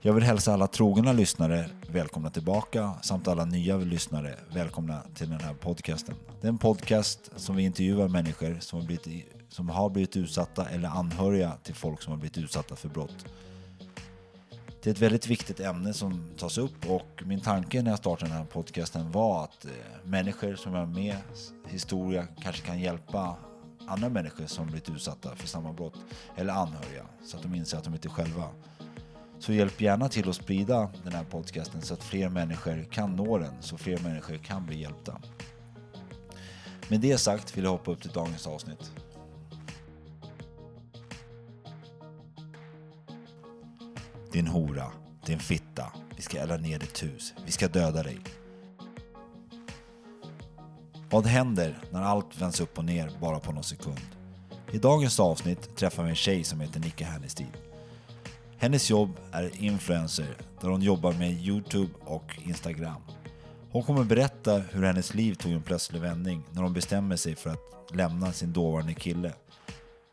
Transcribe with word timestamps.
Jag 0.00 0.12
vill 0.12 0.24
hälsa 0.24 0.52
alla 0.52 0.66
trogna 0.66 1.12
lyssnare 1.12 1.70
välkomna 1.90 2.30
tillbaka 2.30 2.94
samt 3.02 3.28
alla 3.28 3.44
nya 3.44 3.76
lyssnare 3.76 4.34
välkomna 4.52 5.02
till 5.14 5.30
den 5.30 5.40
här 5.40 5.54
podcasten. 5.54 6.14
Det 6.40 6.46
är 6.46 6.48
en 6.48 6.58
podcast 6.58 7.30
som 7.36 7.56
vi 7.56 7.62
intervjuar 7.62 8.08
människor 8.08 8.56
som 8.60 8.78
har 8.80 8.86
blivit, 8.86 9.26
som 9.48 9.68
har 9.68 9.90
blivit 9.90 10.16
utsatta 10.16 10.68
eller 10.68 10.88
anhöriga 10.88 11.52
till 11.62 11.74
folk 11.74 12.02
som 12.02 12.10
har 12.10 12.18
blivit 12.18 12.38
utsatta 12.38 12.76
för 12.76 12.88
brott. 12.88 13.26
Det 14.82 14.90
är 14.90 14.94
ett 14.94 15.00
väldigt 15.00 15.26
viktigt 15.26 15.60
ämne 15.60 15.94
som 15.94 16.30
tas 16.36 16.58
upp 16.58 16.90
och 16.90 17.22
min 17.24 17.40
tanke 17.40 17.82
när 17.82 17.90
jag 17.90 17.98
startade 17.98 18.30
den 18.30 18.38
här 18.38 18.46
podcasten 18.46 19.12
var 19.12 19.44
att 19.44 19.64
eh, 19.64 19.70
människor 20.04 20.54
som 20.54 20.74
är 20.74 20.86
med 20.86 21.16
historia 21.68 22.26
kanske 22.42 22.66
kan 22.66 22.80
hjälpa 22.80 23.36
andra 23.86 24.08
människor 24.08 24.46
som 24.46 24.66
blivit 24.66 24.90
utsatta 24.90 25.36
för 25.36 25.46
samma 25.46 25.72
brott 25.72 25.96
eller 26.36 26.52
anhöriga 26.52 27.06
så 27.24 27.36
att 27.36 27.42
de 27.42 27.54
inser 27.54 27.78
att 27.78 27.84
de 27.84 27.94
inte 27.94 28.08
är 28.08 28.10
själva. 28.10 28.44
Så 29.38 29.52
hjälp 29.52 29.80
gärna 29.80 30.08
till 30.08 30.28
att 30.28 30.36
sprida 30.36 30.90
den 31.04 31.12
här 31.12 31.24
podcasten 31.24 31.82
så 31.82 31.94
att 31.94 32.04
fler 32.04 32.28
människor 32.28 32.86
kan 32.90 33.16
nå 33.16 33.38
den, 33.38 33.54
så 33.60 33.78
fler 33.78 33.98
människor 33.98 34.36
kan 34.36 34.66
bli 34.66 34.80
hjälpta. 34.80 35.20
Med 36.88 37.00
det 37.00 37.18
sagt 37.18 37.56
vill 37.56 37.64
jag 37.64 37.70
hoppa 37.70 37.90
upp 37.90 38.02
till 38.02 38.10
dagens 38.10 38.46
avsnitt. 38.46 38.92
Din 44.32 44.46
hora, 44.46 44.92
din 45.26 45.38
fitta, 45.38 45.92
vi 46.16 46.22
ska 46.22 46.38
elda 46.38 46.56
ner 46.56 46.78
ditt 46.78 47.02
hus, 47.02 47.34
vi 47.46 47.52
ska 47.52 47.68
döda 47.68 48.02
dig. 48.02 48.18
Vad 51.10 51.26
händer 51.26 51.78
när 51.90 52.02
allt 52.02 52.40
vänds 52.40 52.60
upp 52.60 52.78
och 52.78 52.84
ner 52.84 53.12
bara 53.20 53.40
på 53.40 53.52
någon 53.52 53.64
sekund? 53.64 54.00
I 54.72 54.78
dagens 54.78 55.20
avsnitt 55.20 55.76
träffar 55.76 56.02
vi 56.02 56.10
en 56.10 56.16
tjej 56.16 56.44
som 56.44 56.60
heter 56.60 56.80
Nicka 56.80 57.06
Hernestid. 57.06 57.67
Hennes 58.60 58.90
jobb 58.90 59.10
är 59.32 59.62
influencer 59.62 60.36
där 60.60 60.68
hon 60.68 60.82
jobbar 60.82 61.12
med 61.12 61.32
Youtube 61.32 61.92
och 62.04 62.38
Instagram. 62.46 63.02
Hon 63.70 63.82
kommer 63.82 64.04
berätta 64.04 64.58
hur 64.58 64.82
hennes 64.82 65.14
liv 65.14 65.34
tog 65.34 65.52
en 65.52 65.62
plötslig 65.62 66.00
vändning 66.00 66.42
när 66.52 66.62
hon 66.62 66.72
bestämmer 66.72 67.16
sig 67.16 67.36
för 67.36 67.50
att 67.50 67.94
lämna 67.94 68.32
sin 68.32 68.52
dåvarande 68.52 68.94
kille. 68.94 69.32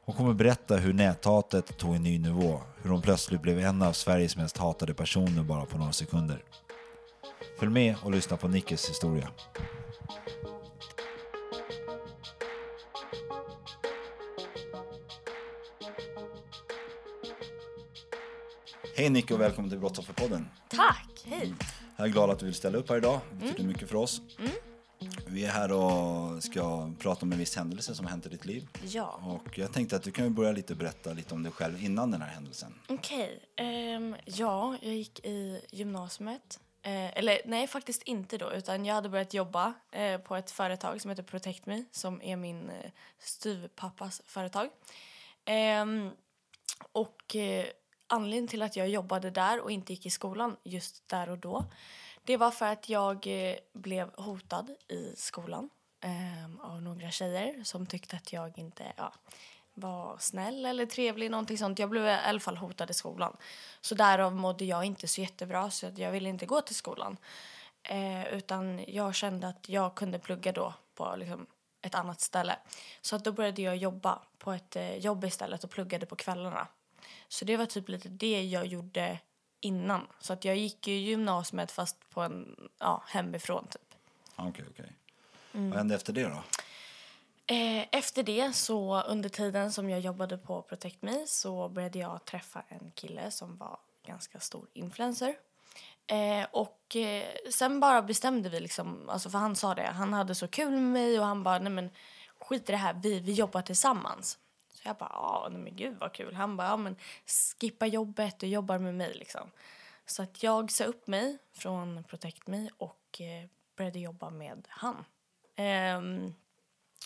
Hon 0.05 0.15
kommer 0.15 0.33
berätta 0.33 0.77
hur 0.77 0.93
näthatet 0.93 1.77
tog 1.77 1.95
en 1.95 2.03
ny 2.03 2.19
nivå, 2.19 2.61
hur 2.81 2.89
hon 2.89 3.01
plötsligt 3.01 3.41
blev 3.41 3.59
en 3.59 3.81
av 3.81 3.93
Sveriges 3.93 4.37
mest 4.37 4.57
hatade 4.57 4.93
personer 4.93 5.43
bara 5.43 5.65
på 5.65 5.77
några 5.77 5.91
sekunder. 5.91 6.43
Följ 7.59 7.71
med 7.71 7.95
och 8.03 8.11
lyssna 8.11 8.37
på 8.37 8.47
Nickes 8.47 8.89
historia. 8.89 9.29
Hej 18.97 19.09
Nick 19.09 19.31
och 19.31 19.41
välkommen 19.41 19.69
till 19.69 19.79
Brottsofferpodden. 19.79 20.47
Tack, 20.67 21.23
hej. 21.25 21.53
Jag 21.97 22.07
är 22.07 22.11
glad 22.11 22.29
att 22.29 22.39
du 22.39 22.45
vill 22.45 22.55
ställa 22.55 22.77
upp 22.77 22.89
här 22.89 22.97
idag. 22.97 23.19
Det 23.31 23.35
betyder 23.45 23.63
mycket 23.63 23.89
för 23.89 23.95
oss. 23.95 24.21
Vi 25.27 25.45
är 25.45 25.49
här 25.49 25.71
och 25.71 26.43
ska 26.43 26.91
prata 26.99 27.25
om 27.25 27.31
en 27.31 27.37
viss 27.39 27.55
händelse 27.55 27.95
som 27.95 28.05
har 28.05 28.11
hänt 28.11 28.25
i 28.25 28.29
ditt 28.29 28.45
liv. 28.45 28.67
Ja. 28.83 29.39
Och 29.45 29.57
jag 29.57 29.73
tänkte 29.73 29.95
att 29.95 30.03
du 30.03 30.11
kan 30.11 30.33
börja 30.33 30.51
lite 30.51 30.75
berätta 30.75 31.13
lite 31.13 31.33
om 31.33 31.43
dig 31.43 31.51
själv 31.51 31.83
innan 31.83 32.11
den 32.11 32.21
här 32.21 32.29
händelsen. 32.29 32.73
Okej. 32.87 33.39
ehm, 33.55 34.15
ja, 34.25 34.77
jag 34.81 34.93
gick 34.93 35.19
i 35.25 35.61
gymnasiet. 35.71 36.59
Eh, 36.81 37.17
eller 37.17 37.41
nej, 37.45 37.67
faktiskt 37.67 38.03
inte 38.03 38.37
då. 38.37 38.51
Utan 38.51 38.85
jag 38.85 38.95
hade 38.95 39.09
börjat 39.09 39.33
jobba 39.33 39.73
eh, 39.91 40.17
på 40.17 40.35
ett 40.35 40.51
företag 40.51 41.01
som 41.01 41.09
heter 41.09 41.23
Protect 41.23 41.65
Me. 41.65 41.83
Som 41.91 42.21
är 42.21 42.35
min 42.35 42.69
eh, 42.69 42.91
styvpappas 43.19 44.21
företag. 44.25 44.69
Ehm, 45.45 46.09
och 46.91 47.35
eh, 47.35 47.65
anledningen 48.07 48.47
till 48.47 48.61
att 48.61 48.75
jag 48.75 48.89
jobbade 48.89 49.29
där 49.29 49.59
och 49.59 49.71
inte 49.71 49.93
gick 49.93 50.05
i 50.05 50.09
skolan 50.09 50.57
just 50.63 51.07
där 51.07 51.29
och 51.29 51.37
då. 51.37 51.65
Det 52.23 52.37
var 52.37 52.51
för 52.51 52.65
att 52.65 52.89
jag 52.89 53.27
eh, 53.27 53.55
blev 53.73 54.09
hotad 54.15 54.69
i 54.87 55.13
skolan 55.15 55.69
eh, 56.01 56.71
av 56.71 56.81
några 56.81 57.11
tjejer 57.11 57.63
som 57.63 57.85
tyckte 57.85 58.15
att 58.15 58.33
jag 58.33 58.57
inte 58.57 58.83
ja, 58.97 59.13
var 59.73 60.17
snäll 60.19 60.65
eller 60.65 60.85
trevlig. 60.85 61.31
Någonting 61.31 61.57
sånt. 61.57 61.79
Jag 61.79 61.89
blev 61.89 62.05
i 62.05 62.11
alla 62.11 62.39
fall 62.39 62.57
hotad 62.57 62.89
i 62.89 62.93
skolan. 62.93 63.37
Så 63.81 63.95
därav 63.95 64.35
mådde 64.35 64.65
jag 64.65 64.85
inte 64.85 65.07
så 65.07 65.21
jättebra 65.21 65.71
så 65.71 65.87
att 65.87 65.97
jag 65.97 66.11
ville 66.11 66.29
inte 66.29 66.45
gå 66.45 66.61
till 66.61 66.75
skolan. 66.75 67.17
Eh, 67.83 68.33
utan 68.33 68.83
jag 68.87 69.15
kände 69.15 69.47
att 69.47 69.69
jag 69.69 69.95
kunde 69.95 70.19
plugga 70.19 70.51
då 70.51 70.73
på 70.95 71.15
liksom, 71.17 71.47
ett 71.81 71.95
annat 71.95 72.21
ställe. 72.21 72.55
Så 73.01 73.15
att 73.15 73.23
då 73.23 73.31
började 73.31 73.61
jag 73.61 73.77
jobba 73.77 74.21
på 74.37 74.51
ett 74.51 74.75
eh, 74.75 74.97
jobb 74.97 75.23
istället 75.23 75.63
och 75.63 75.69
pluggade 75.69 76.05
på 76.05 76.15
kvällarna. 76.15 76.67
Så 77.27 77.45
det 77.45 77.57
var 77.57 77.65
typ 77.65 77.89
lite 77.89 78.09
det 78.09 78.43
jag 78.43 78.65
gjorde 78.65 79.19
innan. 79.59 80.07
Så 80.19 80.33
att 80.33 80.45
jag 80.45 80.57
gick 80.57 80.87
ju 80.87 80.93
gymnasiet 80.93 81.71
fast 81.71 82.09
på 82.09 82.21
en, 82.21 82.69
ja, 82.79 83.03
hemifrån 83.07 83.67
typ. 83.67 83.95
Ah, 84.35 84.47
Okej, 84.47 84.65
okej. 84.69 84.91
Vad 85.51 85.73
hände 85.77 85.95
efter 85.95 86.13
det 86.13 86.23
då? 86.23 86.43
Eh, 87.47 87.85
efter 87.91 88.23
det, 88.23 88.53
så 88.55 89.01
under 89.01 89.29
tiden 89.29 89.71
som 89.71 89.89
jag 89.89 89.99
jobbade 89.99 90.37
på 90.37 90.61
Protect 90.61 91.01
Me 91.01 91.27
så 91.27 91.69
började 91.69 91.99
jag 91.99 92.25
träffa 92.25 92.63
en 92.67 92.91
kille 92.95 93.31
som 93.31 93.57
var 93.57 93.79
ganska 94.05 94.39
stor 94.39 94.67
influencer. 94.73 95.35
Eh, 96.07 96.47
och 96.51 96.95
eh, 96.95 97.23
sen 97.51 97.79
bara 97.79 98.01
bestämde 98.01 98.49
vi 98.49 98.59
liksom, 98.59 99.09
alltså 99.09 99.29
för 99.29 99.37
han 99.37 99.55
sa 99.55 99.75
det, 99.75 99.87
han 99.87 100.13
hade 100.13 100.35
så 100.35 100.47
kul 100.47 100.71
med 100.71 100.81
mig 100.83 101.19
och 101.19 101.25
han 101.25 101.43
bara, 101.43 101.59
nej 101.59 101.71
men 101.71 101.89
skit 102.39 102.69
i 102.69 102.71
det 102.71 102.77
här, 102.77 102.93
vi, 102.93 103.19
vi 103.19 103.33
jobbar 103.33 103.61
tillsammans. 103.61 104.37
Jag 104.85 104.97
bara, 104.97 105.09
ah, 105.09 105.49
ja 105.51 105.57
men 105.57 105.75
gud 105.75 105.97
vad 105.99 106.13
kul. 106.13 106.33
Han 106.33 106.57
bara, 106.57 106.67
ja 106.67 106.77
men 106.77 106.95
skippa 107.59 107.85
jobbet 107.85 108.43
och 108.43 108.49
jobbar 108.49 108.79
med 108.79 108.95
mig 108.95 109.13
liksom. 109.13 109.51
Så 110.05 110.23
att 110.23 110.43
jag 110.43 110.71
sa 110.71 110.83
upp 110.83 111.07
mig 111.07 111.37
från 111.53 112.03
Protect 112.03 112.47
Me 112.47 112.69
och 112.77 113.21
eh, 113.21 113.49
började 113.75 113.99
jobba 113.99 114.29
med 114.29 114.67
han. 114.69 115.05
Ehm, 115.55 116.33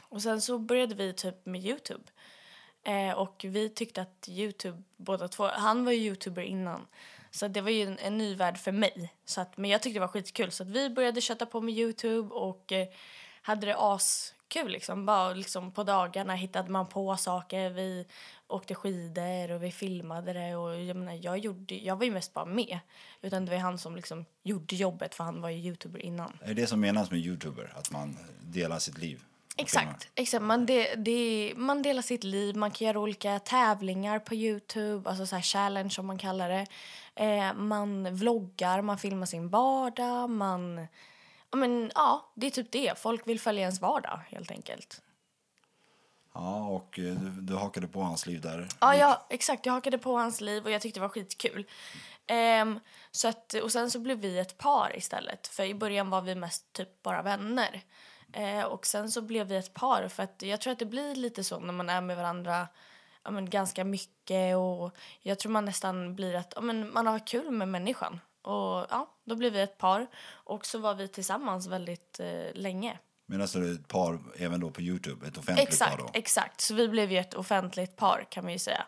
och 0.03 0.21
sen 0.21 0.41
så 0.41 0.57
började 0.59 0.95
vi 0.95 1.13
typ 1.13 1.45
med 1.45 1.65
Youtube. 1.65 2.03
Eh, 2.83 3.11
och 3.11 3.45
vi 3.47 3.69
tyckte 3.69 4.01
att 4.01 4.29
Youtube, 4.29 4.83
båda 4.97 5.27
två, 5.27 5.47
han 5.47 5.85
var 5.85 5.91
ju 5.91 5.99
youtuber 5.99 6.41
innan. 6.41 6.87
Så 7.31 7.47
det 7.47 7.61
var 7.61 7.69
ju 7.69 7.83
en, 7.83 7.99
en 7.99 8.17
ny 8.17 8.35
värld 8.35 8.57
för 8.57 8.71
mig. 8.71 9.13
Så 9.25 9.41
att, 9.41 9.57
men 9.57 9.69
jag 9.69 9.81
tyckte 9.81 9.95
det 9.95 10.05
var 10.05 10.07
skitkul 10.07 10.51
så 10.51 10.63
att 10.63 10.69
vi 10.69 10.89
började 10.89 11.21
köta 11.21 11.45
på 11.45 11.61
med 11.61 11.73
Youtube 11.73 12.33
och 12.33 12.71
eh, 12.71 12.87
hade 13.41 13.65
det 13.65 13.75
askul 14.49 14.71
liksom. 14.71 15.05
Bara 15.05 15.33
liksom 15.33 15.71
på 15.71 15.83
dagarna 15.83 16.35
hittade 16.35 16.71
man 16.71 16.87
på 16.87 17.17
saker. 17.17 17.69
Vi 17.69 18.05
åkte 18.47 18.75
skidor 18.75 19.51
och 19.51 19.63
vi 19.63 19.71
filmade 19.71 20.33
det 20.33 20.55
och 20.55 20.81
jag 20.81 20.97
menar, 20.97 21.19
jag 21.21 21.37
gjorde, 21.37 21.75
jag 21.75 21.95
var 21.95 22.05
ju 22.05 22.11
mest 22.11 22.33
bara 22.33 22.45
med. 22.45 22.79
Utan 23.21 23.45
det 23.45 23.51
var 23.51 23.57
han 23.57 23.77
som 23.77 23.95
liksom 23.95 24.25
gjorde 24.43 24.75
jobbet 24.75 25.15
för 25.15 25.23
han 25.23 25.41
var 25.41 25.49
ju 25.49 25.57
youtuber 25.57 25.99
innan. 25.99 26.37
Är 26.41 26.53
det 26.53 26.67
som 26.67 26.79
menas 26.79 27.11
med 27.11 27.19
youtuber? 27.19 27.73
Att 27.75 27.91
man 27.91 28.17
delar 28.41 28.79
sitt 28.79 28.97
liv? 28.97 29.23
Exakt. 29.57 30.09
exakt. 30.15 30.43
Man, 30.43 30.65
de, 30.65 30.95
de, 30.95 31.53
man 31.57 31.81
delar 31.81 32.01
sitt 32.01 32.23
liv, 32.23 32.55
man 32.55 32.71
kan 32.71 32.87
göra 32.87 32.99
olika 32.99 33.39
tävlingar 33.39 34.19
på 34.19 34.35
Youtube, 34.35 35.09
alltså 35.09 35.25
så 35.25 35.35
här 35.35 35.43
challenge 35.43 35.89
som 35.89 36.05
man 36.05 36.17
kallar 36.17 36.49
det. 36.49 36.65
Eh, 37.15 37.53
man 37.53 38.15
vloggar, 38.15 38.81
man 38.81 38.97
filmar 38.97 39.25
sin 39.25 39.49
vardag, 39.49 40.29
man, 40.29 40.87
men, 41.57 41.91
ja, 41.95 42.31
det 42.35 42.47
är 42.47 42.51
typ 42.51 42.71
det. 42.71 42.99
Folk 42.99 43.27
vill 43.27 43.39
följa 43.39 43.61
ens 43.61 43.81
vardag 43.81 44.19
helt 44.27 44.51
enkelt. 44.51 45.01
Ja, 46.33 46.67
och 46.67 46.99
eh, 46.99 47.13
du, 47.13 47.41
du 47.41 47.55
hakade 47.55 47.87
på 47.87 48.01
hans 48.01 48.25
liv 48.25 48.41
där. 48.41 48.67
Ja, 48.79 48.95
ja, 48.95 49.25
exakt. 49.29 49.65
Jag 49.65 49.73
hakade 49.73 49.97
på 49.97 50.17
hans 50.17 50.41
liv 50.41 50.63
och 50.63 50.71
jag 50.71 50.81
tyckte 50.81 50.99
det 50.99 51.01
var 51.01 51.09
skitkul. 51.09 51.65
Ehm, 52.27 52.79
så 53.11 53.27
att, 53.27 53.53
och 53.53 53.71
sen 53.71 53.91
så 53.91 53.99
blev 53.99 54.17
vi 54.17 54.39
ett 54.39 54.57
par 54.57 54.97
istället. 54.97 55.47
För 55.47 55.63
i 55.63 55.73
början 55.73 56.09
var 56.09 56.21
vi 56.21 56.35
mest 56.35 56.73
typ 56.73 57.03
bara 57.03 57.21
vänner. 57.21 57.81
Eh, 58.33 58.63
och 58.63 58.85
sen 58.85 59.11
så 59.11 59.21
blev 59.21 59.47
vi 59.47 59.55
ett 59.55 59.73
par 59.73 60.07
för 60.07 60.23
att 60.23 60.41
jag 60.41 60.61
tror 60.61 60.73
att 60.73 60.79
det 60.79 60.85
blir 60.85 61.15
lite 61.15 61.43
så 61.43 61.59
när 61.59 61.73
man 61.73 61.89
är 61.89 62.01
med 62.01 62.17
varandra 62.17 62.67
ja, 63.23 63.31
men 63.31 63.49
ganska 63.49 63.83
mycket 63.83 64.57
och 64.57 64.95
jag 65.21 65.39
tror 65.39 65.51
man 65.51 65.65
nästan 65.65 66.15
blir 66.15 66.35
att 66.35 66.53
ja, 66.55 66.61
men 66.61 66.93
man 66.93 67.07
har 67.07 67.27
kul 67.27 67.51
med 67.51 67.67
människan. 67.67 68.19
Och 68.49 68.85
ja, 68.89 69.09
då 69.23 69.35
blev 69.35 69.53
vi 69.53 69.61
ett 69.61 69.77
par 69.77 70.07
och 70.29 70.65
så 70.65 70.79
var 70.79 70.95
vi 70.95 71.07
tillsammans 71.07 71.67
väldigt 71.67 72.19
eh, 72.19 72.53
länge. 72.53 72.99
Men 73.25 73.41
alltså 73.41 73.63
ett 73.65 73.87
par 73.87 74.19
även 74.37 74.59
då 74.59 74.69
på 74.69 74.81
Youtube, 74.81 75.27
ett 75.27 75.37
offentligt 75.37 75.67
Exakt, 75.67 75.91
par 75.91 75.97
då? 75.97 76.09
exakt. 76.13 76.61
Så 76.61 76.73
vi 76.73 76.87
blev 76.87 77.11
ju 77.11 77.17
ett 77.17 77.33
offentligt 77.33 77.95
par 77.95 78.27
kan 78.29 78.43
man 78.43 78.53
ju 78.53 78.59
säga. 78.59 78.85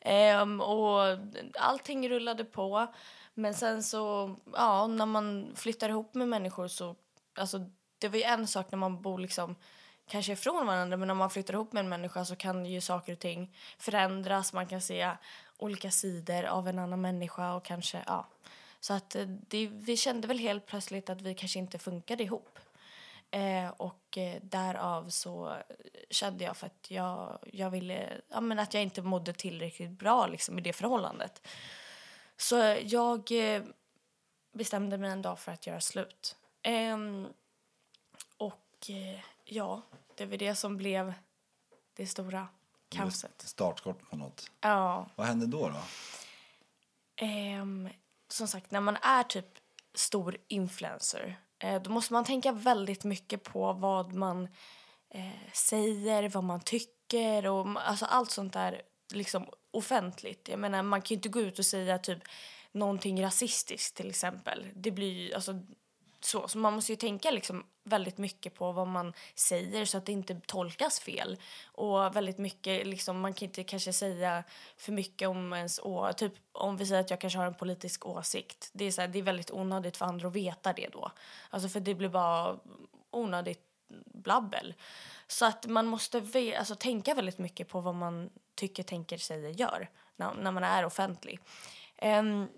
Ehm, 0.00 0.60
och 0.60 1.18
allting 1.58 2.08
rullade 2.08 2.44
på. 2.44 2.86
Men 3.34 3.54
sen 3.54 3.82
så, 3.82 4.36
ja, 4.52 4.86
när 4.86 5.06
man 5.06 5.52
flyttar 5.54 5.88
ihop 5.88 6.14
med 6.14 6.28
människor 6.28 6.68
så, 6.68 6.96
alltså 7.38 7.70
det 7.98 8.08
var 8.08 8.16
ju 8.16 8.22
en 8.22 8.46
sak 8.46 8.70
när 8.70 8.78
man 8.78 9.02
bor 9.02 9.18
liksom 9.18 9.56
kanske 10.10 10.32
ifrån 10.32 10.66
varandra 10.66 10.96
men 10.96 11.08
när 11.08 11.14
man 11.14 11.30
flyttar 11.30 11.54
ihop 11.54 11.72
med 11.72 11.80
en 11.80 11.88
människa 11.88 12.24
så 12.24 12.36
kan 12.36 12.66
ju 12.66 12.80
saker 12.80 13.12
och 13.12 13.18
ting 13.18 13.56
förändras. 13.78 14.52
Man 14.52 14.66
kan 14.66 14.80
se 14.80 15.10
olika 15.56 15.90
sidor 15.90 16.44
av 16.44 16.68
en 16.68 16.78
annan 16.78 17.00
människa 17.00 17.54
och 17.54 17.64
kanske, 17.64 18.02
ja. 18.06 18.28
Så 18.80 18.92
att 18.92 19.14
eh, 19.14 19.26
det, 19.26 19.66
vi 19.66 19.96
kände 19.96 20.28
väl 20.28 20.38
helt 20.38 20.66
plötsligt 20.66 21.10
att 21.10 21.22
vi 21.22 21.34
kanske 21.34 21.58
inte 21.58 21.78
funkade 21.78 22.22
ihop. 22.22 22.58
Eh, 23.30 23.68
och 23.68 24.18
eh, 24.18 24.42
därav 24.42 25.08
så 25.08 25.56
kände 26.10 26.44
jag 26.44 26.56
för 26.56 26.66
att 26.66 26.90
jag, 26.90 27.38
jag 27.52 27.70
ville, 27.70 28.20
ja 28.28 28.40
men 28.40 28.58
att 28.58 28.74
jag 28.74 28.82
inte 28.82 29.02
mådde 29.02 29.32
tillräckligt 29.32 29.90
bra 29.90 30.26
liksom 30.26 30.58
i 30.58 30.62
det 30.62 30.72
förhållandet. 30.72 31.46
Så 32.36 32.56
jag 32.82 33.32
eh, 33.32 33.62
bestämde 34.52 34.98
mig 34.98 35.10
en 35.10 35.22
dag 35.22 35.38
för 35.38 35.52
att 35.52 35.66
göra 35.66 35.80
slut. 35.80 36.36
Ehm, 36.62 37.26
och 38.36 38.90
eh, 38.90 39.20
ja, 39.44 39.82
det 40.14 40.26
var 40.26 40.36
det 40.36 40.54
som 40.54 40.76
blev 40.76 41.14
det 41.94 42.06
stora 42.06 42.48
kaoset. 42.88 43.42
Startskott 43.42 44.10
på 44.10 44.16
något. 44.16 44.50
Ja. 44.60 45.06
Vad 45.16 45.26
hände 45.26 45.46
då? 45.46 45.68
då? 45.68 45.82
Som 48.32 48.48
sagt, 48.48 48.70
när 48.70 48.80
man 48.80 48.96
är 48.96 49.22
typ 49.22 49.46
stor 49.94 50.36
influencer 50.48 51.40
eh, 51.58 51.82
då 51.82 51.90
måste 51.90 52.12
man 52.12 52.24
tänka 52.24 52.52
väldigt 52.52 53.04
mycket 53.04 53.42
på 53.42 53.72
vad 53.72 54.12
man 54.12 54.48
eh, 55.14 55.52
säger, 55.52 56.28
vad 56.28 56.44
man 56.44 56.60
tycker 56.60 57.46
och 57.46 57.88
alltså 57.88 58.04
allt 58.04 58.30
sånt 58.30 58.52
där 58.52 58.82
liksom 59.12 59.46
offentligt. 59.70 60.48
Jag 60.48 60.58
menar, 60.58 60.82
man 60.82 61.02
kan 61.02 61.08
ju 61.08 61.16
inte 61.16 61.28
gå 61.28 61.40
ut 61.40 61.58
och 61.58 61.66
säga 61.66 61.98
typ 61.98 62.18
någonting 62.72 63.22
rasistiskt 63.22 63.96
till 63.96 64.08
exempel. 64.08 64.66
Det 64.74 64.90
blir 64.90 65.12
ju, 65.12 65.34
alltså 65.34 65.62
så, 66.20 66.48
så 66.48 66.58
man 66.58 66.72
måste 66.72 66.92
ju 66.92 66.96
tänka 66.96 67.30
liksom 67.30 67.64
väldigt 67.84 68.18
mycket 68.18 68.54
på 68.54 68.72
vad 68.72 68.86
man 68.86 69.12
säger 69.34 69.84
så 69.84 69.98
att 69.98 70.06
det 70.06 70.12
inte 70.12 70.40
tolkas 70.46 71.00
fel. 71.00 71.36
Och 71.64 72.16
väldigt 72.16 72.38
mycket, 72.38 72.86
liksom, 72.86 73.20
man 73.20 73.34
kan 73.34 73.46
inte 73.48 73.64
kanske 73.64 73.92
säga 73.92 74.44
för 74.76 74.92
mycket 74.92 75.28
om 75.28 75.52
ens 75.52 75.78
å, 75.78 76.12
typ 76.12 76.32
om 76.52 76.76
vi 76.76 76.86
säger 76.86 77.00
att 77.00 77.10
jag 77.10 77.20
kanske 77.20 77.38
har 77.38 77.46
en 77.46 77.54
politisk 77.54 78.06
åsikt. 78.06 78.70
Det 78.72 78.84
är, 78.84 78.90
så 78.90 79.00
här, 79.00 79.08
det 79.08 79.18
är 79.18 79.22
väldigt 79.22 79.50
onödigt 79.50 79.96
för 79.96 80.06
andra 80.06 80.28
att 80.28 80.34
veta 80.34 80.72
det 80.72 80.88
då. 80.88 81.12
Alltså 81.50 81.68
för 81.68 81.80
det 81.80 81.94
blir 81.94 82.08
bara 82.08 82.58
onödigt 83.10 83.66
blabbel. 84.04 84.74
Så 85.26 85.46
att 85.46 85.66
man 85.66 85.86
måste 85.86 86.20
ve- 86.20 86.56
alltså, 86.56 86.74
tänka 86.74 87.14
väldigt 87.14 87.38
mycket 87.38 87.68
på 87.68 87.80
vad 87.80 87.94
man 87.94 88.30
tycker, 88.54 88.82
tänker, 88.82 89.18
säger, 89.18 89.50
gör 89.50 89.88
när, 90.16 90.34
när 90.34 90.52
man 90.52 90.64
är 90.64 90.84
offentlig. 90.84 91.40
Um, 92.02 92.48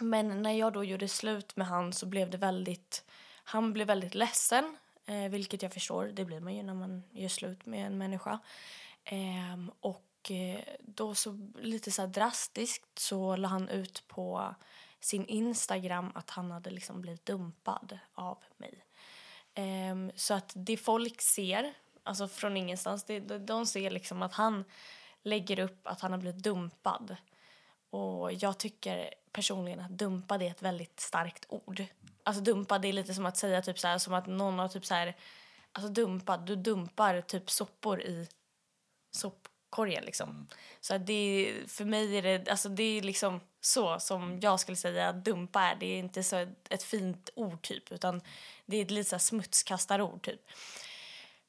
men 0.00 0.42
när 0.42 0.52
jag 0.52 0.72
då 0.72 0.84
gjorde 0.84 1.08
slut 1.08 1.56
med 1.56 1.66
han 1.66 1.92
så 1.92 2.06
blev 2.06 2.30
det 2.30 2.38
väldigt... 2.38 3.04
Han 3.44 3.72
blev 3.72 3.86
väldigt 3.86 4.14
ledsen, 4.14 4.76
eh, 5.06 5.28
vilket 5.28 5.62
jag 5.62 5.72
förstår. 5.72 6.06
Det 6.06 6.24
blir 6.24 6.40
man 6.40 6.54
ju 6.54 6.62
när 6.62 6.74
man 6.74 7.02
gör 7.10 7.28
slut 7.28 7.66
med 7.66 7.86
en 7.86 7.98
människa. 7.98 8.38
Ehm, 9.04 9.68
eh, 9.68 9.74
och 9.80 10.06
då 10.80 11.14
så 11.14 11.50
lite 11.60 11.90
så 11.90 12.02
här 12.02 12.08
drastiskt 12.08 12.98
så 12.98 13.36
la 13.36 13.48
han 13.48 13.68
ut 13.68 14.04
på 14.08 14.54
sin 15.00 15.26
Instagram 15.26 16.10
att 16.14 16.30
han 16.30 16.50
hade 16.50 16.70
liksom 16.70 17.00
blivit 17.00 17.26
dumpad 17.26 17.98
av 18.14 18.38
mig. 18.56 18.84
Ehm, 19.54 20.12
så 20.14 20.34
att 20.34 20.52
det 20.54 20.76
folk 20.76 21.20
ser, 21.20 21.74
alltså 22.02 22.28
från 22.28 22.56
ingenstans, 22.56 23.04
det, 23.04 23.20
de 23.20 23.66
ser 23.66 23.90
liksom 23.90 24.22
att 24.22 24.34
han 24.34 24.64
lägger 25.22 25.58
upp 25.58 25.86
att 25.86 26.00
han 26.00 26.12
har 26.12 26.18
blivit 26.18 26.44
dumpad. 26.44 27.16
Och 27.90 28.32
jag 28.32 28.58
tycker 28.58 29.14
personligen 29.32 29.80
att 29.80 29.90
dumpad 29.90 30.42
är 30.42 30.50
ett 30.50 30.62
väldigt 30.62 31.00
starkt 31.00 31.44
ord. 31.48 31.84
Alltså 32.22 32.42
dumpad 32.42 32.84
är 32.84 32.92
lite 32.92 33.14
som 33.14 33.26
att 33.26 33.36
säga 33.36 33.62
typ 33.62 33.78
så 33.78 33.88
här, 33.88 33.98
som 33.98 34.14
att 34.14 34.26
någon 34.26 34.58
har 34.58 34.68
typ 34.68 34.86
så 34.86 34.94
här, 34.94 35.16
alltså 35.72 35.92
dumpad, 35.92 36.46
du 36.46 36.56
dumpar 36.56 37.20
typ 37.20 37.50
soppor 37.50 38.02
i 38.02 38.28
sopkorgen 39.10 40.04
liksom. 40.04 40.46
Så 40.80 40.94
att 40.94 41.06
det 41.06 41.12
är, 41.12 41.68
för 41.68 41.84
mig 41.84 42.18
är 42.18 42.22
det, 42.22 42.50
alltså 42.50 42.68
det 42.68 42.82
är 42.82 43.02
liksom 43.02 43.40
så 43.60 44.00
som 44.00 44.40
jag 44.40 44.60
skulle 44.60 44.76
säga 44.76 45.08
att 45.08 45.24
dumpa 45.24 45.62
är. 45.62 45.76
Det 45.76 45.86
är 45.86 45.98
inte 45.98 46.22
så 46.22 46.36
ett, 46.36 46.72
ett 46.72 46.82
fint 46.82 47.30
ord 47.34 47.62
typ 47.62 47.92
utan 47.92 48.20
det 48.66 48.76
är 48.76 48.82
ett 48.82 48.90
lite 48.90 49.10
så 49.10 49.16
här 49.16 49.20
smutskastarord 49.20 50.22
typ. 50.22 50.40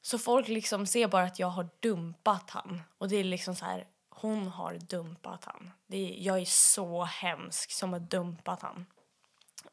Så 0.00 0.18
folk 0.18 0.48
liksom 0.48 0.86
ser 0.86 1.08
bara 1.08 1.24
att 1.24 1.38
jag 1.38 1.46
har 1.46 1.68
dumpat 1.80 2.50
han 2.50 2.82
och 2.98 3.08
det 3.08 3.16
är 3.16 3.24
liksom 3.24 3.54
så 3.54 3.64
här 3.64 3.86
hon 4.22 4.48
har 4.48 4.74
dumpat 4.74 5.44
han. 5.44 5.70
Det 5.86 5.96
är, 5.96 6.26
jag 6.26 6.38
är 6.38 6.44
så 6.44 7.04
hemsk 7.04 7.70
som 7.72 7.92
har 7.92 8.00
dumpat 8.00 8.62
han. 8.62 8.86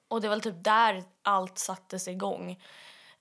Och 0.07 0.21
det 0.21 0.29
var 0.29 0.39
typ 0.39 0.63
där 0.63 1.03
allt 1.21 1.57
sattes 1.57 2.07
igång. 2.07 2.61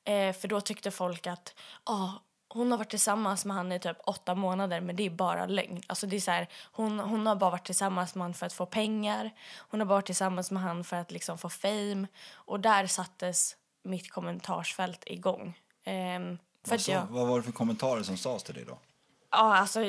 Eh, 0.04 0.32
för 0.32 0.48
då 0.48 0.60
tyckte 0.60 0.90
folk 0.90 1.26
att 1.26 1.54
ah, 1.84 2.10
hon 2.48 2.70
har 2.70 2.78
varit 2.78 2.90
tillsammans 2.90 3.44
med 3.44 3.56
han 3.56 3.72
i 3.72 3.80
typ 3.80 3.96
åtta 4.04 4.34
månader 4.34 4.80
men 4.80 4.96
det 4.96 5.06
är 5.06 5.10
bara 5.10 5.46
lögn. 5.46 5.82
Alltså 5.86 6.06
det 6.06 6.16
är 6.16 6.20
så 6.20 6.30
här, 6.30 6.48
hon, 6.72 6.98
hon 6.98 7.26
har 7.26 7.36
bara 7.36 7.50
varit 7.50 7.66
tillsammans 7.66 8.14
med 8.14 8.24
han 8.24 8.34
för 8.34 8.46
att 8.46 8.52
få 8.52 8.66
pengar. 8.66 9.30
Hon 9.58 9.80
har 9.80 9.86
bara 9.86 9.94
varit 9.94 10.06
tillsammans 10.06 10.50
med 10.50 10.62
han 10.62 10.84
för 10.84 10.96
att 10.96 11.10
liksom 11.10 11.38
få 11.38 11.48
fame. 11.48 12.06
Och 12.32 12.60
där 12.60 12.86
sattes 12.86 13.56
mitt 13.82 14.10
kommentarsfält 14.10 15.04
igång. 15.06 15.58
Eh, 15.84 15.92
för 15.92 16.38
Vad, 16.64 16.74
att 16.74 16.80
så, 16.80 16.90
jag, 16.90 17.06
vad 17.06 17.28
var 17.28 17.36
det 17.36 17.42
för 17.42 17.52
kommentarer 17.52 18.02
som 18.02 18.16
sades 18.16 18.42
till 18.42 18.54
dig 18.54 18.64
då? 18.64 18.78
ja 19.30 19.56
alltså 19.56 19.80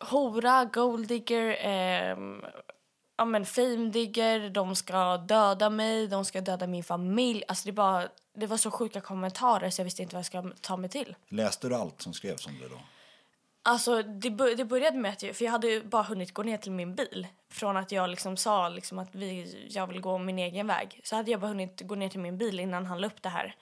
hora, 0.00 0.64
golddigger, 0.64 1.56
ehm, 1.60 2.44
ja 3.16 3.24
men 3.24 3.46
famedigger, 3.46 4.50
de 4.50 4.76
ska 4.76 5.16
döda 5.16 5.70
mig, 5.70 6.06
de 6.06 6.24
ska 6.24 6.40
döda 6.40 6.66
min 6.66 6.84
familj. 6.84 7.44
Alltså 7.48 7.66
det, 7.66 7.72
bara, 7.72 8.08
det 8.34 8.46
var 8.46 8.56
så 8.56 8.70
sjuka 8.70 9.00
kommentarer 9.00 9.70
så 9.70 9.80
jag 9.80 9.84
visste 9.84 10.02
inte 10.02 10.14
vad 10.14 10.18
jag 10.18 10.26
skulle 10.26 10.54
ta 10.60 10.76
mig 10.76 10.90
till. 10.90 11.16
Läste 11.28 11.68
du 11.68 11.74
allt 11.74 12.02
som 12.02 12.12
skrevs 12.12 12.46
om 12.46 12.58
det 12.60 12.68
då? 12.68 12.80
Alltså 13.62 14.02
det, 14.02 14.54
det 14.54 14.64
började 14.64 14.98
med 14.98 15.10
att 15.12 15.22
jag, 15.22 15.36
för 15.36 15.44
jag 15.44 15.52
hade 15.52 15.80
bara 15.80 16.02
hunnit 16.02 16.34
gå 16.34 16.42
ner 16.42 16.56
till 16.56 16.72
min 16.72 16.94
bil 16.94 17.26
från 17.50 17.76
att 17.76 17.92
jag 17.92 18.10
liksom 18.10 18.36
sa 18.36 18.68
liksom 18.68 18.98
att 18.98 19.14
vi, 19.14 19.66
jag 19.70 19.86
vill 19.86 20.00
gå 20.00 20.18
min 20.18 20.38
egen 20.38 20.66
väg. 20.66 21.00
Så 21.04 21.16
hade 21.16 21.30
jag 21.30 21.40
bara 21.40 21.48
hunnit 21.48 21.80
gå 21.80 21.94
ner 21.94 22.08
till 22.08 22.20
min 22.20 22.38
bil 22.38 22.60
innan 22.60 22.86
han 22.86 23.00
la 23.00 23.06
upp 23.06 23.22
det 23.22 23.28
här. 23.28 23.54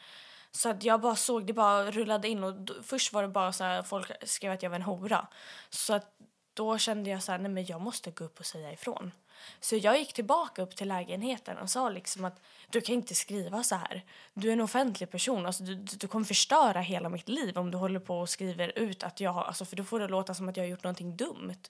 Så 0.51 0.69
att 0.69 0.85
jag 0.85 1.01
bara 1.01 1.17
såg, 1.17 1.47
det 1.47 1.53
bara 1.53 1.91
rullade 1.91 2.29
in 2.29 2.45
och 2.45 2.55
först 2.83 3.13
var 3.13 3.23
det 3.23 3.29
bara 3.29 3.53
så 3.53 3.65
här, 3.65 3.83
folk 3.83 4.13
skrev 4.29 4.53
att 4.53 4.63
jag 4.63 4.71
var 4.71 4.77
en 4.77 4.83
hora. 4.83 5.27
Så 5.71 5.95
att 5.95 6.19
då 6.59 6.79
kände 6.79 7.11
jag 7.11 7.23
så 7.23 7.33
här, 7.33 7.39
nej 7.39 7.51
men 7.51 7.67
jag 7.67 7.81
måste 7.81 8.11
gå 8.11 8.25
upp 8.25 8.41
och 8.41 8.47
säga 8.47 8.73
ifrån. 8.73 9.13
Så 9.61 9.77
jag 9.77 9.99
gick 9.99 10.13
tillbaka 10.13 10.63
upp 10.63 10.77
till 10.77 10.89
lägenheten 10.89 11.59
och 11.59 11.71
sa 11.71 11.89
liksom 11.89 12.25
att 12.25 12.41
du 12.71 12.81
kan 12.81 12.95
inte 12.95 13.15
skriva 13.15 13.63
så 13.63 13.75
här. 13.75 14.05
Du 14.35 14.49
är 14.49 14.53
en 14.53 14.61
offentlig 14.61 15.11
person, 15.11 15.47
alltså 15.47 15.63
du, 15.63 15.75
du 15.75 16.09
kommer 16.09 16.25
förstöra 16.25 16.81
hela 16.81 17.09
mitt 17.09 17.29
liv 17.29 17.59
om 17.59 17.71
du 17.71 17.79
håller 17.79 18.01
på 18.01 18.19
och 18.19 18.29
skriver 18.29 18.79
ut 18.79 19.03
att 19.03 19.21
jag 19.21 19.31
har, 19.31 19.43
alltså 19.43 19.65
för 19.65 19.77
då 19.77 19.85
får 19.85 20.01
det 20.01 20.09
låta 20.09 20.35
som 20.35 20.49
att 20.49 20.57
jag 20.57 20.65
har 20.65 20.69
gjort 20.69 20.85
någonting 20.85 21.17
dumt. 21.17 21.63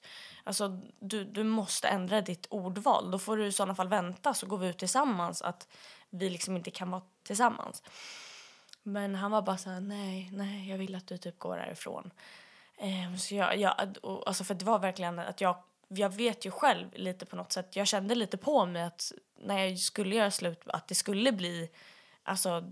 Alltså 0.44 0.80
du, 1.00 1.24
du 1.24 1.44
måste 1.44 1.88
ändra 1.88 2.20
ditt 2.20 2.46
ordval, 2.50 3.10
då 3.10 3.18
får 3.18 3.36
du 3.36 3.46
i 3.46 3.52
sådana 3.52 3.74
fall 3.74 3.88
vänta 3.88 4.34
så 4.34 4.46
går 4.46 4.58
vi 4.58 4.68
ut 4.68 4.78
tillsammans 4.78 5.42
att 5.42 5.68
vi 6.10 6.30
liksom 6.30 6.56
inte 6.56 6.70
kan 6.70 6.90
vara 6.90 7.02
tillsammans. 7.22 7.82
Men 8.82 9.14
han 9.14 9.30
var 9.30 9.42
bara 9.42 9.58
så 9.58 9.70
här, 9.70 9.80
nej, 9.80 10.30
nej, 10.32 10.70
jag 10.70 10.78
vill 10.78 10.94
att 10.94 11.06
du 11.06 11.18
typ 11.18 11.38
går 11.38 11.56
härifrån. 11.56 12.10
Ehm, 12.78 13.18
så 13.18 13.34
jag, 13.34 13.56
jag, 13.56 13.74
alltså 14.26 14.44
för 14.44 14.54
det 14.54 14.64
var 14.64 14.78
verkligen 14.78 15.18
att 15.18 15.40
jag, 15.40 15.56
jag 15.88 16.16
vet 16.16 16.44
ju 16.44 16.50
själv 16.50 16.88
lite 16.94 17.26
på 17.26 17.36
något 17.36 17.52
sätt, 17.52 17.76
jag 17.76 17.86
kände 17.86 18.14
lite 18.14 18.36
på 18.36 18.66
mig 18.66 18.82
att 18.82 19.12
när 19.40 19.64
jag 19.64 19.78
skulle 19.78 20.14
göra 20.14 20.30
slut 20.30 20.60
att 20.66 20.88
det 20.88 20.94
skulle 20.94 21.32
bli 21.32 21.70
alltså, 22.22 22.64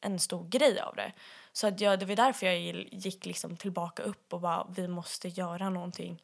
en 0.00 0.18
stor 0.18 0.48
grej 0.48 0.80
av 0.80 0.96
det. 0.96 1.12
Så 1.52 1.66
att 1.66 1.80
jag, 1.80 1.98
det 1.98 2.06
var 2.06 2.16
därför 2.16 2.46
jag 2.46 2.58
gick 2.92 3.26
liksom 3.26 3.56
tillbaka 3.56 4.02
upp 4.02 4.32
och 4.32 4.40
bara, 4.40 4.66
vi 4.70 4.88
måste 4.88 5.28
göra 5.28 5.70
någonting. 5.70 6.22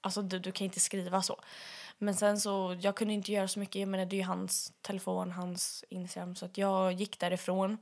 Alltså 0.00 0.22
du, 0.22 0.38
du 0.38 0.52
kan 0.52 0.64
inte 0.64 0.80
skriva 0.80 1.22
så. 1.22 1.40
Men 1.98 2.14
sen 2.14 2.40
så, 2.40 2.76
jag 2.80 2.96
kunde 2.96 3.14
inte 3.14 3.32
göra 3.32 3.48
så 3.48 3.58
mycket. 3.58 3.80
Jag 3.80 3.88
menar, 3.88 4.06
det 4.06 4.16
är 4.16 4.18
ju 4.18 4.24
hans 4.24 4.72
telefon, 4.80 5.32
hans 5.32 5.84
Instagram. 5.88 6.36
Så 6.36 6.44
att 6.44 6.58
jag 6.58 6.92
gick 6.92 7.18
därifrån. 7.18 7.78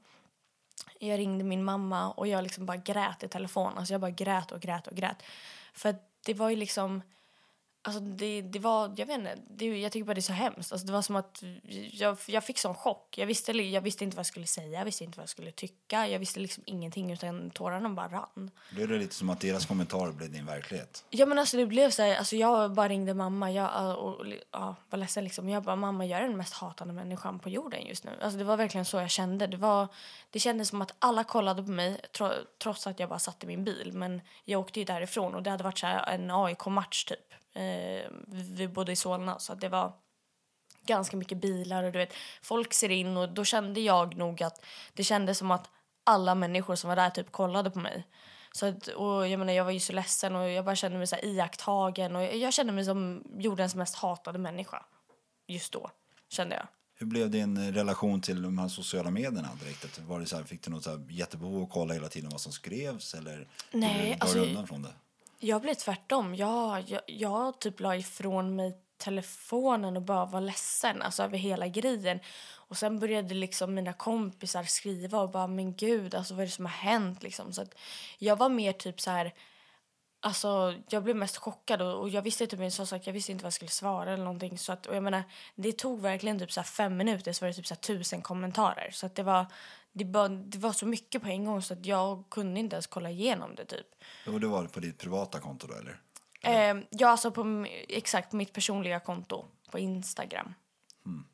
Jag 0.99 1.19
ringde 1.19 1.45
min 1.45 1.65
mamma 1.65 2.11
och 2.11 2.27
jag 2.27 2.43
liksom 2.43 2.67
bara 2.67 2.77
grät 2.77 3.23
i 3.23 3.29
telefon. 3.29 3.79
Alltså 3.79 3.95
jag 3.95 4.01
bara 4.01 4.11
grät 4.11 4.53
och 4.53 4.61
grät 4.61 4.87
och 4.87 4.97
grät. 4.97 5.23
För 5.73 5.97
det 6.27 6.35
var 6.35 6.51
ju 6.51 6.57
liksom 6.57 7.03
Alltså 7.85 8.01
det, 8.01 8.43
det 8.43 8.59
var, 8.59 8.95
jag 8.97 9.07
vet 9.07 9.19
inte, 9.19 9.39
det, 9.51 9.81
jag 9.81 9.93
tycker 9.93 10.05
bara 10.05 10.15
det 10.15 10.19
är 10.19 10.23
så 10.23 10.33
hemskt. 10.33 10.73
Alltså 10.73 10.87
det 10.87 10.93
var 10.93 11.03
som 11.03 11.17
att 11.17 11.43
jag, 11.93 12.19
jag 12.27 12.45
fick 12.45 12.59
sån 12.59 12.75
chock. 12.75 13.19
Jag 13.19 13.27
visste, 13.27 13.53
jag 13.53 13.81
visste 13.81 14.05
inte 14.05 14.17
vad 14.17 14.21
jag 14.21 14.27
skulle 14.27 14.47
säga, 14.47 14.79
jag 14.79 14.85
visste 14.85 15.05
inte 15.05 15.19
vad 15.19 15.23
jag 15.23 15.29
skulle 15.29 15.51
tycka. 15.51 16.09
Jag 16.09 16.19
visste 16.19 16.41
liksom 16.41 16.63
ingenting 16.67 17.13
utan 17.13 17.51
tårarna 17.51 17.89
bara 17.89 18.09
rann. 18.09 18.51
Blev 18.71 18.89
det 18.89 18.99
lite 18.99 19.15
som 19.15 19.31
att 19.31 19.41
deras 19.41 19.67
kommentarer 19.67 20.13
blev 20.13 20.33
din 20.33 20.47
verklighet? 20.47 21.05
Ja 21.11 21.27
men 21.27 21.39
alltså 21.39 21.57
det 21.57 21.67
blev 21.67 21.91
så 21.91 22.03
här, 22.03 22.17
alltså 22.17 22.37
jag 22.37 22.73
bara 22.73 22.89
ringde 22.89 23.15
mamma 23.15 23.53
jag, 23.53 23.99
och, 23.99 24.21
och 24.21 24.27
ja, 24.51 24.77
var 24.91 24.99
ledsen 24.99 25.25
liksom. 25.25 25.49
Jag 25.49 25.63
bara, 25.63 25.77
mamma 25.77 26.07
jag 26.07 26.21
är 26.21 26.29
den 26.29 26.37
mest 26.37 26.55
hatande 26.55 26.95
människan 26.95 27.39
på 27.39 27.49
jorden 27.49 27.87
just 27.87 28.05
nu. 28.05 28.11
Alltså 28.23 28.39
det 28.39 28.45
var 28.45 28.57
verkligen 28.57 28.85
så 28.85 28.97
jag 28.97 29.11
kände. 29.11 29.47
Det, 29.47 29.57
var, 29.57 29.89
det 30.31 30.39
kändes 30.39 30.69
som 30.69 30.83
att 30.83 30.95
alla 30.99 31.25
kollade 31.25 31.63
på 31.63 31.71
mig 31.71 32.01
tro, 32.13 32.31
trots 32.63 32.87
att 32.87 33.01
jag 33.01 33.09
bara 33.09 33.19
satt 33.19 33.45
i 33.45 33.47
min 33.47 33.65
bil. 33.65 33.93
Men 33.93 34.21
jag 34.45 34.61
åkte 34.61 34.81
ju 34.81 34.85
därifrån 34.85 35.35
och 35.35 35.43
det 35.43 35.51
hade 35.51 35.65
varit 35.65 35.79
så 35.79 35.87
en 35.87 36.31
AIK-match 36.31 37.05
typ. 37.05 37.32
Eh, 37.55 38.11
vi 38.33 38.69
bodde 38.69 38.93
i 38.93 38.97
Solna 38.97 39.39
så 39.39 39.55
det 39.55 39.69
var 39.69 39.93
ganska 40.87 41.17
mycket 41.17 41.39
bilar 41.39 41.85
och 41.85 41.93
du 41.93 41.99
vet 41.99 42.15
folk 42.43 42.75
ser 42.75 42.89
in 42.89 43.17
och 43.17 43.29
då 43.29 43.45
kände 43.45 43.81
jag 43.81 44.17
nog 44.17 44.43
att 44.43 44.65
det 44.95 45.05
kändes 45.05 45.39
som 45.39 45.51
att 45.51 45.71
alla 46.05 46.35
människor 46.35 46.75
som 46.75 46.89
var 46.89 46.97
där 46.97 47.11
typ 47.11 47.33
kollade 47.33 47.71
på 47.71 47.79
mig. 47.79 48.07
Så 48.53 48.67
att, 48.67 48.87
och 48.87 49.29
jag 49.29 49.39
menar 49.39 49.53
jag 49.53 49.65
var 49.65 49.71
ju 49.71 49.81
så 49.81 49.93
ledsen 49.93 50.37
och 50.37 50.51
jag 50.51 50.65
bara 50.65 50.77
kände 50.77 50.99
mig 50.99 51.07
så 51.07 51.17
här 51.17 51.25
iakttagen 51.25 52.17
och 52.17 52.23
jag 52.23 52.53
kände 52.53 52.73
mig 52.73 52.85
som 52.85 53.25
jordens 53.39 53.75
mest 53.75 53.95
hatade 53.95 54.39
människa. 54.39 54.85
Just 55.47 55.73
då 55.73 55.91
kände 56.29 56.55
jag. 56.55 56.67
Hur 56.95 57.07
blev 57.07 57.31
din 57.31 57.75
relation 57.75 58.21
till 58.21 58.43
de 58.43 58.59
här 58.59 58.69
sociala 58.69 59.11
medierna 59.11 59.49
direkt? 59.61 59.99
Var 59.99 60.21
det 60.21 60.27
så 60.27 60.37
här, 60.37 60.45
fick 60.45 60.63
du 60.63 60.71
något 60.71 60.85
så 60.85 60.91
här 60.91 61.07
jättebehov 61.11 61.63
att 61.63 61.71
kolla 61.71 61.95
hela 61.95 62.09
tiden 62.09 62.31
vad 62.31 62.41
som 62.41 62.53
skrevs 62.53 63.15
eller 63.15 63.49
Nej, 63.73 64.11
du 64.11 64.25
alltså, 64.25 64.39
undan 64.39 64.67
från 64.67 64.83
det? 64.83 64.93
Jag 65.45 65.63
blev 65.63 65.75
tvärtom. 65.75 66.35
Jag, 66.35 66.85
jag, 66.87 67.01
jag 67.07 67.61
typ 67.61 67.81
la 67.81 67.97
ifrån 67.97 68.57
mig 68.57 68.79
telefonen 68.97 69.97
och 69.97 70.03
bara 70.03 70.27
var 70.27 70.41
ledsen 70.41 71.03
alltså 71.03 71.23
över 71.23 71.39
hela 71.39 71.69
grejen. 71.69 72.21
Och 72.55 72.77
sen 72.77 72.99
började 72.99 73.35
liksom 73.35 73.75
mina 73.75 73.93
kompisar 73.93 74.63
skriva 74.63 75.21
och 75.21 75.31
bara 75.31 75.47
men 75.47 75.77
gud 75.77 76.15
alltså 76.15 76.35
vad 76.35 76.43
är 76.43 76.47
det 76.47 76.53
som 76.53 76.65
har 76.65 76.73
hänt 76.73 77.23
liksom. 77.23 77.53
Så 77.53 77.63
att 77.63 77.75
jag 78.19 78.37
var 78.37 78.49
mer 78.49 78.73
typ 78.73 79.01
så 79.01 79.11
här 79.11 79.35
Alltså, 80.25 80.75
jag 80.89 81.03
blev 81.03 81.17
mest 81.17 81.37
chockad 81.37 81.83
och, 81.83 82.01
och 82.01 82.09
jag 82.09 82.23
visste 82.23 82.47
typ, 82.47 82.73
som 82.73 82.87
sagt, 82.87 83.07
jag 83.07 83.15
visste 83.15 83.33
inte 83.33 83.43
vad 83.43 83.47
jag 83.47 83.53
skulle 83.53 83.71
svara 83.71 84.13
eller 84.13 84.25
någonting. 84.25 84.59
Så 84.59 84.73
att, 84.73 84.87
och 84.87 84.97
jag 84.97 85.03
menar, 85.03 85.23
det 85.55 85.73
tog 85.73 86.01
verkligen 86.01 86.39
typ 86.39 86.53
så 86.53 86.63
fem 86.63 86.97
minuter 86.97 87.33
så 87.33 87.45
var 87.45 87.49
det 87.49 87.55
typ 87.55 87.67
så 87.67 87.75
tusen 87.75 88.23
kommentarer. 88.23 88.91
Så 88.93 89.07
att 89.07 89.15
det 89.15 89.23
var, 89.23 89.47
det, 89.93 90.05
bara, 90.05 90.29
det 90.29 90.59
var 90.59 90.73
så 90.73 90.87
mycket 90.87 91.23
på 91.23 91.29
en 91.29 91.45
gång 91.45 91.63
så 91.63 91.75
att 91.75 91.87
jag 91.87 92.25
kunde 92.31 92.61
inte 92.61 92.77
ens 92.77 92.87
kolla 92.87 93.11
igenom 93.11 93.55
det 93.55 93.65
typ. 93.65 93.87
Och 94.27 94.41
det 94.41 94.47
var 94.47 94.65
på 94.65 94.81
ditt 94.81 94.99
privata 94.99 95.41
konto 95.41 95.67
då 95.67 95.75
eller? 95.75 96.01
Eh, 96.43 96.85
ja, 96.91 97.09
alltså 97.09 97.31
på 97.31 97.67
exakt 97.89 98.33
mitt 98.33 98.53
personliga 98.53 99.01
konto 99.01 99.45
på 99.71 99.79
Instagram. 99.79 100.55
Mm. 101.07 101.25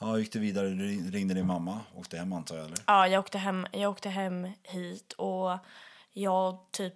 Ja, 0.00 0.18
gick 0.18 0.32
du 0.32 0.38
vidare? 0.38 0.68
Du 0.68 1.10
ringde 1.10 1.34
din 1.34 1.46
mamma? 1.46 1.80
Åkte 1.94 2.16
hem 2.16 2.32
antar 2.32 2.56
jag 2.56 2.64
eller? 2.64 2.78
Ja, 2.86 3.08
jag 3.08 3.20
åkte 3.20 3.38
hem, 3.38 3.66
jag 3.72 3.90
åkte 3.90 4.08
hem 4.08 4.48
hit 4.62 5.12
och 5.12 5.58
jag 6.12 6.58
typ, 6.70 6.94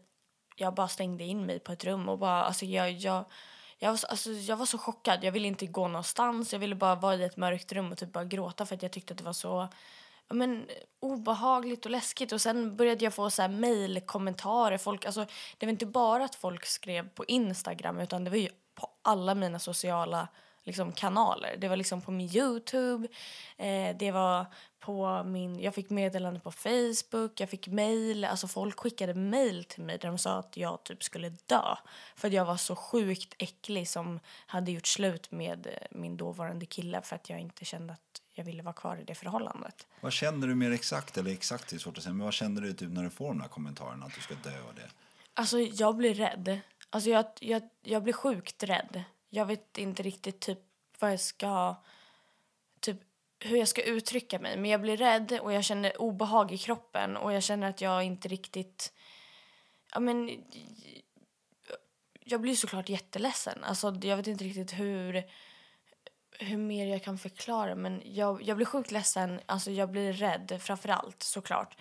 jag 0.61 0.75
bara 0.75 0.89
stängde 0.89 1.25
in 1.25 1.47
mig 1.47 1.59
på 1.59 1.73
ett 1.73 1.85
rum 1.85 2.09
och 2.09 2.19
bara, 2.19 2.45
alltså 2.45 2.65
jag, 2.65 2.91
jag 2.91 3.25
jag 3.79 3.91
var, 3.91 3.97
så, 3.97 4.07
alltså, 4.07 4.31
jag 4.31 4.57
var 4.57 4.67
så 4.67 4.79
chockad. 4.79 5.25
Jag 5.25 5.33
ville 5.33 5.49
inte 5.49 5.67
gå 5.67 5.89
någonstans. 5.89 6.53
Jag 6.53 6.61
ville 6.61 6.75
bara 6.75 6.95
vara 6.95 7.15
i 7.15 7.23
ett 7.23 7.37
mörkt 7.37 7.73
rum 7.73 7.93
och 7.93 7.99
typ 7.99 8.13
bara 8.13 8.25
gråta 8.25 8.67
för 8.67 8.75
att 8.75 8.83
jag 8.83 8.93
tyckte 8.93 9.13
att 9.13 9.19
det 9.19 9.25
var 9.25 9.33
så 9.33 9.69
men, 10.29 10.69
obehagligt 11.01 11.85
och 11.85 11.91
läskigt. 11.91 12.33
Och 12.33 12.41
Sen 12.41 12.77
började 12.77 13.05
jag 13.05 13.15
få 13.15 13.31
så 13.31 13.43
här 13.43 13.49
mejlkommentarer. 13.49 14.79
Folk, 14.79 15.05
alltså, 15.05 15.27
det 15.59 15.67
var 15.67 15.71
inte 15.71 15.87
bara 15.87 16.25
att 16.25 16.35
folk 16.35 16.67
skrev 16.67 17.09
på 17.09 17.25
Instagram 17.25 18.01
utan 18.01 18.25
det 18.25 18.31
var 18.31 18.37
ju 18.37 18.49
på 18.75 18.91
alla 19.03 19.35
mina 19.35 19.59
sociala 19.59 20.29
liksom, 20.69 20.93
kanaler. 20.93 21.57
Det 21.59 21.69
var 21.69 21.77
liksom 21.77 22.01
på 22.01 22.11
min 22.11 22.37
Youtube, 22.37 23.09
eh, 23.57 23.97
det 23.97 24.11
var 24.11 24.47
på 24.81 25.23
min... 25.25 25.61
Jag 25.61 25.75
fick 25.75 25.91
meddelande 25.91 26.41
på 26.41 26.53
Facebook, 26.53 27.41
jag 27.41 27.51
fick 27.51 27.69
mejl. 27.69 28.25
Alltså 28.25 28.49
folk 28.49 28.81
skickade 28.81 29.15
mejl 29.15 29.65
till 29.65 29.83
mig 29.83 29.99
där 29.99 30.09
de 30.09 30.19
sa 30.19 30.39
att 30.39 30.57
jag 30.57 30.85
typ 30.85 31.03
skulle 31.03 31.29
dö. 31.47 31.77
För 32.17 32.29
att 32.29 32.35
jag 32.35 32.45
var 32.45 32.57
så 32.57 32.77
sjukt 32.77 33.35
äcklig 33.39 33.89
som 33.89 34.21
hade 34.47 34.71
gjort 34.73 34.87
slut 34.87 35.31
med 35.31 35.67
eh, 35.67 35.73
min 35.91 36.17
dåvarande 36.17 36.67
kille 36.67 37.03
för 37.03 37.17
att 37.17 37.31
jag 37.31 37.41
inte 37.41 37.65
kände 37.65 37.93
att 37.93 38.23
jag 38.35 38.45
ville 38.45 38.63
vara 38.63 38.75
kvar 38.75 38.97
i 38.97 39.05
det 39.05 39.15
förhållandet. 39.15 39.87
Vad 40.01 40.13
känner 40.13 40.47
du 40.47 40.55
mer 40.55 40.71
exakt, 40.71 41.19
eller 41.19 41.31
exakt 41.31 41.73
är 41.73 41.79
svårt 41.79 41.99
att 41.99 42.05
säga, 42.05 42.15
men 42.15 42.25
vad 42.25 42.35
känner 42.35 42.61
du 42.61 42.73
typ 42.73 42.93
när 42.93 43.03
du 43.03 43.11
får 43.11 43.29
de 43.29 43.41
här 43.41 43.49
kommentarerna 43.49 44.07
att 44.07 44.15
du 44.15 44.21
ska 44.21 44.35
dö 44.35 44.61
och 44.69 44.75
det? 44.75 44.89
Alltså 45.35 45.59
jag 45.59 45.97
blir 45.97 46.15
rädd. 46.15 46.61
Alltså 46.91 47.11
jag, 47.11 47.27
jag, 47.41 47.63
jag 47.83 48.03
blir 48.03 48.13
sjukt 48.13 48.63
rädd. 48.63 49.05
Jag 49.31 49.47
vet 49.47 49.79
inte 49.79 50.03
riktigt 50.03 50.41
typ 50.41 50.59
vad 50.99 51.13
jag 51.13 51.21
ska, 51.21 51.77
typ 52.81 52.97
hur 53.41 53.57
jag 53.57 53.69
ska 53.69 53.83
uttrycka 53.83 54.39
mig. 54.39 54.57
Men 54.57 54.71
jag 54.71 54.81
blir 54.81 54.97
rädd 54.97 55.39
och 55.43 55.53
jag 55.53 55.65
känner 55.65 56.01
obehag 56.01 56.53
i 56.53 56.59
kroppen 56.59 57.17
och 57.17 57.33
jag 57.33 57.43
känner 57.43 57.69
att 57.69 57.81
jag 57.81 58.05
inte 58.05 58.29
riktigt, 58.29 58.93
ja 59.93 60.01
men 60.01 60.45
jag 62.25 62.41
blir 62.41 62.55
såklart 62.55 62.89
jätteledsen. 62.89 63.65
Alltså 63.65 63.95
jag 64.03 64.17
vet 64.17 64.27
inte 64.27 64.45
riktigt 64.45 64.73
hur 64.73 65.25
hur 66.41 66.57
mer 66.57 66.87
jag 66.87 67.03
kan 67.03 67.19
förklara 67.19 67.75
men 67.75 68.03
jag, 68.05 68.43
jag 68.43 68.57
blir 68.57 68.67
sjukt 68.67 68.91
ledsen, 68.91 69.41
alltså 69.47 69.71
jag 69.71 69.91
blir 69.91 70.13
rädd 70.13 70.59
framför 70.61 70.89
allt 70.89 71.23
såklart. 71.23 71.77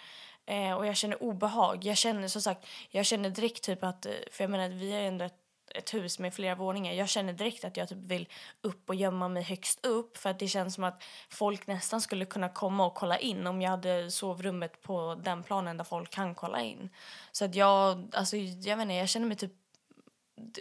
Eh, 0.46 0.74
och 0.74 0.86
jag 0.86 0.98
känner 0.98 1.24
obehag. 1.24 1.84
Jag 1.84 1.98
känner 1.98 2.28
som 2.28 2.42
sagt, 2.42 2.68
jag 2.90 3.06
känner 3.06 3.30
direkt 3.30 3.64
typ 3.64 3.84
att, 3.84 4.06
eh, 4.06 4.12
för 4.32 4.44
jag 4.44 4.52
menar 4.52 4.70
vi 4.70 4.92
är 4.92 5.02
ändå 5.02 5.26
ett, 5.26 5.47
ett 5.76 5.94
hus 5.94 6.20
med 6.20 6.34
flera 6.34 6.56
våningar. 6.56 6.94
Jag 6.94 7.10
känner 7.10 7.34
direkt 7.34 7.66
att 7.66 7.78
jag 7.78 7.90
typ 7.90 7.98
vill 7.98 8.28
upp 8.62 8.90
och 8.90 8.96
gömma 8.96 9.28
mig 9.28 9.44
högst 9.44 9.86
upp 9.86 10.18
för 10.18 10.30
att 10.30 10.40
det 10.40 10.48
känns 10.48 10.76
som 10.76 10.84
att 10.84 11.04
folk 11.30 11.68
nästan 11.68 12.02
skulle 12.02 12.26
kunna 12.26 12.50
komma 12.50 12.86
och 12.86 12.96
kolla 12.96 13.18
in 13.18 13.48
om 13.48 13.62
jag 13.62 13.70
hade 13.70 14.12
sovrummet 14.12 14.82
på 14.82 15.22
den 15.24 15.44
planen 15.44 15.78
där 15.78 15.84
folk 15.84 16.10
kan 16.10 16.36
kolla 16.36 16.62
in. 16.62 16.90
Så 17.32 17.46
att 17.46 17.56
jag, 17.56 18.08
alltså 18.14 18.38
jag 18.38 18.78
vet 18.78 18.84
inte, 18.84 18.94
jag 18.94 19.10
känner 19.10 19.28
mig 19.28 19.38
typ 19.38 19.54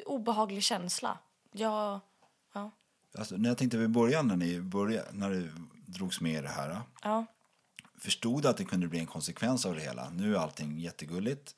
obehaglig 0.06 0.62
känsla. 0.62 1.18
Jag, 1.52 2.00
ja. 2.52 2.70
Alltså, 3.18 3.36
när 3.36 3.48
jag 3.48 3.58
tänkte 3.58 3.78
vid 3.78 3.90
början 3.90 4.28
när, 4.28 4.36
ni 4.36 4.60
började, 4.60 5.08
när 5.12 5.30
du 5.30 5.52
drogs 5.86 6.20
med 6.20 6.38
i 6.38 6.40
det 6.40 6.48
här. 6.48 6.80
Ja. 7.02 7.26
Förstod 7.98 8.42
du 8.42 8.48
att 8.48 8.56
det 8.56 8.64
kunde 8.64 8.88
bli 8.88 8.98
en 8.98 9.06
konsekvens 9.06 9.66
av 9.66 9.74
det 9.74 9.80
hela? 9.80 10.10
Nu 10.10 10.36
är 10.36 10.38
allting 10.38 10.78
jättegulligt. 10.78 11.54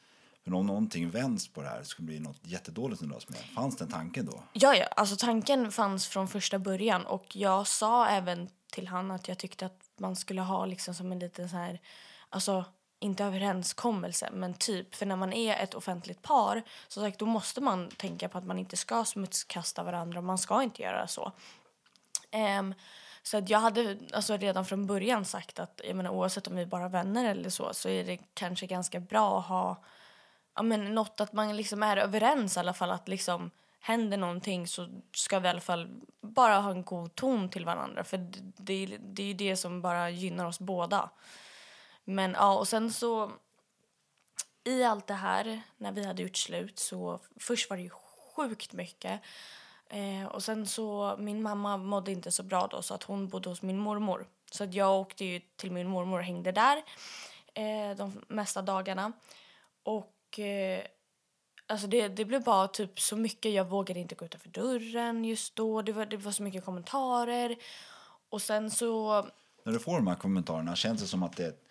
Men 0.48 0.58
om 0.58 0.66
någonting 0.66 1.10
vänds 1.10 1.48
på 1.48 1.62
det 1.62 1.68
här 1.68 1.82
skulle 1.82 2.06
det 2.06 2.12
bli 2.12 2.20
något 2.20 2.40
jättedåligt 2.42 2.98
som 2.98 3.08
dras 3.08 3.28
med. 3.28 3.38
Fanns 3.38 3.76
den 3.76 3.88
tanken 3.88 4.26
då? 4.26 4.42
Ja, 4.52 4.74
ja, 4.74 4.86
alltså 4.86 5.16
tanken 5.16 5.72
fanns 5.72 6.06
från 6.06 6.28
första 6.28 6.58
början 6.58 7.06
och 7.06 7.36
jag 7.36 7.66
sa 7.66 8.06
även 8.08 8.48
till 8.72 8.88
han 8.88 9.10
att 9.10 9.28
jag 9.28 9.38
tyckte 9.38 9.66
att 9.66 9.80
man 9.98 10.16
skulle 10.16 10.40
ha 10.40 10.66
liksom 10.66 10.94
som 10.94 11.12
en 11.12 11.18
liten 11.18 11.48
så 11.48 11.56
här, 11.56 11.80
alltså 12.28 12.64
inte 12.98 13.24
överenskommelse, 13.24 14.30
men 14.32 14.54
typ. 14.54 14.94
För 14.94 15.06
när 15.06 15.16
man 15.16 15.32
är 15.32 15.56
ett 15.56 15.74
offentligt 15.74 16.22
par 16.22 16.62
så 16.88 17.00
sagt, 17.00 17.18
då 17.18 17.26
måste 17.26 17.60
man 17.60 17.88
tänka 17.88 18.28
på 18.28 18.38
att 18.38 18.46
man 18.46 18.58
inte 18.58 18.76
ska 18.76 19.04
smutskasta 19.04 19.82
varandra 19.82 20.18
och 20.18 20.24
man 20.24 20.38
ska 20.38 20.62
inte 20.62 20.82
göra 20.82 21.06
så. 21.06 21.32
Um, 22.60 22.74
så 23.22 23.36
att 23.36 23.50
jag 23.50 23.58
hade 23.58 23.98
alltså, 24.12 24.36
redan 24.36 24.64
från 24.64 24.86
början 24.86 25.24
sagt 25.24 25.58
att 25.58 25.80
jag 25.84 25.96
menar, 25.96 26.10
oavsett 26.10 26.46
om 26.46 26.56
vi 26.56 26.66
bara 26.66 26.84
är 26.84 26.88
vänner 26.88 27.30
eller 27.30 27.50
så 27.50 27.74
så 27.74 27.88
är 27.88 28.04
det 28.04 28.18
kanske 28.34 28.66
ganska 28.66 29.00
bra 29.00 29.38
att 29.38 29.46
ha 29.46 29.84
ja, 30.58 30.62
men, 30.62 30.94
något 30.94 31.20
att 31.20 31.32
man 31.32 31.56
liksom 31.56 31.82
är 31.82 31.96
överens 31.96 32.56
i 32.56 32.60
alla 32.60 32.74
fall 32.74 32.90
att 32.90 33.08
liksom 33.08 33.50
händer 33.80 34.16
någonting 34.16 34.66
så 34.66 34.88
ska 35.12 35.38
vi 35.38 35.46
i 35.46 35.50
alla 35.50 35.60
fall 35.60 36.00
bara 36.20 36.58
ha 36.58 36.70
en 36.70 36.82
god 36.82 37.14
ton 37.14 37.48
till 37.48 37.64
varandra 37.64 38.04
för 38.04 38.16
det, 38.56 38.98
det, 39.00 39.22
är 39.22 39.26
ju 39.26 39.34
det 39.34 39.56
som 39.56 39.82
bara 39.82 40.10
gynnar 40.10 40.46
oss 40.46 40.60
båda. 40.60 41.10
Men 42.04 42.32
ja, 42.32 42.58
och 42.58 42.68
sen 42.68 42.92
så 42.92 43.32
i 44.64 44.84
allt 44.84 45.06
det 45.06 45.14
här 45.14 45.62
när 45.76 45.92
vi 45.92 46.04
hade 46.04 46.22
gjort 46.22 46.36
slut 46.36 46.78
så 46.78 47.20
först 47.40 47.70
var 47.70 47.76
det 47.76 47.82
ju 47.82 47.90
sjukt 48.36 48.72
mycket. 48.72 49.20
Eh, 49.88 50.26
och 50.26 50.42
sen 50.42 50.66
så 50.66 51.16
min 51.18 51.42
mamma 51.42 51.76
mådde 51.76 52.12
inte 52.12 52.30
så 52.30 52.42
bra 52.42 52.66
då 52.66 52.82
så 52.82 52.94
att 52.94 53.02
hon 53.02 53.28
bodde 53.28 53.48
hos 53.48 53.62
min 53.62 53.78
mormor. 53.78 54.26
Så 54.50 54.64
att 54.64 54.74
jag 54.74 55.00
åkte 55.00 55.24
ju 55.24 55.40
till 55.56 55.72
min 55.72 55.88
mormor 55.88 56.18
och 56.18 56.24
hängde 56.24 56.52
där 56.52 56.76
eh, 57.54 57.96
de 57.96 58.24
mesta 58.28 58.62
dagarna. 58.62 59.12
Och 59.82 60.17
eh, 60.38 60.80
alltså 61.66 61.86
det, 61.86 62.08
det 62.08 62.24
blev 62.24 62.42
bara 62.42 62.68
typ 62.68 63.00
så 63.00 63.16
mycket. 63.16 63.52
Jag 63.52 63.64
vågade 63.68 64.00
inte 64.00 64.14
gå 64.14 64.24
utanför 64.24 64.48
dörren 64.48 65.24
just 65.24 65.56
då. 65.56 65.82
Det 65.82 65.92
var, 65.92 66.06
det 66.06 66.16
var 66.16 66.32
så 66.32 66.42
mycket 66.42 66.64
kommentarer. 66.64 67.56
Och 68.28 68.42
sen 68.42 68.70
så... 68.70 69.22
När 69.64 69.72
du 69.72 69.78
får 69.78 69.96
de 69.96 70.06
här 70.06 70.14
kommentarerna, 70.14 70.76
känns 70.76 71.00
det 71.00 71.06
som 71.06 71.22
att 71.22 71.36
det 71.36 71.64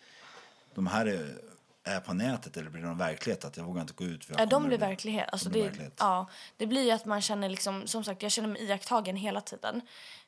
de 0.76 0.88
här 0.88 1.06
är 1.06 1.42
är 1.88 2.00
på 2.00 2.14
nätet 2.14 2.58
eller 2.58 2.70
blir 2.70 2.82
de 2.82 2.98
verklighet? 2.98 3.46
Att 3.46 3.58
jag 3.58 3.64
vågar 3.64 3.82
inte 3.82 3.94
gå 3.94 4.04
ut 4.04 4.26
för 4.26 4.34
jag 4.34 4.42
Ja, 4.42 4.46
de 4.46 4.64
blir 4.64 4.78
bli- 4.78 4.88
verklighet. 4.88 5.30
Alltså 5.32 5.50
de 5.50 5.52
blir 5.54 5.62
det, 5.64 5.68
verklighet. 5.70 5.94
Ja, 6.00 6.30
det 6.58 6.68
blir 6.68 6.94
att 6.94 7.06
man 7.06 7.22
känner 7.22 7.50
liksom, 7.50 7.88
som 7.88 8.04
sagt, 8.04 8.22
jag 8.22 8.32
känner 8.32 8.50
mig 8.50 8.62
iakttagen 8.64 9.16
hela 9.16 9.42
tiden. 9.42 9.82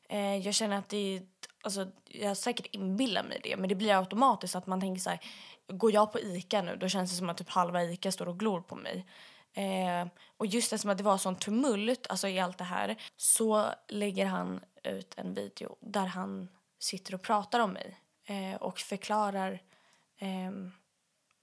Eh, 0.09 0.35
jag 0.37 0.53
känner 0.53 0.77
att 0.77 0.89
det 0.89 0.97
är, 1.15 1.21
alltså, 1.61 1.87
jag 2.05 2.37
säkert 2.37 2.65
inbillar 2.71 3.23
mig 3.23 3.39
det, 3.43 3.57
men 3.57 3.69
det 3.69 3.75
blir 3.75 3.99
automatiskt 3.99 4.55
att 4.55 4.67
man 4.67 4.81
tänker 4.81 5.01
så 5.01 5.09
här, 5.09 5.19
går 5.69 5.91
jag 5.93 6.11
på 6.11 6.19
Ica 6.19 6.61
nu, 6.61 6.75
då 6.75 6.87
känns 6.87 7.11
det 7.11 7.17
som 7.17 7.29
att 7.29 7.37
typ 7.37 7.49
halva 7.49 7.83
Ica 7.83 8.11
står 8.11 8.27
och 8.27 8.39
glor 8.39 8.61
på 8.61 8.75
mig. 8.75 9.05
Eh, 9.53 10.07
och 10.37 10.45
just 10.45 10.73
eftersom 10.73 10.91
att 10.91 10.97
det 10.97 11.03
var 11.03 11.17
sån 11.17 11.35
tumult 11.35 12.07
alltså 12.09 12.27
i 12.27 12.39
allt 12.39 12.57
det 12.57 12.63
här 12.63 12.95
så 13.17 13.65
lägger 13.87 14.25
han 14.25 14.59
ut 14.83 15.13
en 15.17 15.33
video 15.33 15.75
där 15.79 16.05
han 16.05 16.49
sitter 16.79 17.13
och 17.15 17.21
pratar 17.21 17.59
om 17.59 17.71
mig 17.71 17.99
eh, 18.25 18.55
och 18.61 18.79
förklarar 18.79 19.61
eh, 20.17 20.51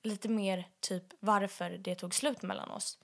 lite 0.02 0.28
mer 0.28 0.68
typ 0.80 1.04
varför 1.21 1.71
det 1.71 1.95
tog 1.95 2.14
slut 2.14 2.42
mellan 2.42 2.71
oss. 2.71 2.99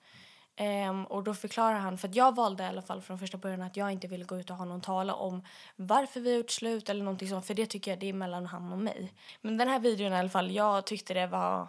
Um, 0.59 1.05
och 1.05 1.23
då 1.23 1.33
förklarar 1.33 1.79
han, 1.79 1.97
för 1.97 2.07
att 2.07 2.15
jag 2.15 2.35
valde 2.35 2.63
i 2.63 2.67
alla 2.67 2.81
fall 2.81 3.01
från 3.01 3.19
första 3.19 3.37
början 3.37 3.61
att 3.61 3.77
jag 3.77 3.91
inte 3.91 4.07
ville 4.07 4.25
gå 4.25 4.39
ut 4.39 4.49
och 4.49 4.55
ha 4.55 4.65
någon 4.65 4.81
tala 4.81 5.15
om 5.15 5.43
varför 5.75 6.19
vi 6.19 6.31
har 6.31 6.37
gjort 6.37 6.51
slut 6.51 6.89
eller 6.89 7.03
någonting 7.03 7.29
sånt, 7.29 7.45
för 7.45 7.53
det 7.53 7.65
tycker 7.65 7.91
jag 7.91 7.99
det 7.99 8.09
är 8.09 8.13
mellan 8.13 8.45
han 8.45 8.71
och 8.71 8.79
mig. 8.79 9.13
Men 9.41 9.57
den 9.57 9.67
här 9.67 9.79
videon 9.79 10.13
i 10.13 10.15
alla 10.15 10.29
fall, 10.29 10.51
jag 10.51 10.85
tyckte 10.85 11.13
det 11.13 11.27
var 11.27 11.67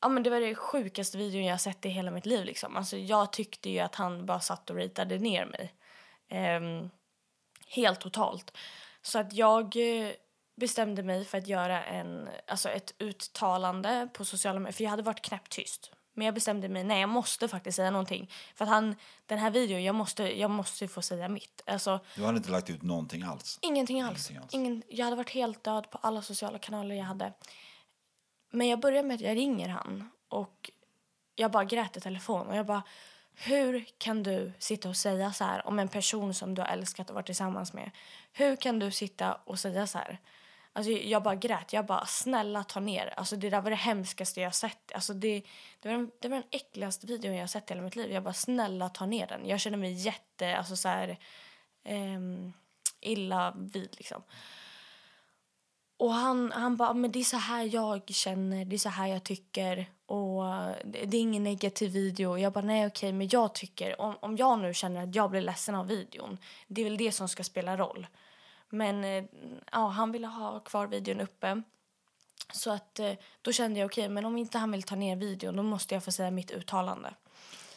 Ja 0.00 0.08
men 0.08 0.22
det 0.22 0.30
var 0.30 0.40
det 0.40 0.54
sjukaste 0.54 1.18
videon 1.18 1.44
jag 1.44 1.60
sett 1.60 1.86
i 1.86 1.88
hela 1.88 2.10
mitt 2.10 2.26
liv 2.26 2.44
liksom. 2.44 2.76
Alltså 2.76 2.96
jag 2.96 3.32
tyckte 3.32 3.70
ju 3.70 3.78
att 3.78 3.94
han 3.94 4.26
bara 4.26 4.40
satt 4.40 4.70
och 4.70 4.76
ritade 4.76 5.18
ner 5.18 5.46
mig. 5.46 5.74
Um, 6.56 6.90
helt 7.66 8.00
totalt. 8.00 8.56
Så 9.02 9.18
att 9.18 9.32
jag 9.32 9.76
eh, 9.76 10.12
bestämde 10.56 11.02
mig 11.02 11.24
för 11.24 11.38
att 11.38 11.46
göra 11.46 11.84
en, 11.84 12.28
alltså 12.46 12.68
ett 12.68 12.94
uttalande 12.98 14.08
på 14.12 14.24
sociala 14.24 14.60
medier. 14.60 14.72
För 14.72 14.84
jag 14.84 14.90
hade 14.90 15.02
varit 15.02 15.22
knäpptyst. 15.22 15.92
Men 16.14 16.24
jag 16.26 16.34
bestämde 16.34 16.68
mig, 16.68 16.84
nej 16.84 17.00
jag 17.00 17.08
måste 17.08 17.48
faktiskt 17.48 17.76
säga 17.76 17.90
någonting. 17.90 18.30
För 18.54 18.64
att 18.64 18.68
han, 18.68 18.96
den 19.26 19.38
här 19.38 19.50
videon, 19.50 19.84
jag 19.84 19.94
måste, 19.94 20.38
jag 20.38 20.50
måste 20.50 20.88
få 20.88 21.02
säga 21.02 21.28
mitt. 21.28 21.62
Alltså 21.66 22.00
Du 22.16 22.24
hade 22.24 22.36
inte 22.36 22.50
lagt 22.50 22.70
ut 22.70 22.82
någonting 22.82 23.22
alls? 23.22 23.58
ingenting 23.62 24.00
alls. 24.02 24.30
Ingenting 24.30 24.36
alls. 24.42 24.54
Ingen, 24.54 24.82
jag 24.88 25.04
hade 25.04 25.16
varit 25.16 25.30
helt 25.30 25.64
död 25.64 25.90
på 25.90 25.98
alla 26.02 26.22
sociala 26.22 26.58
kanaler 26.58 26.94
jag 26.94 27.04
hade. 27.04 27.32
Men 28.50 28.68
jag 28.68 28.80
börjar 28.80 29.02
med 29.02 29.14
att 29.14 29.20
jag 29.20 29.36
ringer 29.36 29.68
han 29.68 30.10
och 30.28 30.70
jag 31.34 31.50
bara 31.50 31.64
grät 31.64 31.96
i 31.96 32.00
telefon 32.00 32.46
och 32.46 32.56
jag 32.56 32.66
bara 32.66 32.82
hur 33.34 33.84
kan 33.98 34.22
du 34.22 34.52
sitta 34.58 34.88
och 34.88 34.96
säga 34.96 35.32
så 35.32 35.44
här 35.44 35.66
om 35.66 35.78
en 35.78 35.88
person 35.88 36.34
som 36.34 36.54
du 36.54 36.62
har 36.62 36.68
älskat 36.68 37.08
och 37.10 37.14
varit 37.14 37.26
tillsammans 37.26 37.72
med? 37.72 37.90
Hur 38.32 38.56
kan 38.56 38.78
du 38.78 38.90
sitta 38.90 39.34
och 39.34 39.58
säga 39.58 39.86
så 39.86 39.98
här? 39.98 40.18
Alltså 40.72 40.92
jag 40.92 41.22
bara 41.22 41.34
grät. 41.34 41.72
Jag 41.72 41.86
bara 41.86 42.06
snälla 42.06 42.64
ta 42.64 42.80
ner. 42.80 43.14
Alltså 43.16 43.36
det 43.36 43.50
där 43.50 43.60
var 43.60 43.70
det 43.70 43.76
hemskaste 43.76 44.40
jag 44.40 44.54
sett. 44.54 44.92
Alltså 44.92 45.14
det, 45.14 45.42
det, 45.80 45.88
var 45.88 45.96
den, 45.96 46.10
det 46.20 46.28
var 46.28 46.36
den 46.36 46.46
äckligaste 46.50 47.06
videon 47.06 47.36
jag 47.36 47.50
sett 47.50 47.70
i 47.70 47.74
hela 47.74 47.82
mitt 47.82 47.96
liv. 47.96 48.12
Jag 48.12 48.22
bara 48.22 48.34
snälla 48.34 48.88
ta 48.88 49.06
ner 49.06 49.26
den. 49.26 49.48
Jag 49.48 49.60
känner 49.60 49.78
mig 49.78 49.92
jätte, 49.92 50.56
alltså 50.56 50.76
så 50.76 50.88
här 50.88 51.18
um, 51.88 52.52
illa 53.00 53.54
vid 53.56 53.94
liksom. 53.96 54.22
Och 55.96 56.12
han, 56.12 56.52
han 56.52 56.76
bara, 56.76 56.94
men 56.94 57.12
det 57.12 57.18
är 57.18 57.24
så 57.24 57.36
här 57.36 57.74
jag 57.74 58.08
känner, 58.08 58.64
det 58.64 58.76
är 58.76 58.78
så 58.78 58.88
här 58.88 59.06
jag 59.06 59.24
tycker. 59.24 59.86
Och 60.06 60.44
det, 60.84 61.04
det 61.04 61.16
är 61.16 61.20
ingen 61.20 61.44
negativ 61.44 61.92
video. 61.92 62.38
Jag 62.38 62.52
bara, 62.52 62.64
nej 62.64 62.86
okej, 62.86 63.12
men 63.12 63.28
jag 63.32 63.54
tycker, 63.54 64.00
om, 64.00 64.16
om 64.20 64.36
jag 64.36 64.58
nu 64.58 64.74
känner 64.74 65.02
att 65.02 65.14
jag 65.14 65.30
blir 65.30 65.40
ledsen 65.40 65.74
av 65.74 65.86
videon, 65.86 66.38
det 66.66 66.80
är 66.80 66.84
väl 66.84 66.96
det 66.96 67.12
som 67.12 67.28
ska 67.28 67.44
spela 67.44 67.76
roll. 67.76 68.06
Men 68.72 69.04
eh, 69.04 69.24
ja, 69.72 69.88
han 69.88 70.12
ville 70.12 70.26
ha 70.26 70.60
kvar 70.60 70.86
videon 70.86 71.20
uppe. 71.20 71.62
Så 72.52 72.70
att 72.72 72.98
eh, 72.98 73.12
då 73.42 73.52
kände 73.52 73.80
jag, 73.80 73.86
okej, 73.86 74.08
men 74.08 74.24
om 74.24 74.38
inte 74.38 74.58
han 74.58 74.72
vill 74.72 74.82
ta 74.82 74.94
ner 74.96 75.16
videon, 75.16 75.56
då 75.56 75.62
måste 75.62 75.94
jag 75.94 76.04
få 76.04 76.12
säga 76.12 76.30
mitt 76.30 76.50
uttalande. 76.50 77.14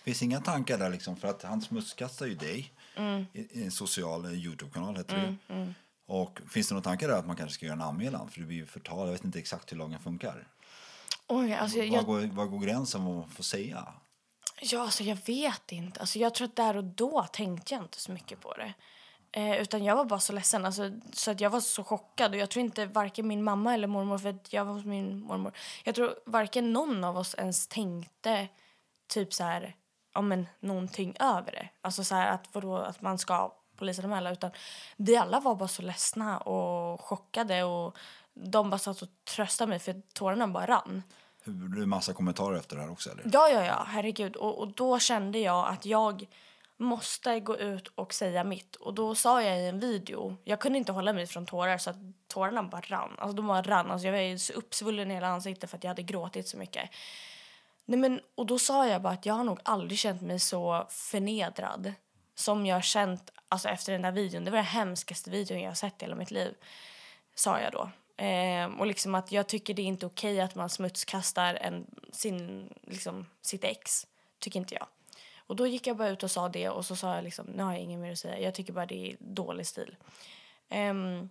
Finns 0.03 0.21
inga 0.23 0.41
tankar 0.41 0.77
där 0.77 0.89
liksom? 0.89 1.15
För 1.15 1.27
att 1.27 1.43
han 1.43 1.61
smutskastar 1.61 2.25
ju 2.25 2.35
dig 2.35 2.71
Mm. 2.97 3.25
i, 3.33 3.63
en 3.63 3.71
social 3.71 4.25
eh, 4.25 4.31
Youtube-kanal 4.31 4.97
heter 4.97 5.15
det 5.15 5.55
ju. 5.55 5.73
Och 6.07 6.39
finns 6.49 6.67
det 6.67 6.73
några 6.75 6.83
tankar 6.83 7.07
där 7.07 7.15
att 7.17 7.27
man 7.27 7.35
kanske 7.35 7.53
ska 7.53 7.65
göra 7.65 7.73
en 7.75 7.81
anmälan? 7.81 8.29
För 8.29 8.39
det 8.39 8.45
blir 8.45 8.57
ju 8.57 8.65
förtal. 8.65 9.07
Jag 9.07 9.11
vet 9.13 9.25
inte 9.25 9.39
exakt 9.39 9.71
hur 9.71 9.77
lagen 9.77 9.99
funkar. 9.99 10.47
Oj, 11.27 11.53
alltså, 11.53 11.77
jag, 11.77 12.03
Var, 12.03 12.03
går, 12.03 12.35
var 12.35 12.45
går 12.45 12.59
gränsen 12.59 13.05
vad 13.05 13.15
man 13.15 13.29
får 13.29 13.43
säga? 13.43 13.87
Ja, 14.61 14.81
alltså 14.81 15.03
jag 15.03 15.17
vet 15.25 15.71
inte. 15.71 15.99
Alltså 15.99 16.19
jag 16.19 16.35
tror 16.35 16.47
att 16.47 16.55
där 16.55 16.77
och 16.77 16.83
då 16.83 17.23
tänkte 17.33 17.73
jag 17.73 17.83
inte 17.83 17.99
så 17.99 18.11
mycket 18.11 18.41
på 18.41 18.53
det. 18.53 18.73
Eh, 19.37 19.61
utan 19.61 19.83
jag 19.83 19.95
var 19.95 20.05
bara 20.05 20.19
så 20.19 20.33
ledsen. 20.33 20.65
Alltså, 20.65 20.91
så 21.13 21.31
att 21.31 21.41
jag 21.41 21.49
var 21.49 21.59
så 21.59 21.83
chockad. 21.83 22.31
Och 22.31 22.37
jag 22.37 22.49
tror 22.49 22.65
inte 22.65 22.85
varken 22.85 23.27
min 23.27 23.43
mamma 23.43 23.73
eller 23.73 23.87
mormor, 23.87 24.17
för 24.17 24.35
jag 24.49 24.65
var 24.65 24.73
hos 24.73 24.85
min 24.85 25.19
mormor. 25.19 25.51
Jag 25.83 25.95
tror 25.95 26.15
varken 26.25 26.73
någon 26.73 27.03
av 27.03 27.17
oss 27.17 27.35
ens 27.37 27.67
tänkte 27.67 28.47
typ 29.07 29.33
så 29.33 29.43
här, 29.43 29.75
ja 30.13 30.21
men 30.21 30.47
någonting 30.59 31.15
över 31.19 31.51
det. 31.51 31.69
Alltså 31.81 32.03
så 32.03 32.15
här 32.15 32.27
att 32.31 32.49
vadå, 32.51 32.77
att 32.77 33.01
man 33.01 33.17
ska 33.17 33.53
polisanmäla. 33.77 34.31
Utan 34.31 34.51
vi 34.97 35.17
alla 35.17 35.39
var 35.39 35.55
bara 35.55 35.67
så 35.67 35.81
ledsna 35.81 36.37
och 36.37 37.01
chockade. 37.01 37.63
Och 37.63 37.97
de 38.33 38.69
bara 38.69 38.77
satt 38.77 39.01
och 39.01 39.09
tröstade 39.35 39.69
mig 39.69 39.79
för 39.79 40.01
tårarna 40.13 40.47
bara 40.47 40.65
rann. 40.65 41.03
Det 41.43 41.51
blir 41.51 41.85
massa 41.85 42.13
kommentarer 42.13 42.57
efter 42.57 42.75
det 42.75 42.81
här 42.81 42.91
också 42.91 43.09
eller? 43.09 43.23
Ja, 43.33 43.49
ja, 43.49 43.65
ja, 43.65 43.85
herregud. 43.87 44.35
Och, 44.35 44.59
och 44.59 44.67
då 44.67 44.99
kände 44.99 45.39
jag 45.39 45.67
att 45.67 45.85
jag 45.85 46.27
måste 46.77 47.39
gå 47.39 47.57
ut 47.57 47.87
och 47.87 48.13
säga 48.13 48.43
mitt. 48.43 48.75
Och 48.75 48.93
då 48.93 49.15
sa 49.15 49.43
jag 49.43 49.59
i 49.59 49.67
en 49.67 49.79
video, 49.79 50.37
jag 50.43 50.59
kunde 50.59 50.77
inte 50.77 50.91
hålla 50.91 51.13
mig 51.13 51.27
från 51.27 51.45
tårar 51.45 51.77
så 51.77 51.89
att 51.89 51.97
tårarna 52.27 52.63
bara 52.63 52.81
rann. 52.81 53.15
Alltså 53.17 53.35
de 53.35 53.47
bara 53.47 53.61
rann. 53.61 53.91
Alltså 53.91 54.07
jag 54.07 54.13
var 54.13 54.19
ju 54.19 54.39
så 54.39 54.53
uppsvullen 54.53 55.11
i 55.11 55.13
hela 55.13 55.27
ansiktet 55.27 55.69
för 55.69 55.77
att 55.77 55.83
jag 55.83 55.89
hade 55.89 56.03
gråtit 56.03 56.47
så 56.47 56.57
mycket. 56.57 56.89
Nej, 57.85 57.99
men, 57.99 58.21
och 58.35 58.45
då 58.45 58.59
sa 58.59 58.87
jag 58.87 59.01
bara 59.01 59.13
att 59.13 59.25
jag 59.25 59.33
har 59.33 59.43
nog 59.43 59.59
aldrig 59.63 59.99
känt 59.99 60.21
mig 60.21 60.39
så 60.39 60.85
förnedrad 60.89 61.93
som 62.35 62.65
jag 62.65 62.75
har 62.75 62.81
känt 62.81 63.31
alltså, 63.47 63.69
efter 63.69 63.91
den 63.91 64.01
där 64.01 64.11
videon. 64.11 64.45
Det 64.45 64.51
var 64.51 64.57
den 64.57 64.65
hemskaste 64.65 65.29
videon 65.29 65.59
jag 65.59 65.69
har 65.69 65.75
sett 65.75 66.01
i 66.01 66.05
hela 66.05 66.15
mitt 66.15 66.31
liv, 66.31 66.55
sa 67.35 67.59
jag 67.59 67.71
då. 67.71 67.89
Ehm, 68.17 68.79
och 68.79 68.87
liksom 68.87 69.15
att 69.15 69.31
jag 69.31 69.47
tycker 69.47 69.73
det 69.73 69.81
är 69.81 69.85
inte 69.85 70.05
okej 70.05 70.41
att 70.41 70.55
man 70.55 70.69
smutskastar 70.69 71.55
en, 71.55 71.85
sin, 72.11 72.69
liksom, 72.81 73.25
sitt 73.41 73.63
ex. 73.63 74.07
Tycker 74.39 74.59
inte 74.59 74.75
jag. 74.75 74.87
Och 75.47 75.55
då 75.55 75.67
gick 75.67 75.87
jag 75.87 75.97
bara 75.97 76.09
ut 76.09 76.23
och 76.23 76.31
sa 76.31 76.49
det 76.49 76.69
och 76.69 76.85
så 76.85 76.95
sa 76.95 77.15
jag 77.15 77.23
liksom, 77.23 77.45
nu 77.45 77.63
har 77.63 77.71
jag 77.71 77.81
inget 77.81 77.99
mer 77.99 78.11
att 78.11 78.19
säga. 78.19 78.39
Jag 78.39 78.55
tycker 78.55 78.73
bara 78.73 78.85
det 78.85 79.11
är 79.11 79.17
dålig 79.19 79.67
stil. 79.67 79.95
Um, 80.69 81.29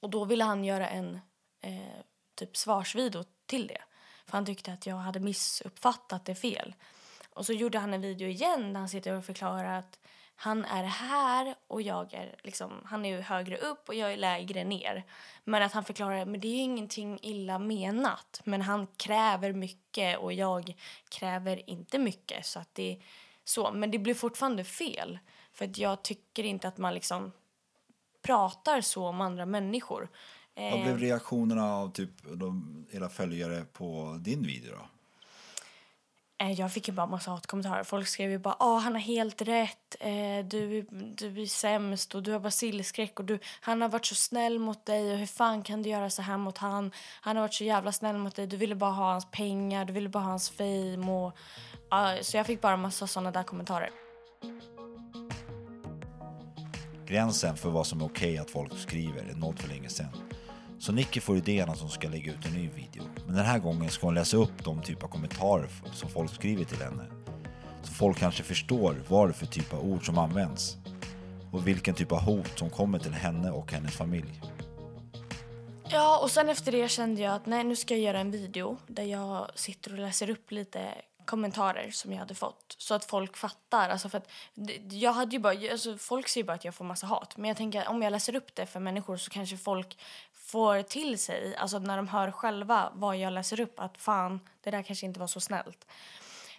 och 0.00 0.10
då 0.10 0.24
ville 0.24 0.44
han 0.44 0.64
göra 0.64 0.88
en 0.88 1.20
eh, 1.60 2.00
typ 2.34 2.56
svarsvideo 2.56 3.24
till 3.46 3.66
det. 3.66 3.82
För 4.26 4.32
han 4.32 4.46
tyckte 4.46 4.72
att 4.72 4.86
jag 4.86 4.96
hade 4.96 5.20
missuppfattat 5.20 6.24
det 6.24 6.34
fel. 6.34 6.74
Och 7.30 7.46
så 7.46 7.52
gjorde 7.52 7.78
han 7.78 7.94
en 7.94 8.00
video 8.00 8.28
igen 8.28 8.72
där 8.72 8.80
han 8.80 8.88
sitter 8.88 9.12
och 9.12 9.24
förklarar 9.24 9.78
att 9.78 9.98
han 10.36 10.64
är 10.64 10.84
här 10.84 11.54
och 11.66 11.82
jag 11.82 12.14
är 12.14 12.36
liksom, 12.42 12.72
han 12.84 13.04
är 13.04 13.16
ju 13.16 13.20
högre 13.20 13.56
upp 13.56 13.88
och 13.88 13.94
jag 13.94 14.12
är 14.12 14.16
lägre 14.16 14.64
ner. 14.64 15.04
Men 15.44 15.62
att 15.62 15.72
han 15.72 15.84
förklarar, 15.84 16.24
men 16.24 16.40
det 16.40 16.48
är 16.48 16.62
ingenting 16.62 17.18
illa 17.22 17.58
menat. 17.58 18.40
Men 18.44 18.62
han 18.62 18.86
kräver 18.96 19.52
mycket 19.52 20.18
och 20.18 20.32
jag 20.32 20.76
kräver 21.08 21.70
inte 21.70 21.98
mycket. 21.98 22.46
Så 22.46 22.58
att 22.58 22.74
det 22.74 23.00
så. 23.44 23.72
Men 23.72 23.90
det 23.90 23.98
blir 23.98 24.14
fortfarande 24.14 24.64
fel. 24.64 25.18
För 25.52 25.64
att 25.64 25.78
jag 25.78 26.02
tycker 26.02 26.44
inte 26.44 26.68
att 26.68 26.78
man 26.78 26.94
liksom 26.94 27.32
pratar 28.22 28.80
så 28.80 29.06
om 29.06 29.20
andra 29.20 29.46
människor. 29.46 30.08
Vad 30.54 30.72
Eh, 30.72 30.82
blev 30.82 30.98
reaktionerna 30.98 31.74
av 31.74 31.92
typ 31.92 32.10
de, 32.22 32.86
era 32.90 33.08
följare 33.08 33.64
på 33.72 34.18
din 34.20 34.42
video 34.42 34.72
då? 34.72 34.86
Eh, 36.44 36.52
Jag 36.52 36.72
fick 36.72 36.88
ju 36.88 36.94
bara 36.94 37.06
massa 37.06 37.30
hatkommentarer. 37.30 37.84
Folk 37.84 38.08
skrev 38.08 38.30
ju 38.30 38.38
bara 38.38 38.56
ah, 38.58 38.78
han 38.78 38.92
har 38.92 39.00
helt 39.00 39.42
rätt, 39.42 39.96
eh, 40.00 40.46
du, 40.50 40.82
du 40.90 41.42
är 41.42 41.46
sämst 41.46 42.14
och 42.14 42.22
du 42.22 42.32
har 42.32 42.40
basilskräck 42.40 43.18
och 43.20 43.24
du, 43.24 43.38
han 43.60 43.82
har 43.82 43.88
varit 43.88 44.06
så 44.06 44.14
snäll 44.14 44.58
mot 44.58 44.86
dig 44.86 45.12
och 45.12 45.18
hur 45.18 45.26
fan 45.26 45.62
kan 45.62 45.82
du 45.82 45.90
göra 45.90 46.10
så 46.10 46.22
här 46.22 46.36
mot 46.36 46.58
han? 46.58 46.90
Han 47.20 47.36
har 47.36 47.42
varit 47.42 47.54
så 47.54 47.64
jävla 47.64 47.92
snäll 47.92 48.16
mot 48.16 48.36
dig, 48.36 48.46
du 48.46 48.56
ville 48.56 48.74
bara 48.74 48.90
ha 48.90 49.12
hans 49.12 49.30
pengar, 49.30 49.84
du 49.84 49.92
ville 49.92 50.08
bara 50.08 50.22
ha 50.22 50.30
hans 50.30 50.50
fame 50.50 51.12
och 51.12 51.36
ja, 51.90 52.16
så 52.22 52.36
jag 52.36 52.46
fick 52.46 52.60
bara 52.60 52.76
massa 52.76 53.06
sådana 53.06 53.30
där 53.30 53.42
kommentarer. 53.42 53.90
Gränsen 57.06 57.56
för 57.56 57.70
vad 57.70 57.86
som 57.86 58.00
är 58.00 58.04
okej 58.04 58.32
okay 58.32 58.38
att 58.38 58.50
folk 58.50 58.78
skriver 58.78 59.22
är 59.22 59.34
nådd 59.34 59.58
för 59.58 59.68
länge 59.68 59.88
sedan. 59.88 60.08
Så 60.78 60.92
Nicky 60.92 61.20
får 61.20 61.36
idén 61.36 61.70
att 61.70 61.80
hon 61.80 61.90
ska 61.90 62.08
lägga 62.08 62.32
ut 62.32 62.46
en 62.46 62.52
ny 62.52 62.68
video. 62.68 63.02
Men 63.26 63.36
den 63.36 63.44
här 63.44 63.58
gången 63.58 63.90
ska 63.90 64.06
hon 64.06 64.14
läsa 64.14 64.36
upp 64.36 64.64
de 64.64 64.82
typ 64.82 65.02
av 65.02 65.08
kommentarer 65.08 65.68
som 65.92 66.08
folk 66.08 66.34
skriver 66.34 66.64
till 66.64 66.82
henne. 66.82 67.04
Så 67.82 67.92
folk 67.92 68.18
kanske 68.18 68.42
förstår 68.42 69.02
vad 69.08 69.28
det 69.28 69.30
är 69.30 69.34
för 69.34 69.46
typ 69.46 69.72
av 69.72 69.84
ord 69.84 70.06
som 70.06 70.18
används. 70.18 70.76
Och 71.52 71.66
vilken 71.66 71.94
typ 71.94 72.12
av 72.12 72.20
hot 72.20 72.58
som 72.58 72.70
kommer 72.70 72.98
till 72.98 73.12
henne 73.12 73.50
och 73.50 73.72
hennes 73.72 73.96
familj. 73.96 74.40
Ja, 75.88 76.18
och 76.18 76.30
sen 76.30 76.48
efter 76.48 76.72
det 76.72 76.88
kände 76.88 77.22
jag 77.22 77.34
att 77.34 77.46
nej, 77.46 77.64
nu 77.64 77.76
ska 77.76 77.94
jag 77.94 78.02
göra 78.02 78.20
en 78.20 78.30
video 78.30 78.78
där 78.86 79.02
jag 79.02 79.50
sitter 79.54 79.92
och 79.92 79.98
läser 79.98 80.30
upp 80.30 80.50
lite 80.50 80.94
kommentarer 81.24 81.90
som 81.90 82.12
jag 82.12 82.18
hade 82.18 82.34
fått 82.34 82.76
så 82.78 82.94
att 82.94 83.04
folk 83.04 83.36
fattar. 83.36 83.88
Alltså 83.88 84.08
för 84.08 84.18
att 84.18 84.30
jag 84.90 85.12
hade 85.12 85.36
ju 85.36 85.38
bara, 85.38 85.72
alltså 85.72 85.96
folk 85.98 86.28
ser 86.28 86.40
ju 86.40 86.44
bara 86.44 86.52
att 86.52 86.64
jag 86.64 86.74
får 86.74 86.84
massa 86.84 87.06
hat. 87.06 87.36
Men 87.36 87.48
jag 87.48 87.56
tänker 87.56 87.88
om 87.88 88.02
jag 88.02 88.10
läser 88.10 88.36
upp 88.36 88.54
det 88.54 88.66
för 88.66 88.80
människor 88.80 89.16
så 89.16 89.30
kanske 89.30 89.56
folk 89.56 89.98
får 90.44 90.82
till 90.82 91.18
sig, 91.18 91.56
alltså 91.56 91.78
när 91.78 91.96
de 91.96 92.08
hör 92.08 92.30
själva 92.30 92.92
vad 92.94 93.16
jag 93.16 93.32
läser 93.32 93.60
upp, 93.60 93.80
att 93.80 93.98
fan, 93.98 94.40
det 94.60 94.70
där 94.70 94.82
kanske 94.82 95.06
inte 95.06 95.20
var 95.20 95.26
så 95.26 95.40
snällt. 95.40 95.86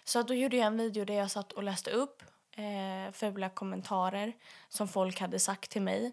Så 0.04 0.18
att 0.18 0.28
då 0.28 0.34
gjorde 0.34 0.56
jag 0.56 0.66
en 0.66 0.76
video 0.76 1.04
där 1.04 1.14
jag 1.14 1.30
satt 1.30 1.52
och 1.52 1.62
läste 1.62 1.90
upp 1.90 2.22
eh, 2.52 3.12
fula 3.12 3.48
kommentarer 3.48 4.32
som 4.68 4.88
folk 4.88 5.20
hade 5.20 5.38
sagt 5.38 5.70
till 5.70 5.82
mig. 5.82 6.12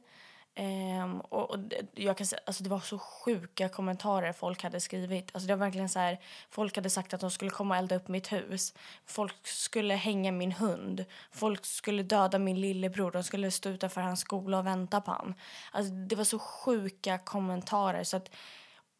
Um, 0.55 1.21
och, 1.21 1.51
och 1.51 1.59
jag 1.93 2.17
kan 2.17 2.27
säga, 2.27 2.41
alltså 2.45 2.63
det 2.63 2.69
var 2.69 2.79
så 2.79 2.99
sjuka 2.99 3.69
kommentarer 3.69 4.33
folk 4.33 4.63
hade 4.63 4.79
skrivit. 4.79 5.31
Alltså 5.33 5.47
det 5.47 5.55
var 5.55 5.65
verkligen 5.65 5.89
så 5.89 5.99
här, 5.99 6.19
folk 6.49 6.75
hade 6.75 6.89
sagt 6.89 7.13
att 7.13 7.21
de 7.21 7.31
skulle 7.31 7.51
komma 7.51 7.73
och 7.73 7.77
elda 7.77 7.95
upp 7.95 8.07
mitt 8.07 8.31
hus. 8.31 8.73
Folk 9.05 9.47
skulle 9.47 9.93
hänga 9.93 10.31
min 10.31 10.51
hund. 10.51 11.05
Folk 11.31 11.65
skulle 11.65 12.03
döda 12.03 12.39
min 12.39 12.61
lillebror. 12.61 13.11
De 13.11 13.23
skulle 13.23 13.51
stå 13.51 13.69
utanför 13.69 14.01
hans 14.01 14.19
skola 14.19 14.59
och 14.59 14.65
vänta 14.65 15.01
på 15.01 15.11
honom. 15.11 15.33
Alltså 15.71 15.93
det 15.93 16.15
var 16.15 16.23
så 16.23 16.39
sjuka 16.39 17.17
kommentarer. 17.17 18.03
Så 18.03 18.17
att, 18.17 18.29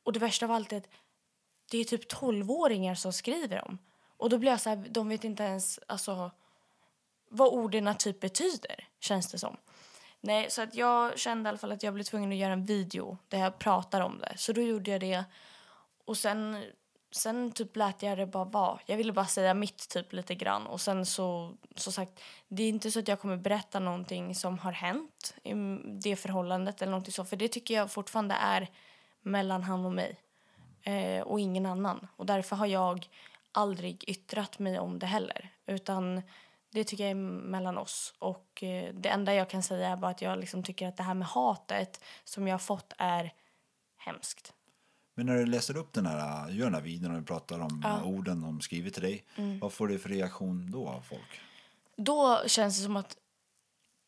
och 0.04 0.13
det 0.13 0.20
värsta 0.20 0.46
av 0.46 0.52
allt 0.52 0.74
är 0.74 0.78
att 0.78 0.88
det 1.72 1.78
är 1.78 1.84
typ 1.84 2.08
tolvåringar 2.08 2.96
som 2.96 3.13
skriver 3.13 3.62
dem. 3.62 3.78
Och 4.18 4.30
då 4.30 4.38
blir 4.38 4.52
jag 4.52 4.62
så 4.62 4.70
här, 4.70 4.86
de 4.89 5.10
vet 5.10 5.24
inte 5.24 5.44
ens 5.44 5.80
alltså, 5.88 6.32
vad 7.30 7.54
orden 7.54 7.96
typ 7.98 8.20
betyder, 8.20 8.88
känns 9.00 9.32
det 9.32 9.38
som. 9.39 9.58
Nej, 10.26 10.52
så 10.52 10.62
att 10.62 10.76
jag 10.76 11.20
kände 11.20 11.48
i 11.48 11.50
alla 11.50 11.58
fall 11.58 11.72
att 11.72 11.84
jag 11.84 11.94
blev 11.94 12.04
tvungen 12.04 12.32
att 12.32 12.38
göra 12.38 12.54
en 12.54 12.66
video 12.66 13.18
där 13.28 13.38
jag 13.40 13.60
pratar 13.60 14.02
om 14.02 14.20
det. 14.20 14.34
Så 14.38 14.54
då 14.54 14.62
gjorde 14.62 14.92
jag 14.92 15.02
det. 15.02 15.24
Och 16.06 16.18
sen, 16.18 16.64
sen 17.12 17.52
typ 17.52 17.76
lät 17.76 18.04
jag 18.04 18.18
det 18.18 18.26
bara 18.26 18.46
vara. 18.46 18.80
Jag 18.86 18.98
ville 18.98 19.14
bara 19.14 19.26
säga 19.26 19.54
mitt 19.54 19.90
typ 19.90 20.14
lite 20.14 20.36
grann. 20.36 20.68
Och 20.68 20.82
sen 20.82 21.06
så, 21.06 21.54
så 21.76 21.92
sagt, 21.92 22.22
det 22.48 22.64
är 22.64 22.70
inte 22.70 22.92
så 22.92 23.00
att 23.00 23.08
jag 23.08 23.20
kommer 23.20 23.38
berätta 23.38 23.80
någonting 23.80 24.36
som 24.36 24.60
har 24.60 24.72
hänt 24.72 25.36
i 25.44 25.54
det 25.86 26.16
förhållandet 26.16 26.82
eller 26.82 26.92
någonting 26.92 27.14
så. 27.14 27.26
För 27.26 27.36
det 27.36 27.48
tycker 27.48 27.74
jag 27.74 27.92
fortfarande 27.92 28.36
är 28.36 28.70
mellan 29.22 29.64
han 29.64 29.86
och 29.86 29.94
mig. 29.94 30.20
Eh, 30.82 31.22
och 31.22 31.40
ingen 31.40 31.66
annan. 31.66 32.08
Och 32.16 32.26
därför 32.26 32.56
har 32.56 32.68
jag 32.68 33.10
aldrig 33.52 34.04
yttrat 34.08 34.60
mig 34.60 34.80
om 34.80 35.00
det 35.00 35.06
heller. 35.06 35.50
Utan 35.66 36.22
det 36.74 36.84
tycker 36.84 37.04
jag 37.04 37.12
är 37.12 37.16
mellan 37.16 37.78
oss. 37.78 38.14
Och 38.20 38.64
eh, 38.64 38.94
det 38.94 39.10
enda 39.10 39.34
jag 39.34 39.50
kan 39.50 39.64
säga 39.64 39.90
är 39.90 39.98
bara 39.98 40.12
att 40.12 40.22
jag 40.22 40.40
liksom 40.40 40.64
tycker 40.64 40.88
att 40.88 40.98
det 40.98 41.04
här 41.04 41.14
med 41.14 41.28
hatet 41.28 42.04
som 42.24 42.48
jag 42.48 42.54
har 42.54 42.60
fått 42.60 42.94
är 42.98 43.34
hemskt. 43.98 44.54
Men 45.16 45.26
när 45.26 45.36
du 45.36 45.46
läser 45.46 45.78
upp 45.78 45.94
den 45.94 46.06
här, 46.06 46.50
gör 46.50 46.66
den 46.66 46.74
här 46.74 46.82
videon 46.82 47.16
och 47.16 47.28
pratar 47.28 47.60
om 47.60 47.84
eh, 47.86 48.08
orden 48.08 48.42
de 48.42 48.62
skriver 48.62 48.90
till 48.90 49.02
dig, 49.02 49.24
Mm. 49.36 49.60
vad 49.60 49.74
får 49.74 49.88
du 49.88 50.00
för 50.00 50.10
reaktion 50.10 50.72
då 50.72 50.88
av 50.90 51.02
folk? 51.02 51.40
Då 51.98 52.44
känns 52.48 52.78
det 52.78 52.84
som 52.84 52.96
att 52.96 53.18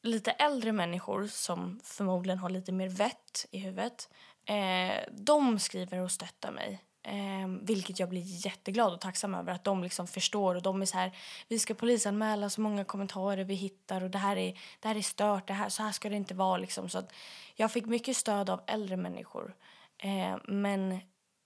lite 0.03 0.31
äldre 0.31 0.71
människor 0.71 1.27
som 1.27 1.79
förmodligen 1.83 2.39
har 2.39 2.49
lite 2.49 2.71
mer 2.71 2.89
vett 2.89 3.45
i 3.51 3.59
huvudet, 3.59 4.09
eh, 4.45 4.95
de 5.11 5.59
skriver 5.59 5.99
och 6.01 6.11
stöttar 6.11 6.51
mig. 6.51 6.83
Eh, 7.07 7.47
vilket 7.61 7.99
jag 7.99 8.09
blir 8.09 8.45
jätteglad 8.45 8.93
och 8.93 9.01
tacksam 9.01 9.35
över 9.35 9.53
att 9.53 9.63
de 9.63 9.83
liksom 9.83 10.07
förstår 10.07 10.55
och 10.55 10.61
de 10.61 10.81
är 10.81 10.85
så 10.85 10.97
här, 10.97 11.11
vi 11.47 11.59
ska 11.59 11.73
polisanmäla 11.73 12.49
så 12.49 12.61
många 12.61 12.85
kommentarer 12.85 13.43
vi 13.43 13.53
hittar 13.53 14.03
och 14.03 14.09
det 14.09 14.17
här 14.17 14.37
är, 14.37 14.59
det 14.79 14.87
här 14.87 14.95
är 14.95 15.01
stört, 15.01 15.47
det 15.47 15.53
här, 15.53 15.69
så 15.69 15.83
här 15.83 15.91
ska 15.91 16.09
det 16.09 16.15
inte 16.15 16.33
vara 16.33 16.57
liksom. 16.57 16.89
Så 16.89 16.97
att 16.97 17.13
jag 17.55 17.71
fick 17.71 17.85
mycket 17.85 18.17
stöd 18.17 18.49
av 18.49 18.61
äldre 18.67 18.97
människor. 18.97 19.55
Eh, 19.97 20.37
men 20.43 20.99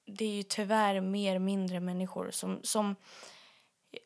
det 0.06 0.26
är 0.26 0.32
ju 0.32 0.44
tyvärr 0.44 1.02
mer 1.02 1.40
mindre 1.40 1.80
människor 1.80 2.32
som, 2.32 2.60
som 2.64 2.96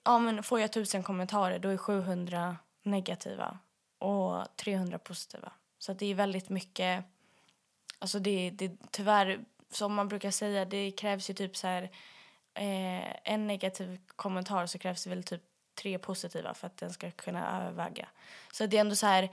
ja, 0.04 0.20
men 0.20 0.44
får 0.44 0.60
jag 0.60 0.74
tusen 0.74 1.04
kommentarer 1.04 1.60
då 1.60 1.70
är 1.70 1.78
700 1.78 2.58
negativa 2.84 3.58
och 4.00 4.56
300 4.56 5.00
positiva. 5.00 5.52
Så 5.80 5.92
att 5.92 6.00
det 6.00 6.06
är 6.06 6.16
väldigt 6.16 6.50
mycket... 6.50 7.06
Alltså 8.00 8.20
det, 8.20 8.50
det 8.50 8.72
tyvärr, 8.92 9.46
som 9.76 9.94
man 9.94 10.08
brukar 10.08 10.32
säga, 10.32 10.66
det 10.66 10.92
krävs 10.92 11.30
ju 11.30 11.34
typ 11.34 11.58
så 11.58 11.68
här... 11.68 11.84
Eh, 12.54 13.34
en 13.34 13.48
negativ 13.48 14.00
kommentar 14.16 14.66
så 14.66 14.78
krävs 14.78 15.04
det 15.04 15.10
väl 15.10 15.24
typ 15.24 15.42
tre 15.76 15.98
positiva 15.98 16.54
för 16.54 16.68
att 16.68 16.78
den 16.78 16.94
ska 16.94 17.12
kunna 17.12 17.62
överväga. 17.62 18.08
Så 18.52 18.66
det 18.66 18.78
är 18.78 18.82
ändå 18.82 18.96
så 18.96 19.06
här... 19.06 19.30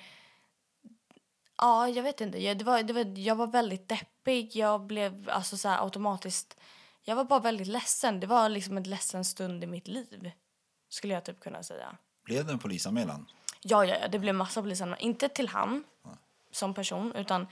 Ja, 1.56 1.88
jag 1.88 2.02
vet 2.02 2.20
inte. 2.20 2.42
Jag, 2.42 2.58
det 2.58 2.64
var, 2.64 2.82
det 2.82 2.92
var, 2.92 3.18
jag 3.18 3.36
var 3.36 3.46
väldigt 3.46 3.88
deppig. 3.88 4.56
Jag 4.56 4.80
blev 4.80 5.30
alltså 5.30 5.56
så 5.56 5.68
här 5.68 5.84
automatiskt... 5.84 6.56
Jag 7.02 7.16
var 7.16 7.24
bara 7.24 7.40
väldigt 7.40 7.66
ledsen. 7.66 8.20
Det 8.20 8.26
var 8.26 8.48
liksom 8.48 8.76
en 8.76 8.82
ledsen 8.82 9.24
stund 9.24 9.64
i 9.64 9.66
mitt 9.66 9.88
liv, 9.88 10.30
skulle 10.88 11.14
jag 11.14 11.24
typ 11.24 11.40
kunna 11.40 11.62
säga. 11.62 11.96
Blev 12.24 12.46
det 12.46 12.52
en 12.52 12.58
polisanmälan? 12.58 13.26
Ja, 13.60 13.84
ja, 13.84 13.96
ja 14.02 14.08
det 14.08 14.18
blev 14.18 14.34
massa 14.34 14.62
polisanmälningar. 14.62 15.08
Inte 15.08 15.28
till 15.28 15.48
han 15.48 15.84
som 16.50 16.74
person, 16.74 17.12
utan 17.14 17.46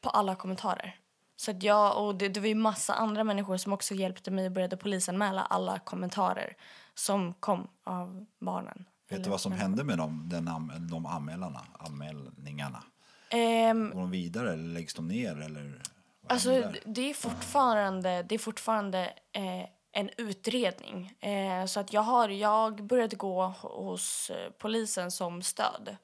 på 0.00 0.10
alla 0.10 0.36
kommentarer. 0.36 0.98
Så 1.40 1.50
att 1.50 1.62
jag, 1.62 2.04
och 2.06 2.14
det, 2.14 2.28
det 2.28 2.40
var 2.40 2.46
ju 2.46 2.54
massa 2.54 2.94
andra 2.94 3.24
människor 3.24 3.56
som 3.56 3.72
också 3.72 3.94
hjälpte 3.94 4.30
mig 4.30 4.46
och 4.46 4.52
började 4.52 4.76
polisanmäla 4.76 5.42
alla 5.42 5.78
kommentarer 5.78 6.56
som 6.94 7.34
kom 7.34 7.68
av 7.84 8.26
barnen. 8.38 8.84
Vet 9.10 9.24
du 9.24 9.30
vad 9.30 9.40
som 9.40 9.52
hände 9.52 9.84
med 9.84 9.98
dem, 9.98 10.28
den, 10.28 10.50
de 10.90 11.06
anmälarna, 11.06 11.60
anmälningarna? 11.78 12.82
Ehm, 13.30 13.90
Går 13.90 14.00
de 14.00 14.10
vidare 14.10 14.52
eller 14.52 14.68
läggs 14.68 14.94
de 14.94 15.08
ner? 15.08 15.40
Eller 15.40 15.82
Alltså, 16.26 16.72
det 16.84 17.10
är 17.10 17.14
fortfarande, 17.14 18.22
det 18.22 18.34
är 18.34 18.38
fortfarande 18.38 19.12
eh, 19.32 19.68
en 19.92 20.10
utredning. 20.16 21.14
Eh, 21.20 21.66
så 21.66 21.80
att 21.80 21.92
jag, 21.92 22.02
har, 22.02 22.28
jag 22.28 22.84
började 22.84 23.16
gå 23.16 23.46
hos 23.60 24.30
eh, 24.30 24.50
polisen 24.58 25.10
som 25.10 25.42
stöd. 25.42 25.96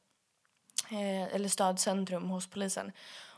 Eh, 0.90 1.34
eller 1.34 1.48
stödcentrum 1.48 2.30
hos 2.30 2.46
polisen. 2.50 2.92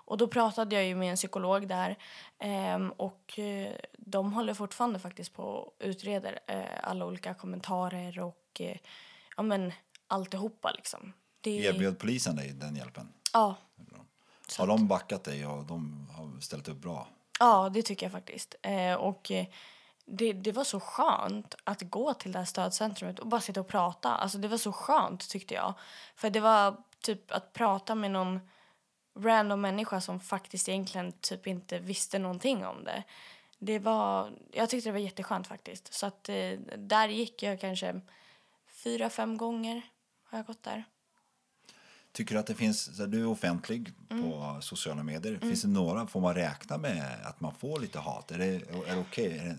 Och 0.07 0.19
då 0.19 0.29
pratade 0.29 0.75
jag 0.75 0.85
ju 0.85 0.95
med 0.95 1.11
en 1.11 1.17
psykolog 1.17 1.69
där. 1.69 1.97
ehm, 2.39 2.91
och 2.91 3.39
eh, 3.39 3.73
de 3.99 4.33
håller 4.33 4.55
fortfarande 4.55 4.99
faktiskt 4.99 5.35
på 5.35 5.43
och 5.43 5.77
utreder 5.79 6.39
eh, 6.47 6.65
alla 6.83 7.07
olika 7.07 7.35
kommentarer 7.35 8.19
och 8.21 8.61
eh, 8.61 8.77
ja 9.37 9.43
men 9.43 9.73
alltihopa 10.07 10.71
liksom. 10.71 11.13
Det 11.41 11.51
Erbjöd 11.51 11.99
polisen 11.99 12.37
dig 12.37 12.53
den 12.53 12.77
hjälpen? 12.77 13.13
ja, 13.33 13.55
Har 14.59 14.67
de 14.67 14.89
backat 14.89 15.25
dig 15.25 15.47
och 15.47 15.65
de 15.65 16.09
har 16.17 16.41
ställt 16.41 16.69
upp 16.69 16.77
bra? 16.77 17.07
Ja, 17.41 17.69
det 17.69 17.83
tycker 17.83 18.07
jag 18.07 18.13
faktiskt. 18.13 18.55
Eh, 18.63 18.95
och 18.95 19.31
eh, 19.31 19.47
det, 20.05 20.33
det 20.33 20.53
var 20.53 20.65
så 20.65 20.81
skönt 20.81 21.55
att 21.65 21.83
gå 21.83 22.15
till 22.15 22.33
det 22.33 22.39
här 22.39 22.47
stödcentrumet 22.47 23.19
och 23.19 23.27
bara 23.27 23.41
sitta 23.41 23.61
och 23.61 23.69
prata. 23.69 24.15
Alltså 24.15 24.39
det 24.39 24.49
var 24.49 24.59
så 24.59 24.73
skönt 24.73 25.29
tyckte 25.29 25.55
jag. 25.55 25.75
För 26.17 26.31
det 26.31 26.41
var 26.41 26.77
typ 27.01 27.31
att 27.33 27.53
prata 27.53 27.95
med 27.95 28.11
någon 28.11 28.41
random 29.17 29.61
människa 29.61 30.01
som 30.01 30.21
faktiskt 30.21 30.69
egentligen 30.69 31.13
typ 31.13 31.47
inte 31.47 31.79
visste 31.79 32.19
någonting 32.19 32.67
om 32.67 32.85
det. 32.85 33.03
Det 33.59 33.79
var, 33.79 34.31
jag 34.53 34.71
tyckte 34.71 34.89
det 34.89 34.93
var 34.93 34.99
jätteskönt 34.99 35.47
faktiskt. 35.47 35.95
Så 35.95 36.07
att 36.07 36.29
eh, 36.29 36.53
där 36.77 37.09
gick 37.09 37.43
jag 37.43 37.61
kanske 37.61 38.01
fyra, 38.69 39.11
fem 39.11 39.37
gånger 39.37 39.83
har 40.25 40.39
jag 40.39 40.47
gått 40.47 40.63
där. 40.63 40.85
Tycker 42.13 42.35
du 42.35 42.41
att 42.41 42.47
det 42.47 42.55
finns, 42.55 42.87
du 42.87 43.21
är 43.21 43.27
offentlig 43.27 43.93
Mm. 44.11 44.31
på 44.31 44.59
sociala 44.61 45.03
medier. 45.03 45.39
Finns 45.39 45.63
det 45.63 45.69
några, 45.69 46.07
får 46.07 46.21
man 46.21 46.35
räkna 46.35 46.79
med 46.79 47.17
att 47.25 47.41
man 47.41 47.55
får 47.55 47.81
lite 47.81 47.99
hat? 47.99 48.31
Är 48.31 48.39
det, 48.39 48.45
är 48.45 48.95
det 48.95 49.01
okej? 49.01 49.39
Är, 49.39 49.45
det, 49.45 49.57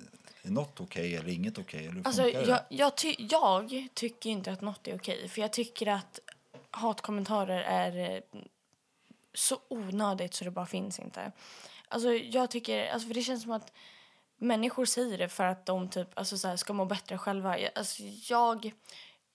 är 0.48 0.52
något 0.52 0.82
okej 0.82 1.16
eller 1.16 1.30
inget 1.30 1.58
okej? 1.58 1.88
Hur 1.88 2.02
Alltså, 2.06 2.30
jag, 2.30 2.60
jag, 2.70 2.98
ty, 2.98 3.16
jag 3.18 3.88
tycker 3.94 4.30
inte 4.30 4.52
att 4.52 4.62
något 4.62 4.88
är 4.88 4.96
okej. 4.96 5.30
För 5.30 5.42
jag 5.42 5.54
tycker 5.54 5.88
att 5.88 6.20
hatkommentarer 6.72 7.62
är 7.62 8.16
eh, 8.16 8.42
så 9.38 9.60
onödigt 9.70 10.34
så 10.34 10.44
det 10.46 10.52
bara 10.52 10.66
finns 10.66 11.00
inte. 11.00 11.32
Alltså, 11.88 12.10
jag 12.14 12.52
tycker, 12.52 12.90
alltså, 12.92 13.08
för 13.08 13.14
det 13.16 13.22
känns 13.22 13.44
som 13.44 13.52
att 13.52 13.72
människor 14.40 14.86
säger 14.86 15.18
det 15.18 15.30
för 15.30 15.44
att 15.44 15.66
de 15.66 15.90
typ, 15.90 16.08
alltså, 16.20 16.38
så 16.38 16.48
här, 16.48 16.56
ska 16.56 16.74
må 16.74 16.86
bättre 16.86 17.18
själva. 17.18 17.60
Jag- 17.60 17.72
Alltså, 17.76 18.04
jag, 18.30 18.72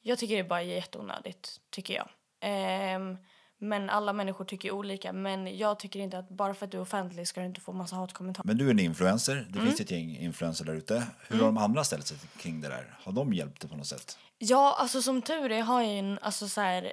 jag 0.03 0.19
tycker 0.19 0.37
det 0.37 0.45
bara 0.45 0.61
är 0.63 0.67
jätteonödigt, 0.67 1.61
tycker 1.71 1.95
jag. 1.95 2.09
Ehm, 2.41 3.17
men 3.59 3.91
alla 3.91 4.13
människor 4.13 4.45
tycker 4.45 4.71
olika. 4.71 5.13
Men 5.13 5.57
jag 5.59 5.79
tycker 5.79 6.01
inte 6.01 6.19
att 6.19 6.29
bara 6.29 6.55
för 6.55 6.65
att 6.67 6.71
du 6.73 6.79
är 6.79 6.83
offentlig 6.83 7.29
ska 7.29 7.41
du 7.41 7.47
inte 7.47 7.61
få 7.61 7.73
massa 7.73 7.97
hatkommentarer. 7.97 8.47
Men 8.47 8.59
du 8.59 8.67
är 8.67 8.71
en 8.71 8.79
influencer. 8.79 9.35
Det 9.35 9.59
Mm. 9.59 9.67
finns 9.67 9.81
ett 9.81 9.91
gäng 9.91 10.17
influencer 10.17 10.65
där 10.65 10.75
ute. 10.75 11.07
Hur 11.29 11.39
har 11.39 11.47
de 11.47 11.59
andra 11.59 11.85
ställt 11.85 12.07
sig 12.07 12.17
kring 12.39 12.61
det 12.61 12.69
där? 12.69 12.97
Har 13.03 13.13
de 13.13 13.33
hjälpt 13.33 13.61
dig 13.61 13.71
på 13.71 13.77
något 13.77 13.87
sätt? 13.87 14.19
Ja, 14.39 14.77
alltså 14.79 15.03
som 15.03 15.23
tur 15.23 15.53
är 15.53 15.63
har 15.63 15.83
jag 15.83 15.93
ju 15.93 15.99
en, 15.99 16.19
alltså 16.23 16.49
så 16.49 16.61
här, 16.61 16.93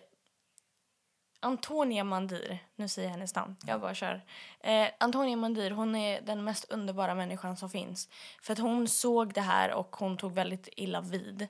Antonia 1.41 2.04
Mandir, 2.04 2.60
nu 2.75 2.88
säger 2.88 3.08
jag 3.08 3.13
hennes 3.13 3.36
namn, 3.36 3.56
jag 3.65 3.82
bara 3.82 3.95
kör. 3.95 4.25
Eh, 4.60 4.88
Antonia 4.99 5.38
Mandir, 5.38 5.71
hon 5.71 5.95
är 5.95 6.21
den 6.21 6.43
mest 6.43 6.71
underbara 6.71 7.15
människan 7.15 7.58
som 7.58 7.69
finns. 7.69 8.10
För 8.41 8.54
att 8.54 8.60
hon 8.60 8.88
såg 8.88 9.34
det 9.34 9.41
här 9.41 9.73
och 9.73 9.95
hon 9.95 10.17
tog 10.17 10.32
väldigt 10.32 10.69
illa 10.75 11.02
vid. 11.02 11.47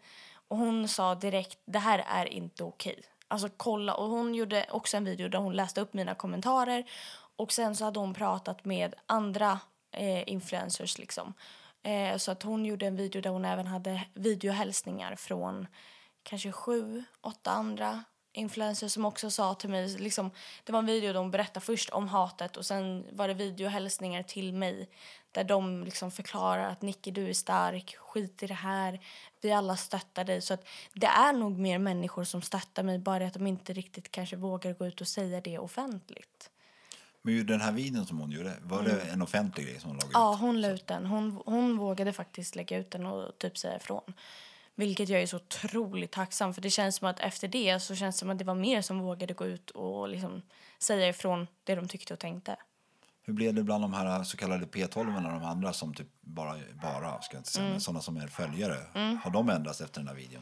Och 0.47 0.57
hon 0.57 0.87
sa 0.87 1.15
direkt, 1.15 1.59
det 1.65 1.79
här 1.79 2.05
är 2.07 2.25
inte 2.25 2.63
okej. 2.63 3.03
Alltså 3.27 3.49
kolla, 3.57 3.93
och 3.93 4.09
hon 4.09 4.35
gjorde 4.35 4.65
också 4.71 4.97
en 4.97 5.05
video 5.05 5.29
där 5.29 5.39
hon 5.39 5.55
läste 5.55 5.81
upp 5.81 5.93
mina 5.93 6.15
kommentarer. 6.15 6.83
Och 7.35 7.51
sen 7.51 7.75
så 7.75 7.85
hade 7.85 7.99
hon 7.99 8.13
pratat 8.13 8.65
med 8.65 8.95
andra 9.05 9.59
eh, 9.91 10.29
influencers 10.29 10.97
liksom. 10.97 11.33
Eh, 11.83 12.17
så 12.17 12.31
att 12.31 12.43
hon 12.43 12.65
gjorde 12.65 12.87
en 12.87 12.95
video 12.95 13.21
där 13.21 13.29
hon 13.29 13.45
även 13.45 13.67
hade 13.67 14.05
videohälsningar 14.13 15.15
från 15.15 15.67
kanske 16.23 16.51
sju, 16.51 17.03
åtta 17.21 17.51
andra 17.51 18.03
influencers 18.33 18.91
som 18.91 19.05
också 19.05 19.29
sa 19.31 19.53
till 19.53 19.69
mig, 19.69 19.97
liksom, 19.97 20.31
det 20.63 20.71
var 20.71 20.79
en 20.79 20.85
video 20.85 21.07
där 21.07 21.13
de 21.13 21.31
berättade 21.31 21.65
först 21.65 21.89
om 21.89 22.07
hatet 22.07 22.57
och 22.57 22.65
sen 22.65 23.05
var 23.11 23.27
det 23.27 23.33
videohälsningar 23.33 24.23
till 24.23 24.53
mig 24.53 24.89
där 25.31 25.43
de 25.43 25.83
liksom 25.83 26.11
förklarar 26.11 26.69
att 26.69 26.81
Nicky 26.81 27.11
du 27.11 27.29
är 27.29 27.33
stark, 27.33 27.95
skit 27.97 28.43
i 28.43 28.47
det 28.47 28.53
här, 28.53 28.99
vi 29.41 29.51
alla 29.51 29.75
stöttar 29.77 30.23
dig. 30.23 30.41
Så 30.41 30.53
att 30.53 30.67
det 30.93 31.07
är 31.07 31.33
nog 31.33 31.57
mer 31.59 31.77
människor 31.79 32.23
som 32.23 32.41
stöttar 32.41 32.83
mig, 32.83 32.99
bara 32.99 33.27
att 33.27 33.33
de 33.33 33.47
inte 33.47 33.73
riktigt 33.73 34.11
kanske 34.11 34.35
vågar 34.35 34.73
gå 34.73 34.87
ut 34.87 35.01
och 35.01 35.07
säga 35.07 35.41
det 35.41 35.59
offentligt. 35.59 36.49
Men 37.21 37.45
den 37.45 37.61
här 37.61 37.71
videon 37.71 38.05
som 38.05 38.19
hon 38.19 38.31
gjorde, 38.31 38.53
var 38.63 38.83
det 38.83 39.01
en 39.01 39.21
offentlig 39.21 39.65
grej 39.67 39.79
som 39.79 39.89
hon 39.89 39.97
lagade 39.97 40.13
Ja, 40.13 40.33
ut? 40.33 40.39
hon 40.39 40.61
la 40.61 40.67
ut 40.67 40.87
den. 40.87 41.05
Hon, 41.05 41.41
hon 41.45 41.77
vågade 41.77 42.13
faktiskt 42.13 42.55
lägga 42.55 42.77
ut 42.77 42.91
den 42.91 43.05
och 43.05 43.37
typ 43.37 43.57
säga 43.57 43.77
ifrån. 43.77 44.13
Vilket 44.79 45.09
jag 45.09 45.21
är 45.21 45.25
så 45.27 45.35
otroligt 45.37 46.11
tacksam 46.11 46.53
för. 46.53 46.61
Det 46.61 46.69
känns 46.69 46.95
som 46.95 47.07
att 47.07 47.19
efter 47.19 47.47
det 47.47 47.79
så 47.79 47.95
känns 47.95 48.15
det 48.15 48.19
som 48.19 48.29
att 48.29 48.37
det 48.37 48.43
var 48.43 48.55
mer 48.55 48.81
som 48.81 48.99
vågade 48.99 49.33
gå 49.33 49.45
ut 49.45 49.69
och 49.69 50.09
liksom 50.09 50.41
säga 50.79 51.07
ifrån 51.09 51.47
det 51.63 51.75
de 51.75 51.87
tyckte 51.87 52.13
och 52.13 52.19
tänkte. 52.19 52.55
Hur 53.23 53.33
blev 53.33 53.53
det 53.53 53.63
bland 53.63 53.83
de 53.83 53.93
här 53.93 54.23
så 54.23 54.37
kallade 54.37 54.65
P12 54.65 55.15
och 55.15 55.23
de 55.23 55.43
andra 55.43 55.73
som 55.73 55.93
typ 55.93 56.07
bara, 56.21 56.55
bara 56.83 57.21
ska 57.21 57.37
inte 57.37 57.49
säga, 57.49 57.61
Mm. 57.63 57.71
men 57.71 57.81
sådana 57.81 58.01
som 58.01 58.17
är 58.17 58.27
följare? 58.27 58.77
Har 59.23 59.31
de 59.31 59.49
ändrats 59.49 59.81
efter 59.81 59.99
den 59.99 60.07
här 60.07 60.15
videon? 60.15 60.41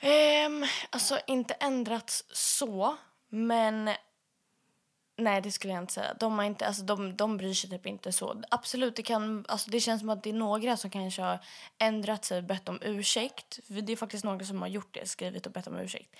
Ehm, 0.00 0.64
alltså 0.90 1.18
inte 1.26 1.54
ändrats 1.54 2.24
så, 2.32 2.96
men 3.28 3.90
nej 5.16 5.40
det 5.40 5.50
skulle 5.52 5.72
jag 5.74 5.82
inte 5.82 5.92
säga. 5.92 6.14
De, 6.20 6.38
har 6.38 6.44
inte, 6.44 6.66
alltså, 6.66 6.82
de, 6.82 7.16
de 7.16 7.36
bryr 7.36 7.54
sig 7.54 7.70
typ 7.70 7.86
inte 7.86 8.12
så. 8.12 8.42
Absolut, 8.50 8.96
det, 8.96 9.02
kan, 9.02 9.44
alltså, 9.48 9.70
det 9.70 9.80
känns 9.80 10.00
som 10.00 10.10
att 10.10 10.22
det 10.22 10.30
är 10.30 10.34
några 10.34 10.76
som 10.76 10.90
kanske 10.90 11.22
har 11.22 11.38
ändrat 11.78 12.24
sig 12.24 12.38
och 12.38 12.44
bett 12.44 12.68
om 12.68 12.78
ursäkt. 12.82 13.58
Det 13.66 13.92
är 13.92 13.96
faktiskt 13.96 14.24
några 14.24 14.44
som 14.44 14.60
har 14.62 14.68
gjort 14.68 14.94
det, 14.94 15.08
skrivit 15.08 15.46
och 15.46 15.52
bett 15.52 15.66
om 15.66 15.78
ursäkt. 15.78 16.16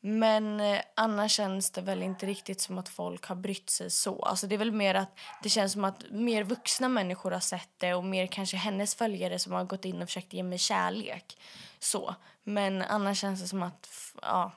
Men 0.00 0.60
eh, 0.60 0.80
annars 0.96 1.32
känns 1.32 1.70
det 1.70 1.80
väl 1.80 2.02
inte 2.02 2.26
riktigt 2.26 2.60
som 2.60 2.78
att 2.78 2.88
folk 2.88 3.24
har 3.26 3.36
brytt 3.36 3.70
sig 3.70 3.90
så. 3.90 4.22
Alltså 4.22 4.46
det 4.46 4.54
är 4.54 4.58
väl 4.58 4.72
mer 4.72 4.94
att 4.94 5.18
det 5.42 5.48
känns 5.48 5.72
som 5.72 5.84
att 5.84 6.04
mer 6.10 6.44
vuxna 6.44 6.88
människor 6.88 7.30
har 7.30 7.40
sett 7.40 7.68
det 7.78 7.94
och 7.94 8.04
mer 8.04 8.26
kanske 8.26 8.56
hennes 8.56 8.94
följare 8.94 9.38
som 9.38 9.52
har 9.52 9.64
gått 9.64 9.84
in 9.84 10.02
och 10.02 10.08
försökt 10.08 10.32
ge 10.32 10.42
mig 10.42 10.58
kärlek. 10.58 11.38
Så. 11.78 12.14
Men 12.42 12.82
annars 12.82 13.18
känns 13.20 13.40
det 13.40 13.48
som 13.48 13.62
att, 13.62 13.86
f- 13.86 14.14
ja, 14.22 14.52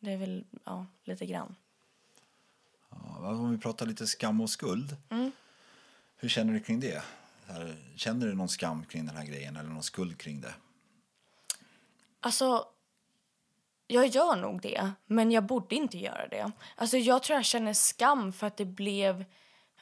det 0.00 0.12
är 0.12 0.16
väl, 0.16 0.44
ja, 0.64 0.86
lite 1.04 1.26
grann. 1.26 1.56
Om 2.90 3.50
vi 3.50 3.58
pratar 3.58 3.86
lite 3.86 4.06
skam 4.06 4.40
och 4.40 4.50
skuld. 4.50 4.96
Mm. 5.10 5.32
Hur 6.16 6.28
känner 6.28 6.52
du 6.52 6.60
kring 6.60 6.80
det? 6.80 7.02
Känner 7.96 8.26
du 8.26 8.34
någon 8.34 8.48
skam 8.48 8.84
kring 8.84 9.06
den 9.06 9.16
här 9.16 9.24
grejen 9.24 9.56
eller 9.56 9.70
någon 9.70 9.82
skuld 9.82 10.18
kring 10.18 10.40
det? 10.40 10.54
Alltså, 12.20 12.64
jag 13.86 14.06
gör 14.06 14.36
nog 14.36 14.62
det, 14.62 14.90
men 15.06 15.30
jag 15.30 15.46
borde 15.46 15.74
inte 15.74 15.98
göra 15.98 16.28
det. 16.28 16.52
Alltså, 16.76 16.96
jag 16.96 17.22
tror 17.22 17.36
jag 17.36 17.44
känner 17.44 17.72
skam 17.72 18.32
för 18.32 18.46
att 18.46 18.56
det 18.56 18.64
blev... 18.64 19.24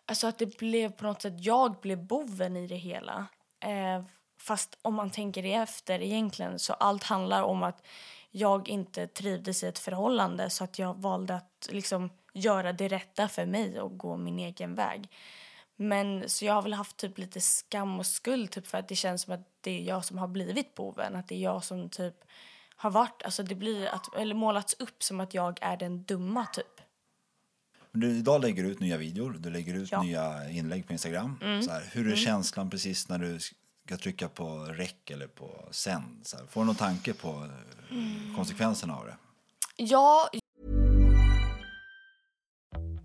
Alltså 0.04 0.26
att 0.26 0.38
det 0.38 0.58
blev 0.58 0.92
på 0.92 1.04
något 1.04 1.22
sätt, 1.22 1.44
jag 1.44 1.80
blev 1.80 2.06
boven 2.06 2.56
i 2.56 2.66
det 2.66 2.76
hela. 2.76 3.26
Eh, 3.60 4.04
fast 4.40 4.78
om 4.82 4.94
man 4.94 5.10
tänker 5.10 5.42
det 5.42 5.54
efter 5.54 6.02
egentligen 6.02 6.58
så 6.58 6.72
allt 6.72 7.02
handlar 7.02 7.42
om 7.42 7.62
att 7.62 7.86
jag 8.30 8.68
inte 8.68 9.06
trivdes 9.06 9.62
i 9.62 9.66
ett 9.66 9.78
förhållande 9.78 10.50
så 10.50 10.64
att 10.64 10.78
jag 10.78 10.94
valde 10.94 11.34
att 11.34 11.68
liksom 11.70 12.10
göra 12.38 12.72
det 12.72 12.88
rätta 12.88 13.28
för 13.28 13.46
mig 13.46 13.80
och 13.80 13.98
gå 13.98 14.16
min 14.16 14.38
egen 14.38 14.74
väg. 14.74 15.08
Men 15.76 16.28
så 16.28 16.44
jag 16.44 16.54
har 16.54 16.62
väl 16.62 16.74
haft 16.74 16.96
typ 16.96 17.18
lite 17.18 17.40
skam 17.40 17.98
och 17.98 18.06
skuld 18.06 18.50
typ 18.50 18.66
för 18.66 18.78
att 18.78 18.88
det 18.88 18.96
känns 18.96 19.22
som 19.22 19.34
att 19.34 19.48
det 19.60 19.70
är 19.70 19.82
jag 19.82 20.04
som 20.04 20.18
har 20.18 20.28
blivit 20.28 20.74
boven. 20.74 21.16
Att 21.16 21.28
det 21.28 21.34
är 21.34 21.38
jag 21.42 21.64
som 21.64 21.88
typ 21.88 22.14
har 22.76 22.90
varit, 22.90 23.22
alltså 23.22 23.42
det 23.42 23.54
blir 23.54 23.86
att, 23.86 24.14
eller 24.14 24.34
målats 24.34 24.76
upp 24.78 25.02
som 25.02 25.20
att 25.20 25.34
jag 25.34 25.58
är 25.60 25.76
den 25.76 26.02
dumma 26.02 26.46
typ. 26.46 26.80
Men 27.90 28.00
du, 28.00 28.16
idag 28.18 28.40
lägger 28.42 28.62
du 28.62 28.68
ut 28.70 28.80
nya 28.80 28.96
videor, 28.96 29.36
du 29.38 29.50
lägger 29.50 29.74
ut 29.74 29.92
Ja. 29.92 30.02
nya 30.02 30.50
inlägg 30.50 30.86
på 30.86 30.92
Instagram. 30.92 31.38
Mm. 31.42 31.62
Så 31.62 31.70
här, 31.70 31.90
hur 31.92 32.12
är 32.12 32.16
känslan 32.16 32.70
precis 32.70 33.08
när 33.08 33.18
du 33.18 33.38
ska 33.40 33.96
trycka 33.96 34.28
på 34.28 34.58
rec 34.64 34.94
eller 35.06 35.26
på 35.26 35.68
sänd? 35.70 36.26
Så 36.26 36.36
här, 36.36 36.46
får 36.46 36.60
du 36.60 36.66
någon 36.66 36.76
tanke 36.76 37.14
på 37.14 37.48
Mm. 37.90 38.34
konsekvenserna 38.36 38.96
av 38.96 39.06
det? 39.06 39.16
Ja, 39.76 40.28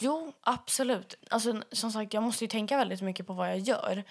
Jo, 0.00 0.32
absolut. 0.40 1.14
Alltså, 1.30 1.62
som 1.72 1.92
sagt, 1.92 2.14
jag 2.14 2.22
måste 2.22 2.44
ju 2.44 2.48
tänka 2.48 2.76
väldigt 2.76 3.02
mycket 3.02 3.26
på 3.26 3.32
vad 3.32 3.50
jag 3.50 3.58
gör. 3.58 4.04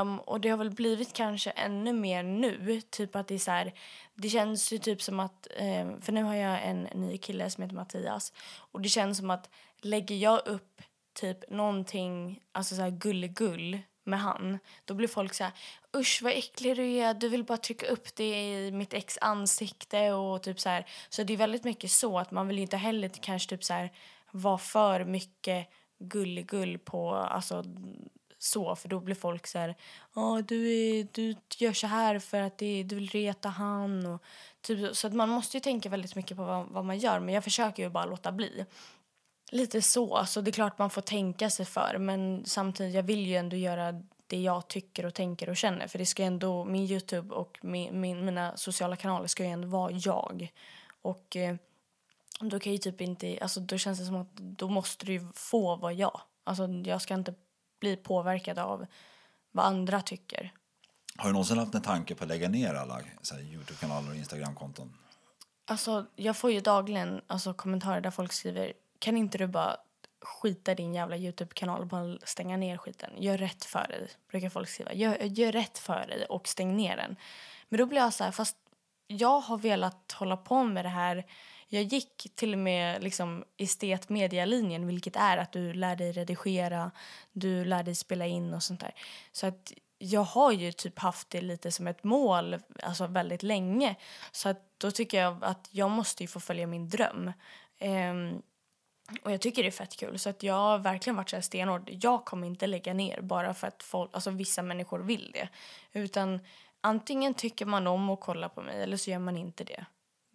Um, 0.00 0.20
och 0.20 0.40
det 0.40 0.48
har 0.48 0.56
väl 0.56 0.70
blivit 0.70 1.12
kanske 1.12 1.50
ännu 1.50 1.92
mer 1.92 2.22
nu. 2.22 2.80
Typ 2.80 3.16
att 3.16 3.28
det 3.28 3.34
är 3.34 3.38
så 3.38 3.50
här, 3.50 3.72
det 4.14 4.28
känns 4.28 4.72
ju 4.72 4.78
typ 4.78 5.02
som 5.02 5.20
att, 5.20 5.46
um, 5.60 6.00
för 6.00 6.12
nu 6.12 6.22
har 6.22 6.34
jag 6.34 6.64
en 6.64 6.82
ny 6.82 7.18
kille 7.18 7.50
som 7.50 7.62
heter 7.62 7.76
Mattias. 7.76 8.32
Och 8.72 8.80
det 8.80 8.88
känns 8.88 9.18
som 9.18 9.30
att 9.30 9.50
lägger 9.82 10.16
jag 10.16 10.46
upp 10.46 10.82
typ 11.14 11.50
någonting, 11.50 12.40
alltså 12.52 12.74
så 12.74 12.82
här 12.82 12.90
gulligull 12.90 13.78
med 14.04 14.20
han, 14.20 14.58
då 14.84 14.94
blir 14.94 15.08
folk 15.08 15.34
så 15.34 15.44
här, 15.44 15.52
usch 15.96 16.20
vad 16.22 16.32
äcklig 16.32 16.76
du 16.76 16.92
är, 16.92 17.14
du 17.14 17.28
vill 17.28 17.44
bara 17.44 17.58
trycka 17.58 17.86
upp 17.86 18.16
det 18.16 18.42
i 18.42 18.72
mitt 18.72 18.94
ex 18.94 19.18
ansikte 19.20 20.12
och 20.12 20.42
typ 20.42 20.60
så 20.60 20.68
här. 20.68 20.86
Så 21.08 21.22
det 21.22 21.32
är 21.32 21.36
väldigt 21.36 21.64
mycket 21.64 21.90
så 21.90 22.18
att 22.18 22.30
man 22.30 22.48
vill 22.48 22.58
inte 22.58 22.76
heller 22.76 23.08
kanske 23.08 23.50
typ 23.50 23.64
så 23.64 23.72
här 23.72 23.92
vara 24.36 24.58
för 24.58 25.04
mycket 25.04 25.68
gulligull 25.98 26.78
på, 26.78 27.14
alltså 27.14 27.64
så, 28.38 28.76
för 28.76 28.88
då 28.88 29.00
blir 29.00 29.14
folk 29.14 29.46
så 29.46 29.58
här, 29.58 29.74
ja 30.14 30.42
du, 30.48 30.72
är, 30.72 31.06
du 31.12 31.34
gör 31.58 31.72
så 31.72 31.86
här 31.86 32.18
för 32.18 32.40
att 32.40 32.58
det, 32.58 32.82
du 32.82 32.94
vill 32.94 33.08
reta 33.08 33.48
han 33.48 34.06
och 34.06 34.22
typ, 34.60 34.96
så 34.96 35.06
att 35.06 35.14
man 35.14 35.28
måste 35.28 35.56
ju 35.56 35.60
tänka 35.60 35.88
väldigt 35.88 36.16
mycket 36.16 36.36
på 36.36 36.44
vad, 36.44 36.66
vad 36.66 36.84
man 36.84 36.98
gör, 36.98 37.20
men 37.20 37.34
jag 37.34 37.44
försöker 37.44 37.82
ju 37.82 37.88
bara 37.88 38.04
låta 38.04 38.32
bli. 38.32 38.66
Lite 39.50 39.82
så, 39.82 40.24
så 40.26 40.40
det 40.40 40.50
är 40.50 40.52
klart 40.52 40.78
man 40.78 40.90
får 40.90 41.02
tänka 41.02 41.50
sig 41.50 41.66
för, 41.66 41.98
men 41.98 42.44
samtidigt, 42.44 42.94
jag 42.94 43.02
vill 43.02 43.26
ju 43.26 43.36
ändå 43.36 43.56
göra 43.56 44.02
det 44.26 44.40
jag 44.40 44.68
tycker 44.68 45.06
och 45.06 45.14
tänker 45.14 45.48
och 45.48 45.56
känner, 45.56 45.86
för 45.86 45.98
det 45.98 46.06
ska 46.06 46.22
ändå, 46.22 46.64
min 46.64 46.84
Youtube 46.84 47.34
och 47.34 47.58
min, 47.62 48.00
min, 48.00 48.24
mina 48.24 48.56
sociala 48.56 48.96
kanaler 48.96 49.26
ska 49.26 49.44
ju 49.44 49.50
ändå 49.50 49.68
vara 49.68 49.92
jag. 49.92 50.52
Och 51.02 51.36
eh, 51.36 51.56
då 52.40 52.58
kan 52.58 52.72
ju 52.72 52.78
typ 52.78 53.00
inte, 53.00 53.38
alltså 53.42 53.60
då 53.60 53.78
känns 53.78 53.98
det 53.98 54.04
som 54.04 54.16
att 54.16 54.36
då 54.36 54.68
måste 54.68 55.06
du 55.06 55.28
få 55.34 55.76
vara 55.76 55.92
jag. 55.92 56.20
Alltså 56.44 56.68
jag 56.68 57.02
ska 57.02 57.14
inte 57.14 57.34
bli 57.80 57.96
påverkad 57.96 58.58
av 58.58 58.86
vad 59.52 59.66
andra 59.66 60.00
tycker. 60.02 60.52
Har 61.16 61.28
du 61.28 61.32
någonsin 61.32 61.58
haft 61.58 61.74
en 61.74 61.82
tanke 61.82 62.14
på 62.14 62.24
att 62.24 62.28
lägga 62.28 62.48
ner 62.48 62.74
alla 62.74 63.00
Youtube-kanaler 63.40 64.10
och 64.10 64.16
Instagram-konton? 64.16 64.92
Alltså 65.64 66.06
jag 66.16 66.36
får 66.36 66.50
ju 66.50 66.60
dagligen 66.60 67.20
alltså, 67.26 67.54
kommentarer 67.54 68.00
där 68.00 68.10
folk 68.10 68.32
skriver 68.32 68.72
kan 68.98 69.16
inte 69.16 69.38
du 69.38 69.46
bara 69.46 69.76
skita 70.20 70.74
din 70.74 70.94
jävla 70.94 71.16
Youtube-kanal 71.16 71.80
och 71.80 71.86
bara 71.86 72.18
stänga 72.24 72.56
ner 72.56 72.76
skiten. 72.76 73.10
Gör 73.16 73.38
rätt 73.38 73.64
för 73.64 73.86
dig, 73.88 74.08
brukar 74.30 74.50
folk 74.50 74.68
skriva. 74.68 74.92
Gör, 74.92 75.16
gör 75.16 75.52
rätt 75.52 75.78
för 75.78 76.06
dig 76.06 76.24
och 76.24 76.48
stäng 76.48 76.76
ner 76.76 76.96
den. 76.96 77.16
Men 77.68 77.78
då 77.78 77.86
blir 77.86 78.00
jag 78.00 78.14
så 78.14 78.24
här, 78.24 78.30
fast 78.30 78.56
jag 79.06 79.40
har 79.40 79.58
velat 79.58 80.12
hålla 80.12 80.36
på 80.36 80.64
med 80.64 80.84
det 80.84 80.88
här. 80.88 81.26
Jag 81.68 81.82
gick 81.82 82.32
till 82.34 82.52
och 82.52 82.58
med 82.58 83.02
liksom 83.02 83.44
estet-media-linjen, 83.56 84.86
vilket 84.86 85.16
är 85.16 85.36
att 85.36 85.52
du 85.52 85.72
lär 85.72 85.96
dig 85.96 86.12
redigera, 86.12 86.90
du 87.32 87.64
lär 87.64 87.82
dig 87.82 87.94
spela 87.94 88.26
in 88.26 88.54
och 88.54 88.62
sånt 88.62 88.80
där. 88.80 88.94
Så 89.32 89.46
att 89.46 89.72
jag 89.98 90.20
har 90.20 90.52
ju 90.52 90.72
typ 90.72 90.98
haft 90.98 91.30
det 91.30 91.40
lite 91.40 91.72
som 91.72 91.86
ett 91.86 92.04
mål 92.04 92.58
alltså 92.82 93.06
väldigt 93.06 93.42
länge. 93.42 93.96
Så 94.32 94.48
att 94.48 94.60
då 94.78 94.90
tycker 94.90 95.20
jag 95.20 95.44
att 95.44 95.68
jag 95.70 95.90
måste 95.90 96.22
ju 96.22 96.26
få 96.26 96.40
följa 96.40 96.66
min 96.66 96.88
dröm. 96.88 97.32
Um, 97.80 98.42
och 99.22 99.32
jag 99.32 99.40
tycker 99.40 99.62
det 99.62 99.68
är 99.68 99.72
fett 99.72 99.96
kul. 99.96 100.18
Så 100.18 100.30
att 100.30 100.42
jag 100.42 100.54
har 100.54 100.78
verkligen 100.78 101.16
varit 101.16 101.30
så 101.30 101.36
här 101.36 101.40
stenhård. 101.40 101.90
Jag 101.92 102.24
kommer 102.24 102.46
inte 102.46 102.66
lägga 102.66 102.94
ner 102.94 103.20
bara 103.20 103.54
för 103.54 103.66
att 103.66 103.82
folk, 103.82 104.10
alltså 104.12 104.30
vissa 104.30 104.62
människor 104.62 104.98
vill 104.98 105.30
det. 105.32 105.48
Utan 105.92 106.40
antingen 106.80 107.34
tycker 107.34 107.66
man 107.66 107.86
om 107.86 108.10
att 108.10 108.20
kolla 108.20 108.48
på 108.48 108.62
mig 108.62 108.82
eller 108.82 108.96
så 108.96 109.10
gör 109.10 109.18
man 109.18 109.36
inte 109.36 109.64
det. 109.64 109.86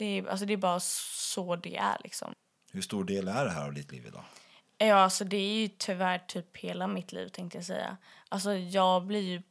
Det 0.01 0.17
är, 0.17 0.27
alltså 0.27 0.45
det 0.45 0.53
är 0.53 0.57
bara 0.57 0.79
så 0.79 1.55
det 1.55 1.77
är 1.77 1.97
liksom. 2.03 2.33
Hur 2.71 2.81
stor 2.81 3.03
del 3.03 3.27
är 3.27 3.45
det 3.45 3.51
här 3.51 3.65
av 3.65 3.73
ditt 3.73 3.91
liv 3.91 4.05
idag? 4.07 4.23
Ja, 4.77 4.95
alltså 4.95 5.23
det 5.23 5.37
är 5.37 5.61
ju 5.61 5.67
tyvärr 5.67 6.19
typ 6.19 6.57
hela 6.57 6.87
mitt 6.87 7.11
liv 7.11 7.27
tänkte 7.27 7.57
jag 7.57 7.65
säga. 7.65 7.97
Alltså 8.29 8.53
jag 8.53 9.05
blir 9.05 9.21
ju 9.21 9.41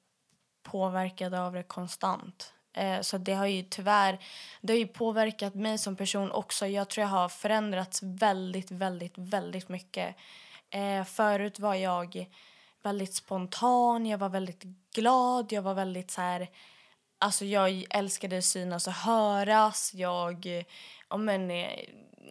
påverkad 0.63 1.35
av 1.35 1.53
det 1.53 1.63
konstant. 1.63 2.53
Eh, 2.73 3.01
så 3.01 3.19
det 3.19 3.35
har 3.35 3.47
ju 3.47 3.63
tyvärr 3.63 4.19
det 4.61 4.73
har 4.73 4.79
ju 4.79 4.87
påverkat 4.87 5.55
mig 5.55 5.79
som 5.79 5.97
person 5.97 6.33
också. 6.33 6.67
Jag 6.67 6.89
tror 6.89 7.03
jag 7.03 7.11
har 7.11 7.29
förändrats 7.29 8.03
väldigt, 8.03 8.71
väldigt, 8.71 9.19
väldigt 9.19 9.69
mycket. 9.69 10.17
Eh, 10.71 11.05
förut 11.05 11.59
var 11.59 11.75
jag 11.75 12.27
väldigt 12.83 13.15
spontan, 13.15 14.07
jag 14.07 14.19
var 14.19 14.29
väldigt 14.29 14.63
glad, 14.95 15.53
jag 15.53 15.63
var 15.63 15.75
väldigt 15.75 16.11
så 16.11 16.21
här... 16.21 16.49
Alltså 17.23 17.45
jag 17.45 17.85
älskade 17.91 18.43
synas 18.43 18.87
och 18.87 18.93
höras. 18.93 19.95
Jag, 19.95 20.65
om, 21.09 21.29
en, 21.29 21.43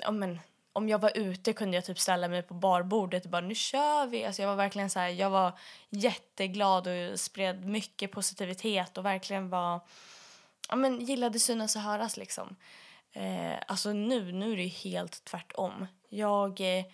om, 0.05 0.23
eh, 0.23 0.29
en, 0.29 0.39
om 0.73 0.89
jag 0.89 0.99
var 0.99 1.17
ute 1.17 1.53
kunde 1.53 1.77
jag 1.77 1.85
typ 1.85 1.99
ställa 1.99 2.27
mig 2.27 2.41
på 2.41 2.53
barbordet 2.53 3.25
och 3.25 3.31
bara 3.31 3.41
nu 3.41 3.55
kör 3.55 4.07
vi. 4.07 4.25
Alltså 4.25 4.41
jag 4.41 4.49
var 4.49 4.55
verkligen 4.55 4.89
så 4.89 4.99
här, 4.99 5.09
jag 5.09 5.29
var 5.29 5.57
jätteglad 5.89 6.87
och 6.87 7.19
spred 7.19 7.65
mycket 7.65 8.11
positivitet 8.11 8.97
och 8.97 9.05
verkligen 9.05 9.49
var, 9.49 9.79
ja 10.69 10.75
men 10.75 11.01
gillade 11.01 11.39
synas 11.39 11.75
och 11.75 11.81
höras 11.81 12.17
liksom. 12.17 12.55
Eh, 13.11 13.55
alltså 13.67 13.93
nu, 13.93 14.31
nu 14.31 14.53
är 14.53 14.57
det 14.57 14.67
helt 14.67 15.23
tvärtom. 15.23 15.87
Jag 16.09 16.61
eh, 16.61 16.85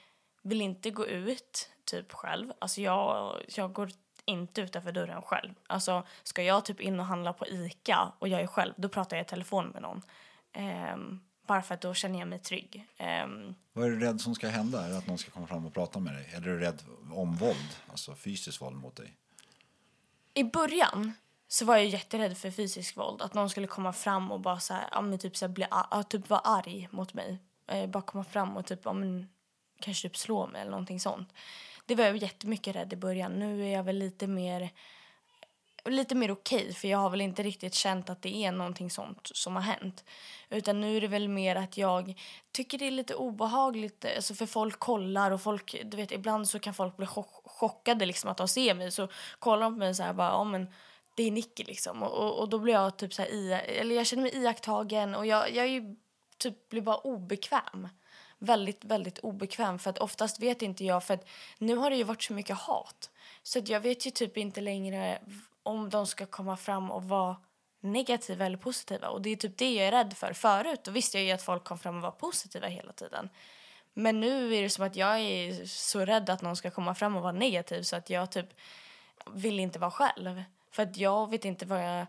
vill 0.42 0.62
inte 0.62 0.92
gå 0.92 1.08
ut 1.08 1.70
typ 1.86 2.14
själv. 2.14 2.54
Alltså 2.60 2.82
jag, 2.82 3.42
jag 3.56 3.74
går 3.74 3.92
inte 4.26 4.62
utanför 4.62 4.92
dörren 4.92 5.22
själv. 5.22 5.54
Alltså 5.68 6.04
ska 6.24 6.44
jag 6.44 6.66
typ 6.66 6.82
in 6.82 7.00
och 7.00 7.06
handla 7.06 7.34
på 7.34 7.48
Ica 7.48 8.12
och 8.20 8.28
jag 8.28 8.42
är 8.42 8.48
själv, 8.48 8.74
då 8.78 8.90
pratar 8.90 9.18
jag 9.18 9.26
i 9.26 9.30
telefon 9.30 9.68
med 9.68 9.82
någon. 9.82 10.02
Um, 10.94 11.22
bara 11.48 11.62
för 11.62 11.74
att 11.74 11.82
då 11.82 11.94
känner 11.94 12.20
jag 12.20 12.28
mig 12.28 12.40
trygg. 12.40 12.88
Um, 13.00 13.56
Vad 13.74 13.86
är 13.86 13.90
du 13.90 14.00
rädd 14.00 14.22
som 14.22 14.36
ska 14.36 14.48
hända? 14.48 14.86
Är 14.86 14.90
det 14.90 14.98
att 14.98 15.08
någon 15.08 15.18
ska 15.18 15.32
komma 15.32 15.48
fram 15.48 15.66
och 15.66 15.74
prata 15.74 16.00
med 16.00 16.14
dig? 16.14 16.30
Eller 16.36 16.48
är 16.48 16.54
du 16.54 16.60
rädd 16.60 16.82
om 17.12 17.36
våld, 17.36 17.76
alltså 17.92 18.16
fysiskt 18.16 18.62
våld 18.62 18.76
mot 18.76 18.96
dig? 18.96 19.14
I 20.34 20.44
början 20.44 21.14
så 21.48 21.66
var 21.66 21.76
jag 21.76 21.86
jätterädd 21.86 22.38
för 22.38 22.52
fysiskt 22.52 22.98
våld. 22.98 23.22
Att 23.22 23.34
någon 23.34 23.50
skulle 23.50 23.68
komma 23.68 23.94
fram 23.94 24.32
och 24.32 24.40
bara 24.40 24.60
så 24.60 24.74
här, 24.74 24.90
ja, 24.92 25.02
men 25.02 25.20
typ, 25.20 25.38
så 25.38 25.46
här, 25.46 25.54
bli, 25.54 25.66
ja, 25.72 26.04
typ 26.04 26.30
vara 26.30 26.40
arg 26.40 26.88
mot 26.92 27.14
mig. 27.14 27.40
Eh, 27.68 27.90
bara 27.90 28.04
komma 28.04 28.24
fram 28.24 28.58
och 28.58 28.66
typ, 28.66 28.80
ja, 28.84 28.94
men, 28.94 29.30
kanske 29.80 30.10
typ 30.10 30.18
slå 30.18 30.48
mig 30.48 30.62
eller 30.62 30.72
någonting 30.72 31.00
sånt. 31.00 31.34
Det 31.86 31.96
var 31.96 32.04
jag 32.04 32.18
jättemycket 32.18 32.76
rädd 32.76 32.94
i 32.94 32.96
början. 32.96 33.40
Nu 33.40 33.66
är 33.66 33.74
jag 33.74 33.84
väl 33.84 33.98
lite 33.98 34.28
mer 34.28 34.72
lite 35.90 36.16
mer 36.16 36.32
okej 36.32 36.62
okay, 36.62 36.74
för 36.74 36.88
jag 36.88 36.98
har 36.98 37.10
väl 37.10 37.22
inte 37.22 37.44
riktigt 37.44 37.74
känt 37.74 38.10
att 38.10 38.22
det 38.22 38.36
är 38.46 38.52
någonting 38.52 38.90
sånt 38.90 39.30
som 39.34 39.56
har 39.56 39.64
hänt. 39.64 40.04
Utan 40.50 40.82
nu 40.82 40.98
är 40.98 41.02
det 41.02 41.08
väl 41.08 41.30
mer 41.30 41.56
att 41.56 41.78
jag 41.78 42.22
tycker 42.52 42.78
det 42.78 42.88
är 42.88 42.92
lite 42.92 43.16
obehagligt 43.16 44.06
alltså 44.16 44.34
för 44.36 44.46
folk 44.46 44.80
kollar 44.80 45.32
och 45.32 45.42
folk, 45.42 45.76
du 45.86 45.98
vet 45.98 46.12
ibland 46.12 46.50
så 46.50 46.60
kan 46.60 46.74
folk 46.74 46.98
bli 46.98 47.06
chock 47.06 47.42
chockade 47.46 48.06
liksom 48.06 48.30
att 48.30 48.38
de 48.38 48.48
ser 48.48 48.74
mig 48.74 48.92
så 48.92 49.08
kollar 49.40 49.62
de 49.62 49.74
på 49.74 49.80
mig 49.80 49.96
så 49.96 50.04
här 50.04 50.14
bara, 50.14 50.30
ja 50.30 50.44
men 50.44 50.68
det 51.16 51.24
är 51.24 51.32
Nicky 51.32 51.64
liksom 51.64 52.04
och, 52.04 52.12
och, 52.12 52.40
och, 52.40 52.50
då 52.50 52.60
blir 52.60 52.74
jag 52.74 52.98
typ 52.98 53.14
så 53.14 53.22
här 53.22 53.30
i, 53.30 53.54
eller 53.54 53.96
jag 53.96 54.06
känner 54.06 54.24
mig 54.24 54.36
iakttagen 54.36 55.16
och 55.16 55.26
jag, 55.26 55.56
jag 55.56 55.66
är 55.66 55.70
ju, 55.70 55.96
typ 56.38 56.70
blir 56.70 56.82
bara 56.82 56.98
obekväm 56.98 57.88
väldigt, 58.46 58.84
väldigt 58.84 59.20
obekväm 59.20 59.80
för 59.80 59.90
att 59.90 59.98
oftast 59.98 60.40
vet 60.40 60.62
inte 60.62 60.86
jag 60.86 61.04
för 61.04 61.14
att 61.14 61.28
nu 61.58 61.76
har 61.76 61.90
det 61.90 61.96
ju 61.96 62.04
varit 62.04 62.24
så 62.24 62.34
mycket 62.34 62.58
hat 62.58 63.10
så 63.44 63.60
att 63.60 63.70
jag 63.70 63.80
vet 63.80 64.08
ju 64.08 64.12
typ 64.12 64.38
inte 64.38 64.62
längre 64.62 65.20
om 65.64 65.90
de 65.90 66.08
ska 66.08 66.26
komma 66.26 66.58
fram 66.58 66.92
och 66.92 67.04
vara 67.04 67.36
negativa 67.80 68.46
eller 68.46 68.58
positiva 68.58 69.08
och 69.08 69.22
det 69.22 69.30
är 69.30 69.36
typ 69.36 69.58
det 69.58 69.74
jag 69.74 69.88
är 69.88 69.92
rädd 69.92 70.14
för. 70.18 70.34
Förut 70.34 70.84
då 70.84 70.92
visste 70.92 71.18
jag 71.18 71.26
ju 71.26 71.32
att 71.32 71.42
folk 71.42 71.64
kom 71.64 71.78
fram 71.80 71.96
och 71.96 72.02
var 72.02 72.12
positiva 72.12 72.68
hela 72.68 72.94
tiden. 72.94 73.30
Men 73.94 74.20
nu 74.20 74.56
är 74.56 74.62
det 74.62 74.70
som 74.70 74.86
att 74.86 74.96
jag 74.96 75.20
är 75.20 75.66
så 75.66 76.06
rädd 76.06 76.30
att 76.30 76.42
någon 76.42 76.56
ska 76.56 76.72
komma 76.72 76.96
fram 76.96 77.16
och 77.16 77.22
vara 77.22 77.32
negativ 77.32 77.82
så 77.82 77.96
att 77.96 78.10
jag 78.10 78.32
typ 78.32 78.48
vill 79.32 79.60
inte 79.60 79.80
vara 79.80 79.92
själv. 79.92 80.44
För 80.72 80.84
att 80.84 80.98
jag 80.98 81.30
vet 81.30 81.46
inte 81.46 81.66
vad 81.66 81.86
jag, 81.86 82.06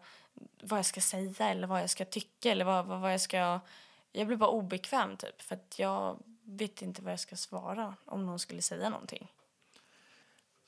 vad 0.62 0.79
jag 0.79 0.87
ska 0.87 1.01
säga 1.01 1.49
eller 1.51 1.66
vad 1.66 1.81
jag 1.81 1.90
ska 1.90 2.05
tycka 2.05 2.51
eller 2.51 2.64
vad, 2.64 2.87
vad, 2.87 3.01
vad 3.01 3.12
jag 3.12 3.20
ska 3.20 3.61
jag 4.16 4.26
blir 4.26 4.37
bara 4.37 4.50
obekväm 4.50 5.16
typ 5.16 5.42
för 5.42 5.55
att 5.55 5.79
jag 5.79 6.22
vet 6.44 6.83
inte 6.83 7.02
vad 7.02 7.12
jag 7.12 7.20
ska 7.20 7.37
svara 7.37 7.94
om 8.05 8.26
någon 8.26 8.38
skulle 8.38 8.62
säga 8.62 8.90
någonting. 8.90 9.29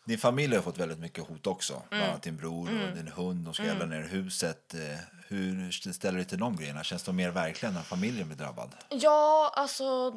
Din 0.05 0.19
familj 0.19 0.55
har 0.55 0.63
fått 0.63 0.79
väldigt 0.79 0.99
mycket 0.99 1.29
hot 1.29 1.47
också. 1.47 1.73
Mm. 1.73 1.87
Bland 1.89 2.05
annat 2.05 2.23
din 2.23 2.37
bror 2.37 2.69
mm. 2.69 2.89
och 2.89 2.97
din 2.97 3.09
hund. 3.09 3.45
De 3.45 3.55
ska 3.55 3.63
mm. 3.63 3.75
elda 3.75 3.87
ner 3.87 4.09
huset. 4.09 4.75
Eh, 4.75 4.81
hur 5.29 5.71
ställer 5.93 6.13
du 6.13 6.19
dig 6.19 6.29
till 6.29 6.39
de 6.39 6.57
grejerna? 6.57 6.85
Känns 6.85 7.03
de 7.03 7.17
mer 7.17 7.31
verkligen 7.31 7.75
när 7.75 7.83
familjen 7.83 8.29
blir 8.29 8.39
drabbad? 8.39 8.75
Ja, 8.89 9.53
alltså 9.57 10.11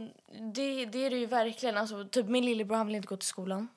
det, 0.53 0.85
det 0.85 1.05
är 1.05 1.09
det 1.09 1.17
ju 1.17 1.25
verkligen. 1.25 1.77
Alltså, 1.77 2.05
typ 2.05 2.25
min 2.25 2.45
lillebror 2.45 2.77
han 2.77 2.87
vill 2.87 2.95
inte 2.95 3.07
gå 3.07 3.17
till 3.17 3.27
skolan. 3.27 3.67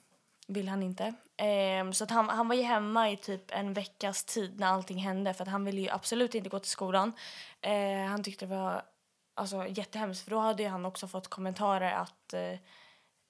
Vill 0.47 0.69
han 0.69 0.83
inte. 0.83 1.15
Eh, 1.37 1.91
så 1.93 2.05
att 2.05 2.11
han, 2.11 2.29
han 2.29 2.49
var 2.49 2.55
ju 2.55 2.63
hemma 2.63 3.11
i 3.11 3.17
typ 3.17 3.43
en 3.49 3.73
veckas 3.73 4.25
tid 4.25 4.61
när 4.61 4.67
allting 4.67 4.99
hände. 4.99 5.35
För 5.35 5.43
att 5.43 5.51
han 5.51 5.65
ville 5.65 5.81
ju 5.81 5.91
absolut 5.91 6.35
inte 6.35 6.51
gå 6.51 6.59
till 6.59 6.71
skolan. 6.71 7.13
Eh, 7.61 8.09
han 8.09 8.23
tyckte 8.23 8.47
det 8.47 8.55
var 8.55 8.83
alltså, 9.35 9.67
jättehemskt 9.67 10.25
för 10.25 10.31
då 10.31 10.39
hade 10.39 10.69
han 10.69 10.85
också 10.85 11.09
fått 11.09 11.29
kommentarer 11.29 11.93
att 11.93 12.33
eh, 12.33 12.59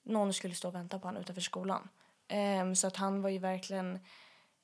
någon 0.02 0.32
skulle 0.32 0.54
stå 0.54 0.68
och 0.68 0.74
vänta 0.74 0.98
på 0.98 1.08
honom 1.08 1.22
utanför 1.22 1.42
skolan. 1.42 1.88
Um, 2.60 2.76
så 2.76 2.86
att 2.86 2.96
han 2.96 3.22
var 3.22 3.30
ju 3.30 3.38
verkligen, 3.38 4.00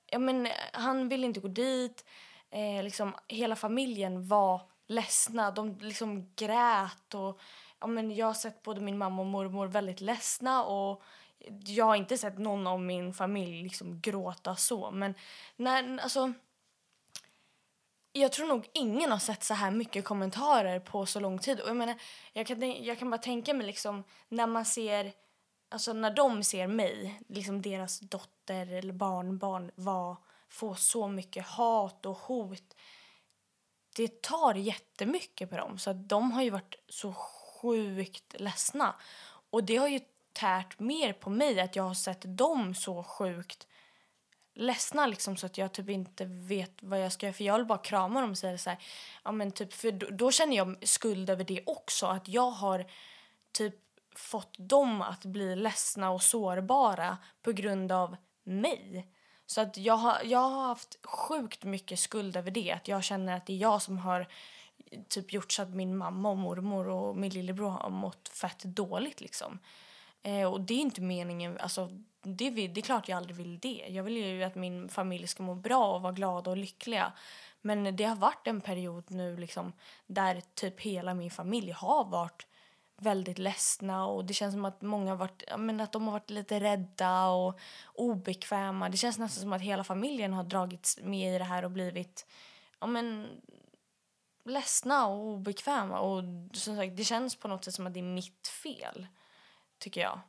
ja 0.07 0.19
men 0.19 0.47
eh, 0.47 0.53
han 0.73 1.09
ville 1.09 1.27
inte 1.27 1.41
gå 1.41 1.49
dit. 1.49 2.05
Eh, 2.51 2.83
liksom 2.83 3.15
hela 3.29 3.57
familjen 3.57 4.29
var 4.29 4.63
ledsna, 4.87 5.51
de 5.51 5.79
liksom 5.81 6.33
grät 6.37 7.15
och 7.15 7.41
ja 7.81 7.87
men 7.87 8.15
jag 8.15 8.27
har 8.27 8.35
sett 8.35 8.63
både 8.63 8.81
min 8.81 8.99
mamma 8.99 9.23
och 9.23 9.29
mormor 9.29 9.67
väldigt 9.67 10.01
ledsna 10.01 10.65
och 10.65 11.03
jag 11.67 11.85
har 11.85 11.97
inte 11.97 12.19
sett 12.19 12.39
någon 12.39 12.67
av 12.67 12.81
min 12.81 13.15
familj 13.15 13.63
liksom 13.63 14.01
gråta 14.01 14.57
så 14.57 14.91
men 14.91 15.15
när, 15.57 15.99
alltså 15.99 16.33
jag 18.13 18.33
tror 18.33 18.47
nog 18.47 18.69
ingen 18.73 19.13
har 19.13 19.19
sett 19.19 19.45
så 19.45 19.55
här 19.55 19.71
mycket 19.71 20.05
kommentarer 20.05 20.81
på 20.81 21.07
så 21.07 21.21
lång 21.21 21.39
tid. 21.39 21.61
Och 21.61 21.69
jag, 21.69 21.77
menar, 21.77 21.95
jag, 22.33 22.47
kan, 22.47 22.85
jag 22.85 22.99
kan 22.99 23.11
bara 23.11 23.19
tänka 23.19 23.55
mig 23.55 23.67
liksom, 23.67 24.05
när 24.29 24.47
man 24.47 24.65
ser, 24.65 25.13
alltså 25.69 25.93
när 25.93 26.11
de 26.11 26.45
ser 26.45 26.67
mig, 26.67 27.21
liksom 27.29 27.63
deras 27.63 28.01
dotter 28.01 28.73
eller 28.73 28.93
barnbarn 28.93 29.71
var, 29.75 30.17
få 30.49 30.75
så 30.75 31.09
mycket 31.09 31.47
hat 31.47 32.07
och 32.07 32.19
hot. 32.19 32.75
Det 33.97 34.23
tar 34.23 34.55
jättemycket 34.55 35.51
på 35.51 35.57
dem. 35.57 35.79
Så 35.79 35.93
de 35.93 36.33
har 36.33 36.43
ju 36.43 36.51
varit 36.51 36.75
så 36.89 37.13
sjukt 37.13 38.41
ledsna. 38.41 38.95
Och 39.51 39.65
det 39.65 39.77
har 39.77 39.89
ju 39.89 40.01
tärt 40.33 40.79
mer 40.79 41.13
på 41.13 41.31
mig 41.31 41.61
att 41.61 41.77
jag 41.77 41.83
har 41.83 41.95
sett 41.95 42.23
dem 42.39 42.75
så 42.75 43.03
sjukt 43.03 43.67
ledsna 44.55 45.07
liksom 45.07 45.37
så 45.37 45.47
att 45.47 45.59
jag 45.59 45.73
typ 45.73 45.89
inte 45.89 46.25
vet 46.25 46.83
vad 46.83 47.01
jag 47.01 47.13
ska 47.13 47.27
göra 47.27 47.35
för 47.35 47.45
jag 47.45 47.57
vill 47.57 47.67
bara 47.67 47.79
krama 47.79 48.21
dem 48.21 48.31
och 48.31 48.39
säga 48.39 48.59
så 48.59 48.71
här, 48.71 48.79
ja 49.25 49.33
men 49.33 49.53
typ 49.53 49.73
för 49.73 49.93
då, 49.93 50.07
då, 50.11 50.31
känner 50.31 50.57
jag 50.57 50.89
skuld 50.89 51.31
över 51.31 51.45
det 51.45 51.63
också 51.67 52.07
att 52.07 52.29
jag 52.29 52.51
har 52.51 52.87
typ 53.53 53.75
fått 54.17 54.59
dem 54.59 55.03
att 55.03 55.25
bli 55.25 55.57
ledsna 55.57 56.11
och 56.11 56.23
sårbara 56.23 57.19
på 57.43 57.53
grund 57.53 57.93
av 57.93 58.17
mig. 58.45 59.09
Så 59.47 59.61
att 59.61 59.77
jag 59.77 59.95
har, 59.95 60.19
jag 60.25 60.39
har 60.39 60.67
haft 60.67 61.07
sjukt 61.07 61.65
mycket 61.65 61.99
skuld 61.99 62.37
över 62.37 62.51
det 62.51 62.73
att 62.73 62.89
jag 62.89 63.05
känner 63.05 63.37
att 63.37 63.47
det 63.47 63.53
är 63.53 63.57
jag 63.57 63.83
som 63.83 63.99
har 63.99 64.29
typ 65.09 65.33
gjort 65.33 65.53
så 65.53 65.63
att 65.63 65.71
min 65.71 65.97
mamma 65.97 66.31
och 66.31 66.37
mormor 66.37 66.89
och 66.89 67.17
min 67.17 67.31
lillebror 67.31 67.71
har 67.71 67.91
mått 67.91 68.29
fett 68.29 68.63
dåligt 68.63 69.21
liksom. 69.21 69.59
Eh, 70.23 70.53
och 70.53 70.61
det 70.61 70.75
är 70.75 70.79
inte 70.79 71.01
meningen, 71.01 71.59
alltså 71.59 71.91
det, 72.23 72.51
vill, 72.51 72.75
det 72.75 72.81
är 72.81 72.83
klart 72.83 73.09
jag 73.09 73.17
aldrig 73.17 73.37
vill 73.37 73.59
det. 73.59 73.87
Jag 73.89 74.03
vill 74.03 74.17
ju 74.17 74.43
att 74.43 74.55
min 74.55 74.89
familj 74.89 75.27
ska 75.27 75.43
må 75.43 75.55
bra 75.55 75.95
och 75.95 76.03
vara 76.03 76.13
glada 76.13 76.51
och 76.51 76.57
lyckliga. 76.57 77.13
Men 77.61 77.97
det 77.97 78.05
har 78.05 78.17
varit 78.17 78.47
en 78.47 78.61
period 78.61 79.05
nu 79.11 79.37
liksom 79.37 79.73
där 80.07 80.43
typ 80.55 80.81
hela 80.81 81.15
min 81.15 81.31
familj 81.31 81.71
har 81.71 82.05
varit 82.05 82.47
väldigt 82.97 83.39
ledsna 83.39 84.07
och 84.07 84.25
det 84.25 84.35
känns 84.35 84.55
som 84.55 84.65
att 84.65 84.83
många 84.83 85.11
har 85.11 85.17
varit, 85.17 85.43
men 85.59 85.81
att 85.81 85.93
de 85.93 86.05
har 86.05 86.13
varit 86.13 86.31
lite 86.31 86.61
rädda 86.61 87.29
och 87.29 87.59
obekväma. 87.95 88.89
Det 88.89 88.97
känns 88.97 89.19
nästan 89.19 89.43
som 89.43 89.53
att 89.53 89.63
hela 89.63 89.85
familjen 89.85 90.33
har 90.33 90.45
dragits 90.45 90.99
med 91.03 91.35
i 91.35 91.39
det 91.39 91.45
här 91.45 91.65
och 91.65 91.71
blivit 91.71 92.27
ja, 92.81 92.87
men, 92.87 93.29
ledsna 94.45 95.07
och 95.07 95.27
obekväma. 95.27 96.01
Och 96.01 96.25
som 96.53 96.77
sagt, 96.77 96.97
det 96.97 97.05
känns 97.05 97.37
på 97.37 97.49
något 97.49 97.65
sätt 97.65 97.75
som 97.75 97.87
att 97.87 97.95
det 97.95 98.01
är 98.01 98.15
mitt 98.15 98.49
fel, 98.49 99.07
tycker 99.81 100.01
jag. 100.01 100.21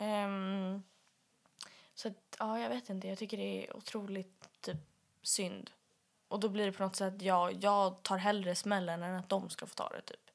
Um, 0.00 0.82
så 1.94 2.08
att, 2.08 2.36
ja, 2.38 2.60
jag 2.60 2.68
vet 2.68 2.90
inte. 2.90 3.08
Jag 3.08 3.18
tycker 3.18 3.36
det 3.36 3.66
är 3.66 3.76
otroligt 3.76 4.48
typ 4.60 4.76
synd. 5.22 5.70
Och 6.28 6.40
då 6.40 6.48
blir 6.48 6.66
det 6.66 6.72
på 6.72 6.82
något 6.82 6.96
sätt, 6.96 7.22
ja, 7.22 7.50
jag 7.50 8.02
tar 8.02 8.18
hellre 8.18 8.54
smällen 8.54 9.02
än 9.02 9.14
att 9.14 9.28
de 9.28 9.50
ska 9.50 9.66
få 9.66 9.74
ta 9.74 9.88
det 9.88 10.02
typ. 10.02 10.30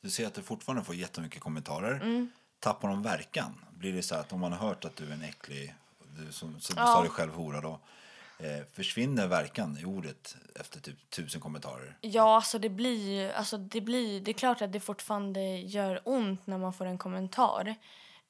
Du 0.00 0.10
ser 0.10 0.26
att 0.26 0.34
du 0.34 0.42
fortfarande 0.42 0.84
får 0.84 0.94
jättemycket 0.94 1.40
kommentarer. 1.40 1.94
Mm. 1.94 2.30
Tappar 2.58 2.88
de 2.88 3.02
verkan? 3.02 3.64
Blir 3.70 3.92
det 3.92 4.02
så 4.02 4.14
att 4.14 4.32
om 4.32 4.40
man 4.40 4.52
har 4.52 4.68
hört 4.68 4.84
att 4.84 4.96
du 4.96 5.08
är 5.08 5.12
en 5.12 5.22
äcklig, 5.22 5.74
du, 6.16 6.32
som, 6.32 6.60
som 6.60 6.74
ja. 6.78 6.82
du 6.82 6.86
sa 6.86 7.00
dig 7.00 7.10
själv 7.10 7.32
hora 7.32 7.60
då. 7.60 7.80
Eh, 8.38 8.64
försvinner 8.72 9.26
verkan 9.26 9.78
i 9.78 9.84
ordet 9.84 10.36
efter 10.60 10.80
typ 10.80 11.10
tusen 11.10 11.40
kommentarer? 11.40 11.98
Ja, 12.00 12.34
alltså 12.36 12.58
det 12.58 12.68
blir 12.68 13.12
ju, 13.12 13.32
alltså 13.32 13.58
det 13.58 13.80
blir, 13.80 14.20
det 14.20 14.30
är 14.30 14.32
klart 14.32 14.62
att 14.62 14.72
det 14.72 14.80
fortfarande 14.80 15.40
gör 15.58 16.00
ont 16.04 16.46
när 16.46 16.58
man 16.58 16.72
får 16.72 16.86
en 16.86 16.98
kommentar. 16.98 17.74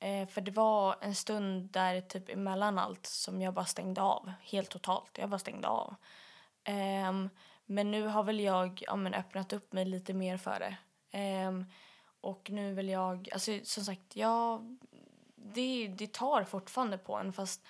Eh, 0.00 0.28
för 0.28 0.40
det 0.40 0.50
var 0.50 0.96
en 1.00 1.14
stund 1.14 1.70
där 1.70 2.00
typ 2.00 2.28
emellan 2.28 2.78
allt 2.78 3.06
som 3.06 3.42
jag 3.42 3.54
bara 3.54 3.64
stängde 3.64 4.02
av 4.02 4.32
helt 4.40 4.70
totalt. 4.70 5.18
Jag 5.18 5.30
bara 5.30 5.38
stängde 5.38 5.68
av. 5.68 5.94
Eh, 6.64 7.12
men 7.66 7.90
nu 7.90 8.06
har 8.06 8.22
väl 8.22 8.40
jag 8.40 8.82
ja, 8.86 8.96
men 8.96 9.14
öppnat 9.14 9.52
upp 9.52 9.72
mig 9.72 9.84
lite 9.84 10.14
mer 10.14 10.36
för 10.36 10.58
det. 10.58 10.76
Ehm, 11.18 11.64
och 12.20 12.50
nu 12.50 12.74
vill 12.74 12.88
jag, 12.88 13.28
alltså 13.32 13.58
som 13.62 13.84
sagt, 13.84 14.16
ja, 14.16 14.62
det, 15.36 15.88
det 15.88 16.12
tar 16.12 16.44
fortfarande 16.44 16.98
på 16.98 17.16
en 17.16 17.32
fast 17.32 17.66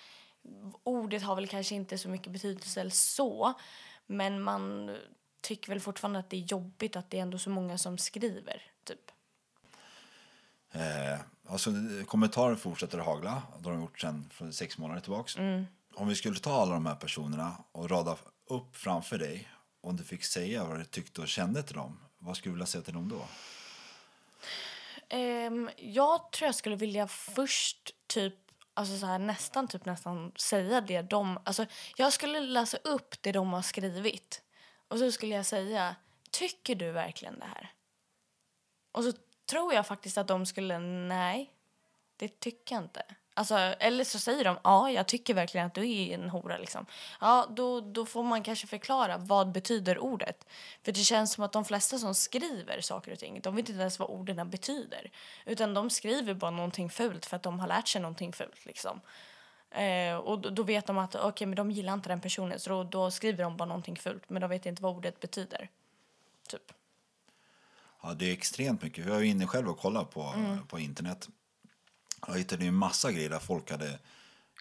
ordet 0.83 1.23
har 1.23 1.35
väl 1.35 1.47
kanske 1.47 1.75
inte 1.75 1.97
så 1.97 2.09
mycket 2.09 2.33
betydelse 2.33 2.81
eller 2.81 2.91
så. 2.91 3.53
Men 4.05 4.41
man 4.41 4.95
tycker 5.41 5.69
väl 5.69 5.79
fortfarande 5.79 6.19
att 6.19 6.29
det 6.29 6.37
är 6.37 6.51
jobbigt 6.51 6.95
att 6.95 7.09
det 7.09 7.17
är 7.17 7.21
ändå 7.21 7.37
så 7.37 7.49
många 7.49 7.77
som 7.77 7.97
skriver, 7.97 8.61
typ. 8.83 9.11
Eh, 10.71 11.19
alltså, 11.47 11.71
kommentarer 12.05 12.55
fortsätter 12.55 12.99
att 12.99 13.05
hagla. 13.05 13.43
Det 13.59 13.69
har 13.69 13.71
de 13.71 13.81
gjort 13.81 13.99
sedan 13.99 14.29
för 14.31 14.51
sex 14.51 14.77
månader 14.77 15.01
tillbaks. 15.01 15.37
Om 15.95 16.07
vi 16.07 16.15
skulle 16.15 16.39
ta 16.39 16.61
alla 16.61 16.73
de 16.73 16.85
här 16.85 16.95
personerna 16.95 17.63
och 17.71 17.89
rada 17.89 18.17
upp 18.49 18.75
framför 18.75 19.17
dig 19.17 19.47
om 19.81 19.97
du 19.97 20.03
fick 20.03 20.23
säga 20.23 20.63
vad 20.63 20.79
du 20.79 20.85
tyckte 20.85 21.21
och 21.21 21.27
kände 21.27 21.63
till 21.63 21.75
dem, 21.75 21.99
vad 22.17 22.37
skulle 22.37 22.51
du 22.51 22.55
vilja 22.55 22.65
säga 22.65 22.83
till 22.83 22.93
dem 22.93 23.09
då? 23.09 23.25
Ehm, 25.09 25.69
jag 25.77 26.31
tror 26.31 26.45
jag 26.45 26.55
skulle 26.55 26.75
vilja 26.75 27.07
först 27.07 27.91
typ 28.07 28.33
Alltså 28.77 28.97
så 28.97 29.05
här, 29.05 29.19
nästan 29.19 29.67
typ 29.67 29.85
nästan 29.85 30.31
säga 30.35 30.81
det 30.81 31.01
de... 31.01 31.39
Alltså, 31.43 31.65
jag 31.95 32.13
skulle 32.13 32.39
läsa 32.39 32.77
upp 32.77 33.21
det 33.21 33.31
de 33.31 33.53
har 33.53 33.61
skrivit. 33.61 34.41
Och 34.87 34.99
så 34.99 35.11
skulle 35.11 35.35
jag 35.35 35.45
säga, 35.45 35.95
tycker 36.31 36.75
du 36.75 36.91
verkligen 36.91 37.39
det 37.39 37.45
här? 37.45 37.71
Och 38.91 39.03
så 39.03 39.13
tror 39.45 39.73
jag 39.73 39.87
faktiskt 39.87 40.17
att 40.17 40.27
de 40.27 40.45
skulle, 40.45 40.79
nej, 40.79 41.53
det 42.17 42.39
tycker 42.39 42.75
jag 42.75 42.83
inte. 42.83 43.05
Alltså, 43.37 43.55
eller 43.57 44.03
så 44.03 44.19
säger 44.19 44.43
de, 44.43 44.57
ja, 44.63 44.91
jag 44.91 45.07
tycker 45.07 45.33
verkligen 45.33 45.67
att 45.67 45.73
du 45.73 45.91
är 45.91 46.13
en 46.13 46.29
hora. 46.29 46.57
Liksom. 46.57 46.85
Ja, 47.21 47.47
då, 47.49 47.81
då 47.81 48.05
får 48.05 48.23
man 48.23 48.43
kanske 48.43 48.67
förklara 48.67 49.17
vad 49.17 49.51
betyder 49.51 49.99
ordet. 49.99 50.47
För 50.83 50.91
det 50.91 50.99
känns 50.99 51.33
som 51.33 51.43
att 51.43 51.51
de 51.51 51.65
flesta 51.65 51.97
som 51.97 52.15
skriver 52.15 52.81
saker 52.81 53.11
och 53.11 53.19
ting, 53.19 53.39
de 53.41 53.55
vet 53.55 53.69
inte 53.69 53.81
ens 53.81 53.99
vad 53.99 54.09
orden 54.09 54.49
betyder. 54.49 55.11
Utan 55.45 55.73
de 55.73 55.89
skriver 55.89 56.33
bara 56.33 56.51
någonting 56.51 56.89
fult 56.89 57.25
för 57.25 57.35
att 57.35 57.43
de 57.43 57.59
har 57.59 57.67
lärt 57.67 57.87
sig 57.87 58.01
någonting 58.01 58.33
fult. 58.33 58.65
Liksom. 58.65 59.01
Eh, 59.71 60.15
och 60.15 60.39
då, 60.39 60.49
då 60.49 60.63
vet 60.63 60.85
de 60.85 60.97
att 60.97 61.15
okay, 61.15 61.47
men 61.47 61.55
de 61.55 61.71
gillar 61.71 61.93
inte 61.93 62.09
den 62.09 62.21
personen 62.21 62.59
så 62.59 62.69
då, 62.69 62.83
då 62.83 63.11
skriver 63.11 63.43
de 63.43 63.57
bara 63.57 63.65
någonting 63.65 63.95
fult 63.95 64.29
men 64.29 64.41
de 64.41 64.49
vet 64.49 64.65
inte 64.65 64.83
vad 64.83 64.95
ordet 64.95 65.19
betyder. 65.19 65.69
Typ. 66.49 66.71
Ja, 68.01 68.13
det 68.13 68.29
är 68.29 68.33
extremt 68.33 68.81
mycket. 68.81 69.05
Jag 69.05 69.13
var 69.13 69.21
inne 69.21 69.47
själv 69.47 69.69
och 69.69 69.79
kollade 69.79 70.05
på, 70.05 70.33
på 70.67 70.79
internet. 70.79 71.29
Jag 72.27 72.37
hittade 72.37 72.63
ju 72.63 72.67
en 72.67 72.75
massa 72.75 73.11
grejer 73.11 73.29
där 73.29 73.39
folk 73.39 73.71
hade 73.71 73.99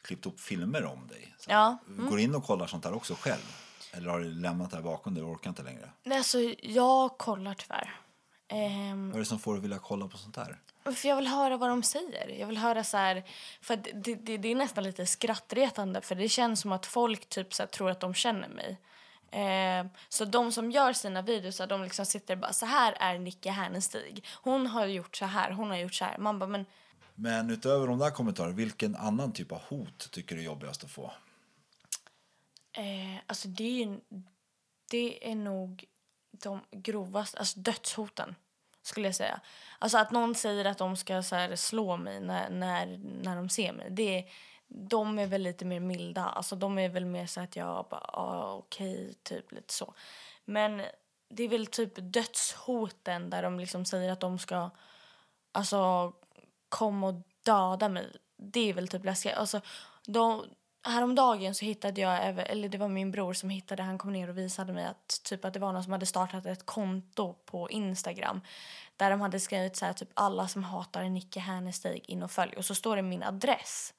klippt 0.03 0.27
upp 0.27 0.41
filmer 0.41 0.85
om 0.85 1.07
dig. 1.07 1.35
Så 1.39 1.51
Ja, 1.51 1.77
Går 1.87 2.19
in 2.21 2.35
och 2.35 2.45
kollar 2.45 2.67
sånt 2.67 2.85
här 2.85 2.95
också 2.95 3.15
själv? 3.15 3.57
Eller 3.93 4.11
har 4.11 4.21
du 4.21 4.31
lämnat 4.31 4.71
det 4.71 4.77
här 4.77 4.83
bakom 4.83 5.15
dig 5.15 5.23
och 5.25 5.31
orkar 5.31 5.51
inte 5.51 5.63
längre? 5.63 5.91
Nej, 6.03 6.19
alltså, 6.19 6.39
jag 6.63 7.19
kollar 7.19 7.55
tyvärr. 7.55 8.01
Ehm, 8.49 9.07
Vad 9.09 9.15
är 9.17 9.19
det 9.19 9.25
som 9.25 9.39
får 9.39 9.53
dig 9.53 9.63
vilja 9.63 9.79
kolla 9.79 10.09
på 10.09 10.17
sånt 10.19 10.37
här? 10.37 10.59
För 10.95 11.09
jag 11.09 11.17
vill 11.17 11.27
höra 11.27 11.57
vad 11.57 11.69
de 11.69 11.83
säger. 11.83 12.29
Jag 12.41 12.47
vill 12.47 12.59
höra 12.59 12.85
så 12.85 12.97
här, 12.97 13.25
för 13.61 13.77
det, 13.77 14.15
det, 14.15 14.37
det 14.37 14.49
är 14.49 14.55
nästan 14.55 14.85
lite 14.85 15.07
skrattretande 15.07 16.01
för 16.01 16.15
det 16.15 16.29
känns 16.29 16.61
som 16.61 16.73
att 16.73 16.87
folk 16.87 17.29
typ 17.29 17.55
så 17.55 17.63
här, 17.63 17.69
tror 17.69 17.91
att 17.91 18.01
de 18.01 18.15
känner 18.15 18.49
mig. 18.49 18.79
Eh, 19.31 19.87
så 20.09 20.25
de 20.25 20.53
som 20.53 20.71
gör 20.71 20.93
sina 20.93 21.23
videos, 21.23 21.61
de 21.69 21.83
liksom 21.83 22.07
sitter 22.07 22.37
bara 22.37 22.53
så 22.53 22.67
här 22.67 22.93
är 23.01 23.19
Nicke 23.19 23.51
Härnestig. 23.51 24.25
Hon 24.43 24.67
har 24.67 24.87
gjort 24.87 25.17
så 25.17 25.25
här, 25.25 25.51
hon 25.51 25.71
har 25.71 25.77
gjort 25.77 25.95
så 25.95 26.05
här. 26.05 26.19
Man 26.19 26.39
bara, 26.39 26.47
men 26.47 26.67
men 27.17 27.51
utöver 27.51 27.87
de 27.87 27.99
där 27.99 28.11
kommentarerna, 28.11 28.55
vilken 28.55 28.97
annan 28.97 29.33
typ 29.33 29.53
av 29.53 29.61
hot 29.69 30.11
tycker 30.11 30.35
du 30.35 30.41
är 30.41 30.45
jobbigast 30.45 30.85
att 30.85 30.91
få? 30.91 31.13
eh, 32.77 33.21
alltså 33.27 33.49
det 33.49 33.65
är 33.65 33.87
ju, 33.87 34.01
det 34.91 35.31
är 35.31 35.35
nog 35.35 35.85
de 36.31 36.61
grovaste, 36.71 37.39
alltså 37.39 37.61
dödshoten 37.61 38.35
skulle 38.83 39.09
jag 39.09 39.15
säga. 39.15 39.41
Alltså 39.79 39.99
att 39.99 40.11
någon 40.11 40.35
säger 40.35 40.65
att 40.65 40.79
de 40.79 40.97
ska 40.97 41.23
så 41.23 41.35
här, 41.35 41.57
slå 41.57 41.97
mig 41.97 42.21
när, 42.21 42.51
när, 42.51 43.01
när 43.23 43.37
de 43.37 43.49
ser 43.49 43.73
mig. 43.73 43.87
Det 43.91 44.19
är, 44.19 44.25
de 44.69 45.19
är 45.19 45.27
väl 45.27 45.43
lite 45.43 45.65
mer 45.65 45.81
milda. 45.81 46.25
Alltså 46.25 46.57
de 46.57 46.79
är 46.79 46.89
väl 46.89 47.05
mer 47.05 47.27
så 47.27 47.41
att 47.41 47.57
jag 47.57 47.87
bara, 47.91 48.11
ah, 48.13 48.53
okej, 48.53 49.15
typ 49.23 49.53
lite 49.53 49.75
så. 49.75 49.95
Men 50.45 50.83
det 51.29 51.43
är 51.43 51.49
väl 51.49 51.67
typ 51.67 51.93
dödshoten 51.97 53.31
där 53.31 53.43
de 53.43 53.61
liksom 53.61 53.85
säger 53.85 54.13
att 54.13 54.21
de 54.21 54.39
ska 54.39 54.71
alltså 55.53 56.13
kom 56.69 57.05
och 57.05 57.15
döda 57.43 57.89
mig. 57.89 58.17
Det 58.37 58.71
är 58.71 58.75
väl 58.75 58.89
typ 58.89 59.05
läskigt. 59.05 59.35
Alltså, 59.35 59.61
de, 60.07 60.45
häromdagen 60.87 61.55
så 61.55 61.65
hittade 61.65 62.01
jag, 62.01 62.39
eller 62.51 62.69
det 62.69 62.79
var 62.79 62.89
min 62.89 63.11
bror 63.11 63.33
som 63.33 63.51
hittade, 63.51 63.83
han 63.83 63.99
kom 63.99 64.13
ner 64.13 64.29
och 64.29 64.39
visade 64.39 64.73
mig 64.73 64.85
att, 64.85 65.21
typ, 65.25 65.45
att 65.45 65.53
det 65.53 65.61
var 65.61 65.73
någon 65.73 65.85
som 65.85 65.93
hade 65.93 66.07
startat 66.07 66.47
ett 66.47 66.67
konto 66.67 67.35
på 67.45 67.71
Instagram 67.71 68.41
där 68.97 69.11
de 69.11 69.21
hade 69.21 69.41
skrivit 69.41 69.77
så 69.77 69.85
här, 69.85 69.93
typ 69.93 70.11
alla 70.15 70.49
som 70.49 70.65
hatar 70.65 71.03
Nicke 71.03 71.41
Härnestig 71.41 72.05
in 72.09 72.23
och 72.23 72.31
följ 72.31 72.57
och 72.57 72.65
så 72.65 72.75
står 72.75 72.97
det 72.97 73.03
min 73.03 73.23
adress. 73.23 73.95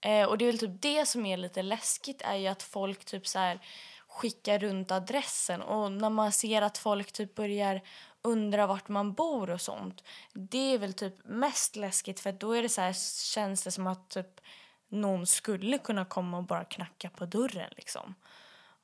Eh, 0.00 0.24
och 0.24 0.38
det 0.38 0.44
är 0.44 0.46
väl 0.46 0.58
typ 0.58 0.82
det 0.82 1.06
som 1.06 1.26
är 1.26 1.36
lite 1.36 1.62
läskigt 1.62 2.22
är 2.22 2.36
ju 2.36 2.46
att 2.46 2.62
folk 2.62 3.04
typ 3.04 3.26
så 3.26 3.38
här 3.38 3.60
skickar 4.08 4.58
runt 4.58 4.90
adressen 4.90 5.62
och 5.62 5.92
när 5.92 6.10
man 6.10 6.32
ser 6.32 6.62
att 6.62 6.78
folk 6.78 7.12
typ 7.12 7.34
börjar 7.34 7.80
undra 8.22 8.66
vart 8.66 8.88
man 8.88 9.12
bor 9.12 9.50
och 9.50 9.60
sånt. 9.60 10.04
Det 10.32 10.74
är 10.74 10.78
väl 10.78 10.94
typ 10.94 11.14
mest 11.24 11.76
läskigt 11.76 12.20
för 12.20 12.32
då 12.32 12.52
är 12.52 12.62
det 12.62 12.68
så 12.68 12.80
här, 12.80 12.92
känns 13.34 13.64
det 13.64 13.70
som 13.70 13.86
att 13.86 14.08
typ 14.08 14.40
någon 14.88 15.26
skulle 15.26 15.78
kunna 15.78 16.04
komma 16.04 16.36
och 16.36 16.44
bara 16.44 16.64
knacka 16.64 17.10
på 17.10 17.26
dörren 17.26 17.70
liksom. 17.76 18.14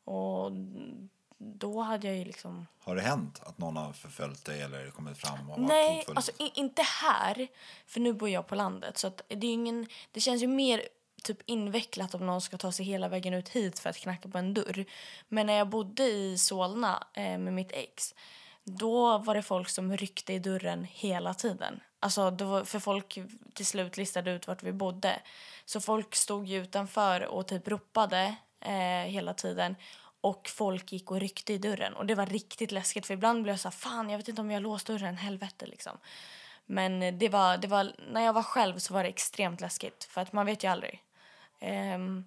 Och 0.05 0.53
då 1.39 1.81
hade 1.81 2.07
jag 2.07 2.17
ju 2.17 2.25
liksom 2.25 2.67
Har 2.79 2.97
det 2.97 3.03
hänt 3.03 3.41
att 3.43 3.59
någon 3.59 3.77
har 3.77 3.93
förföljt 3.93 4.45
dig 4.45 4.63
eller 4.63 4.91
kommit 4.91 5.19
fram 5.19 5.51
och 5.51 5.59
varit 5.59 5.69
Nej, 5.69 5.97
hotfull? 5.97 6.17
alltså 6.17 6.33
inte 6.39 6.83
här. 6.83 7.49
För 7.87 8.01
nu 8.01 8.13
bor 8.13 8.29
jag 8.29 8.47
på 8.47 8.55
landet. 8.55 8.99
Så 8.99 9.13
det, 9.29 9.47
är 9.47 9.53
ingen, 9.53 9.87
det 10.13 10.21
känns 10.21 10.43
ju 10.43 10.47
mer 10.47 10.83
typ 11.23 11.39
invecklat 11.47 12.15
om 12.15 12.27
någon 12.27 12.41
ska 12.41 12.57
ta 12.57 12.73
sig 12.73 12.87
hela 12.87 13.09
vägen 13.09 13.35
ut 13.35 13.49
hit 13.49 13.79
för 13.79 13.91
att 13.91 13.97
knacka 13.97 14.29
på 14.29 14.39
en 14.39 14.55
dörr. 14.55 14.85
Men 15.29 15.47
när 15.47 15.55
jag 15.55 15.69
bodde 15.69 16.05
i 16.05 16.39
Solna 16.39 17.07
eh, 17.15 17.39
med 17.39 17.53
mitt 17.53 17.73
ex 17.73 18.15
då 18.65 19.19
var 19.19 19.35
det 19.35 19.43
folk 19.43 19.69
som 19.69 19.97
ryckte 19.97 20.33
i 20.33 20.39
dörren 20.39 20.85
hela 20.85 21.35
tiden. 21.35 21.81
Alltså, 22.01 22.31
då, 22.31 22.65
för 22.65 22.79
folk 22.79 23.19
till 23.55 23.67
slut 23.67 23.97
listade 23.97 24.31
ut 24.31 24.47
vart 24.47 24.63
vi 24.63 24.73
bodde. 24.73 25.21
Så 25.65 25.81
folk 25.81 26.15
stod 26.15 26.47
ju 26.47 26.63
utanför 26.63 27.21
och 27.27 27.49
typ 27.49 27.69
ropade 27.69 28.35
eh, 28.61 29.11
hela 29.11 29.35
tiden. 29.35 29.77
Och 30.21 30.49
folk 30.49 30.93
gick 30.93 31.11
och 31.11 31.21
ryckte 31.21 31.53
i 31.53 31.59
dörren. 31.59 31.95
Och 31.95 32.07
det 32.07 32.15
var 32.15 32.27
riktigt 32.27 32.73
läskigt 32.73 33.07
för 33.07 33.15
ibland 33.15 33.43
blev 33.43 33.53
jag 33.53 33.61
så 33.61 33.69
här, 33.69 33.77
fan 33.77 34.11
jag 34.11 34.19
vet 34.19 34.29
inte 34.29 34.41
om 34.41 34.51
jag 34.51 34.63
låst 34.63 34.87
dörren, 34.87 35.17
helvete 35.17 35.67
liksom. 35.67 35.99
Men 36.67 37.19
det 37.19 37.29
var, 37.29 37.57
det 37.57 37.69
var, 37.69 37.93
när 38.13 38.21
jag 38.21 38.33
var 38.33 38.43
själv 38.43 38.79
så 38.79 38.95
var 38.95 39.03
det 39.03 39.09
extremt 39.09 39.61
läskigt 39.61 40.05
för 40.05 40.21
att 40.21 40.33
man 40.33 40.47
vet 40.47 40.65
ju 40.65 40.69
aldrig. 40.69 41.03
Ehm, 41.61 42.25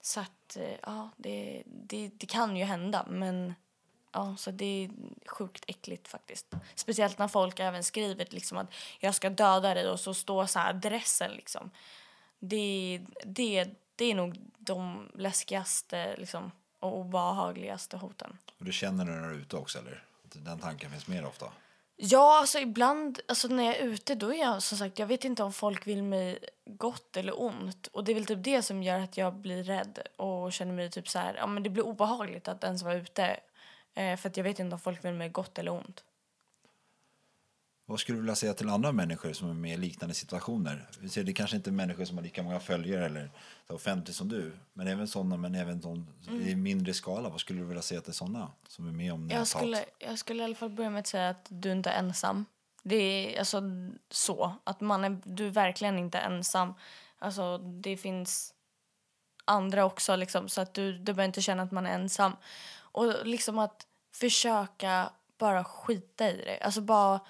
så 0.00 0.20
att, 0.20 0.56
eh, 0.56 0.76
ja, 0.82 1.10
det, 1.16 1.62
det, 1.66 2.10
det 2.14 2.26
kan 2.26 2.56
ju 2.56 2.64
hända 2.64 3.06
men 3.08 3.54
ja, 4.12 4.36
så 4.38 4.50
det 4.50 4.84
är 4.84 4.90
sjukt 5.26 5.64
äckligt 5.66 6.08
faktiskt. 6.08 6.46
Speciellt 6.74 7.18
när 7.18 7.28
folk 7.28 7.60
även 7.60 7.84
skriver 7.84 8.26
liksom 8.30 8.58
att 8.58 8.74
jag 8.98 9.14
ska 9.14 9.30
döda 9.30 9.74
dig 9.74 9.88
och 9.88 10.00
så 10.00 10.14
står 10.14 10.46
så 10.46 10.58
här 10.58 10.70
adressen 10.70 11.30
liksom. 11.30 11.70
Det, 12.38 13.00
det, 13.24 13.68
det 13.96 14.04
är 14.04 14.14
nog 14.14 14.36
de 14.58 15.08
läskigaste 15.14 16.16
liksom, 16.16 16.52
och 16.78 16.98
obehagligaste 16.98 17.96
hoten. 17.96 18.38
Och 18.58 18.64
du 18.64 18.72
känner 18.72 19.04
det 19.04 19.10
när 19.12 19.28
du 19.28 19.34
är 19.34 19.38
ute 19.38 19.56
också 19.56 19.78
eller? 19.78 20.04
Den 20.22 20.58
tanken 20.58 20.90
finns 20.90 21.06
mer 21.08 21.26
ofta? 21.26 21.46
Ja, 22.02 22.38
alltså 22.38 22.58
ibland 22.58 23.20
alltså 23.28 23.48
när 23.48 23.64
jag 23.64 23.76
är 23.76 23.84
ute 23.84 24.14
då 24.14 24.34
är 24.34 24.38
jag 24.38 24.62
som 24.62 24.78
sagt, 24.78 24.98
jag 24.98 25.06
vet 25.06 25.24
inte 25.24 25.42
om 25.42 25.52
folk 25.52 25.86
vill 25.86 26.02
mig 26.02 26.38
gott 26.64 27.16
eller 27.16 27.42
ont. 27.42 27.86
Och 27.86 28.04
det 28.04 28.12
är 28.12 28.14
väl 28.14 28.26
typ 28.26 28.44
det 28.44 28.62
som 28.62 28.82
gör 28.82 29.00
att 29.00 29.16
jag 29.16 29.34
blir 29.34 29.62
rädd 29.62 29.98
och 30.16 30.52
känner 30.52 30.72
mig 30.72 30.90
typ 30.90 31.08
så 31.08 31.18
här, 31.18 31.34
ja 31.34 31.46
men 31.46 31.62
det 31.62 31.70
blir 31.70 31.86
obehagligt 31.86 32.48
att 32.48 32.64
ens 32.64 32.82
vara 32.82 32.94
ute. 32.94 33.40
Eh, 33.94 34.16
för 34.16 34.28
att 34.28 34.36
jag 34.36 34.44
vet 34.44 34.58
inte 34.58 34.74
om 34.74 34.80
folk 34.80 35.04
vill 35.04 35.14
mig 35.14 35.28
gott 35.28 35.58
eller 35.58 35.72
ont. 35.72 36.04
Vad 37.90 38.00
skulle 38.00 38.18
du 38.18 38.22
vilja 38.22 38.34
säga 38.34 38.54
till 38.54 38.68
andra 38.68 38.92
människor 38.92 39.32
som 39.32 39.50
är 39.50 39.54
med 39.54 39.74
i 39.74 39.76
liknande 39.76 40.14
situationer? 40.14 40.88
Vi 41.00 41.08
ser, 41.08 41.24
det 41.24 41.32
kanske 41.32 41.56
inte 41.56 41.70
är 41.70 41.72
människor 41.72 42.04
som 42.04 42.16
har 42.16 42.24
lika 42.24 42.42
många 42.42 42.60
följare 42.60 43.06
eller 43.06 43.30
så 43.66 43.74
offentligt 43.74 44.16
som 44.16 44.28
du, 44.28 44.52
men 44.72 44.86
även 44.86 45.08
sådana, 45.08 45.36
men 45.36 45.54
även 45.54 45.82
sån, 45.82 46.06
i 46.28 46.54
mindre 46.54 46.94
skala. 46.94 47.28
Vad 47.28 47.40
skulle 47.40 47.60
du 47.60 47.66
vilja 47.66 47.82
säga 47.82 48.00
till 48.00 48.14
sådana 48.14 48.52
som 48.68 48.88
är 48.88 48.92
med 48.92 49.12
om 49.12 49.30
Jag 49.30 49.46
skulle, 49.46 49.84
jag 49.98 50.18
skulle 50.18 50.42
i 50.42 50.44
alla 50.44 50.54
fall 50.54 50.70
börja 50.70 50.90
med 50.90 51.00
att 51.00 51.06
säga 51.06 51.28
att 51.28 51.46
du 51.48 51.72
inte 51.72 51.90
är 51.90 51.98
ensam. 51.98 52.46
Det 52.82 52.96
är 52.96 53.38
alltså 53.38 53.62
så, 54.10 54.54
att 54.64 54.80
man 54.80 55.04
är, 55.04 55.20
du 55.24 55.46
är 55.46 55.50
verkligen 55.50 55.98
inte 55.98 56.18
ensam. 56.18 56.74
Alltså 57.18 57.58
det 57.58 57.96
finns 57.96 58.54
andra 59.44 59.84
också 59.84 60.16
liksom, 60.16 60.48
så 60.48 60.60
att 60.60 60.74
du, 60.74 60.92
du 60.92 61.12
behöver 61.12 61.24
inte 61.24 61.42
känna 61.42 61.62
att 61.62 61.72
man 61.72 61.86
är 61.86 61.94
ensam. 61.94 62.32
Och 62.92 63.26
liksom 63.26 63.58
att 63.58 63.86
försöka 64.12 65.10
bara 65.38 65.64
skita 65.64 66.30
i 66.30 66.36
det. 66.36 66.58
Alltså 66.60 66.80
bara, 66.80 67.20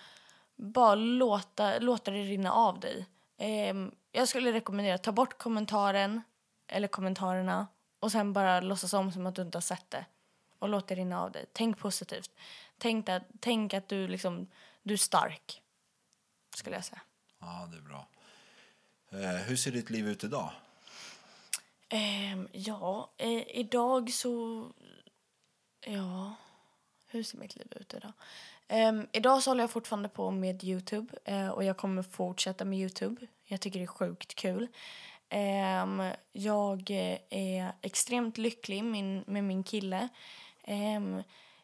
bara 0.57 0.95
låta, 0.95 1.79
låta 1.79 2.11
det 2.11 2.23
rinna 2.23 2.53
av 2.53 2.81
dig. 2.81 3.07
Ehm, 3.39 3.95
jag 4.13 4.29
skulle 4.29 4.53
rekommendera 4.53 4.99
ta 4.99 5.13
bort 5.13 5.39
kommentaren 5.39 6.23
eller 6.67 6.89
kommentarerna 6.89 7.67
och 8.01 8.13
sen 8.13 8.33
bara 8.33 8.61
låtsas 8.61 8.93
om 8.93 9.13
som 9.13 9.27
att 9.27 9.35
du 9.35 9.43
inte 9.43 9.57
har 9.57 9.63
sett 9.63 9.91
det 9.91 10.07
och 10.59 10.69
låt 10.69 10.89
det 10.89 10.95
rinna 10.95 11.23
av 11.23 11.33
dig. 11.33 11.47
Tänk 11.53 11.79
positivt. 11.79 12.31
Tänk 12.79 13.09
att, 13.09 13.23
tänk 13.41 13.75
att 13.75 13.89
du, 13.89 14.09
liksom, 14.09 14.47
du 14.83 14.95
är 14.95 14.99
stark, 14.99 15.63
skulle 16.57 16.77
jag 16.77 16.85
säga. 16.85 17.01
Ja, 17.41 17.69
det 17.73 17.77
är 17.77 17.83
bra. 17.83 18.07
Eh, 19.13 19.43
hur 19.43 19.57
ser 19.57 19.71
ditt 19.71 19.91
liv 19.91 20.09
ut 20.09 20.25
idag? 20.25 20.51
Ehm, 21.89 22.49
ja, 22.53 23.11
eh, 23.17 23.57
idag 23.59 24.11
så... 24.11 24.67
Ja, 25.87 26.35
hur 27.07 27.23
ser 27.23 27.39
mitt 27.39 27.57
liv 27.57 27.73
ut 27.81 27.95
idag? 27.95 28.13
Um, 28.69 29.07
idag 29.13 29.43
så 29.43 29.51
håller 29.51 29.63
jag 29.63 29.71
fortfarande 29.71 30.09
på 30.09 30.31
med 30.31 30.65
Youtube 30.65 31.15
uh, 31.31 31.49
och 31.49 31.65
jag 31.65 31.77
kommer 31.77 32.03
fortsätta 32.03 32.65
med 32.65 32.79
Youtube. 32.79 33.27
Jag 33.45 33.61
tycker 33.61 33.79
det 33.79 33.85
är 33.85 33.87
sjukt 33.87 34.35
kul. 34.35 34.69
Um, 35.33 36.13
jag 36.33 36.91
eh, 36.91 37.19
är 37.31 37.73
extremt 37.83 38.39
lycklig 38.39 38.85
min, 38.85 39.25
med 39.27 39.45
min 39.45 39.63
kille. 39.63 40.09
Um, 40.67 41.23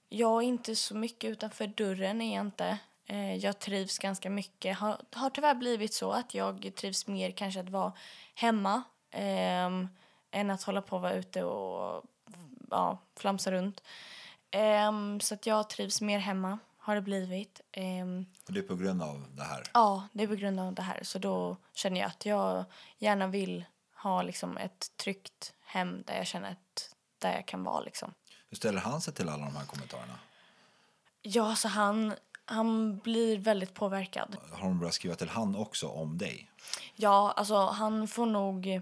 jag 0.08 0.42
är 0.42 0.46
inte 0.46 0.76
så 0.76 0.96
mycket 0.96 1.30
utanför 1.30 1.66
dörren 1.66 2.22
är 2.22 2.34
jag 2.36 2.46
inte. 2.46 2.78
Eh, 3.06 3.36
jag 3.36 3.58
trivs 3.58 3.98
ganska 3.98 4.30
mycket. 4.30 4.78
Har, 4.78 5.00
har 5.12 5.30
tyvärr 5.30 5.54
blivit 5.54 5.94
så 5.94 6.10
att 6.12 6.34
jag 6.34 6.72
trivs 6.76 7.06
mer 7.06 7.30
kanske 7.30 7.60
att 7.60 7.68
vara 7.68 7.92
hemma 8.34 8.82
än 10.30 10.50
att 10.50 10.62
hålla 10.62 10.82
på 10.82 10.96
och 10.96 11.02
vara 11.02 11.14
ute 11.14 11.44
och 11.44 12.04
ja, 12.70 12.98
flamsa 13.16 13.52
runt. 13.52 13.82
Ehm, 14.50 15.20
så 15.20 15.34
att 15.34 15.46
jag 15.46 15.70
trivs 15.70 16.00
mer 16.00 16.18
hemma, 16.18 16.58
har 16.78 16.94
det 16.94 17.00
blivit. 17.02 17.60
Ehm, 17.72 18.26
Och 18.46 18.52
det 18.52 18.58
är 18.60 18.62
på 18.62 18.76
grund 18.76 19.02
av 19.02 19.24
det 19.36 19.42
här. 19.42 19.62
ja, 19.74 20.08
det 20.12 20.22
är 20.22 20.26
på 20.28 20.34
grund 20.34 20.60
av 20.60 20.74
det 20.74 20.82
här. 20.82 21.00
Så 21.02 21.18
då 21.18 21.56
känner 21.72 22.00
jag 22.00 22.06
att 22.08 22.26
jag 22.26 22.64
gärna 22.98 23.26
vill 23.26 23.64
ha 23.94 24.22
liksom 24.22 24.56
ett 24.56 24.90
tryggt 24.96 25.52
hem 25.64 26.02
där 26.06 26.16
jag 26.16 26.26
känner 26.26 26.50
att 26.50 26.94
där 27.18 27.32
jag 27.32 27.46
kan 27.46 27.64
vara 27.64 27.80
liksom. 27.80 28.14
Hur 28.50 28.56
ställer 28.56 28.80
han 28.80 29.00
sig 29.00 29.14
till 29.14 29.28
alla 29.28 29.44
de 29.44 29.56
här 29.56 29.66
kommentarerna? 29.66 30.18
Ja, 31.22 31.56
så 31.56 31.68
han, 31.68 32.14
han 32.44 32.98
blir 32.98 33.38
väldigt 33.38 33.74
påverkad. 33.74 34.36
Har 34.52 34.60
de 34.60 34.78
börjat 34.78 34.94
skriva 34.94 35.14
till 35.14 35.28
han 35.28 35.56
också 35.56 35.88
om 35.88 36.18
dig? 36.18 36.50
Ja, 36.94 37.32
alltså 37.36 37.66
han 37.66 38.08
får 38.08 38.26
nog... 38.26 38.80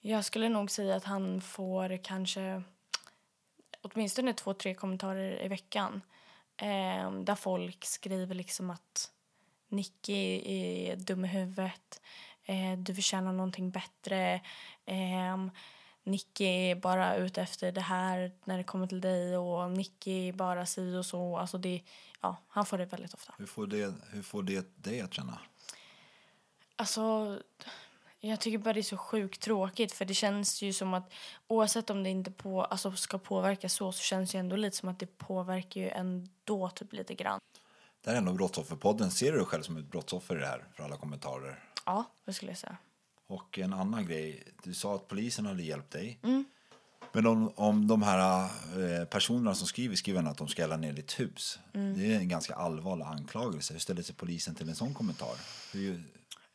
Jag 0.00 0.24
skulle 0.24 0.48
nog 0.48 0.70
säga 0.70 0.96
att 0.96 1.04
han 1.04 1.40
får 1.40 2.04
kanske 2.04 2.62
åtminstone 3.82 4.34
två, 4.34 4.54
tre 4.54 4.74
kommentarer 4.74 5.44
i 5.44 5.48
veckan 5.48 6.02
eh, 6.56 7.12
där 7.12 7.34
folk 7.34 7.84
skriver 7.84 8.34
liksom 8.34 8.70
att 8.70 9.10
Nicky 9.68 10.42
är 10.44 10.96
dum 10.96 11.24
i 11.24 11.28
huvudet, 11.28 12.00
eh, 12.44 12.78
du 12.78 12.94
förtjänar 12.94 13.32
någonting 13.32 13.70
bättre, 13.70 14.40
eh, 14.86 15.36
Nicky 16.08 16.44
är 16.44 16.74
bara 16.74 17.16
ute 17.16 17.42
efter 17.42 17.72
det 17.72 17.80
här 17.80 18.32
när 18.44 18.58
det 18.58 18.64
kommer 18.64 18.86
till 18.86 19.00
dig 19.00 19.36
och 19.36 19.70
Nicky 19.70 20.28
är 20.28 20.32
bara 20.32 20.66
si 20.66 20.96
och 20.96 21.06
så. 21.06 21.36
Alltså 21.36 21.58
det, 21.58 21.82
ja, 22.20 22.36
han 22.48 22.66
får 22.66 22.78
det 22.78 22.84
väldigt 22.84 23.14
ofta. 23.14 23.34
Hur 23.38 23.46
får 23.46 23.66
det, 23.66 23.94
hur 24.10 24.22
får 24.22 24.42
det 24.42 24.76
dig 24.76 25.00
att 25.00 25.14
känna? 25.14 25.38
Alltså, 26.76 27.38
jag 28.20 28.40
tycker 28.40 28.58
bara 28.58 28.74
det 28.74 28.80
är 28.80 28.82
så 28.82 28.96
sjukt 28.96 29.42
tråkigt 29.42 29.92
för 29.92 30.04
det 30.04 30.14
känns 30.14 30.62
ju 30.62 30.72
som 30.72 30.94
att 30.94 31.12
oavsett 31.46 31.90
om 31.90 32.02
det 32.02 32.10
inte 32.10 32.30
på, 32.30 32.64
alltså 32.64 32.92
ska 32.92 33.18
påverka 33.18 33.68
så 33.68 33.92
så 33.92 34.02
känns 34.02 34.32
det 34.32 34.38
ändå 34.38 34.56
lite 34.56 34.76
som 34.76 34.88
att 34.88 34.98
det 34.98 35.18
påverkar 35.18 35.80
ju 35.80 35.88
ändå 35.88 36.70
typ 36.70 36.92
lite 36.92 37.14
grann. 37.14 37.40
Det 38.04 38.10
här 38.10 38.14
är 38.14 38.18
ändå 38.18 38.32
Brottsofferpodden. 38.32 39.10
Ser 39.10 39.32
du 39.32 39.38
dig 39.38 39.46
själv 39.46 39.62
som 39.62 39.76
ett 39.76 39.90
brottsoffer 39.90 40.36
i 40.36 40.38
det 40.38 40.46
här 40.46 40.64
för 40.74 40.84
alla 40.84 40.96
kommentarer? 40.96 41.64
Ja, 41.86 42.04
det 42.24 42.32
skulle 42.32 42.50
jag 42.50 42.58
säga. 42.58 42.76
Och 43.26 43.58
en 43.58 43.72
annan 43.72 44.06
grej, 44.06 44.44
du 44.62 44.74
sa 44.74 44.94
att 44.94 45.08
polisen 45.08 45.46
hade 45.46 45.62
hjälpt 45.62 45.90
dig. 45.90 46.18
Men 47.12 47.26
om, 47.26 47.52
om 47.56 47.86
de 47.86 48.02
här 48.02 48.44
eh, 48.44 49.04
personerna 49.04 49.54
som 49.54 49.66
skriver 49.66 49.96
skriver 49.96 50.22
att 50.22 50.38
de 50.38 50.48
ska 50.48 50.62
elda 50.62 50.76
ner 50.76 50.92
ditt 50.92 51.20
hus. 51.20 51.58
Det 51.72 52.14
är 52.14 52.18
en 52.18 52.28
ganska 52.28 52.54
allvarlig 52.54 53.04
anklagelse. 53.04 53.72
Hur 53.72 53.80
ställer 53.80 54.02
sig 54.02 54.14
polisen 54.14 54.54
till 54.54 54.68
en 54.68 54.74
sån 54.74 54.94
kommentar? 54.94 55.36
Hur, 55.72 56.02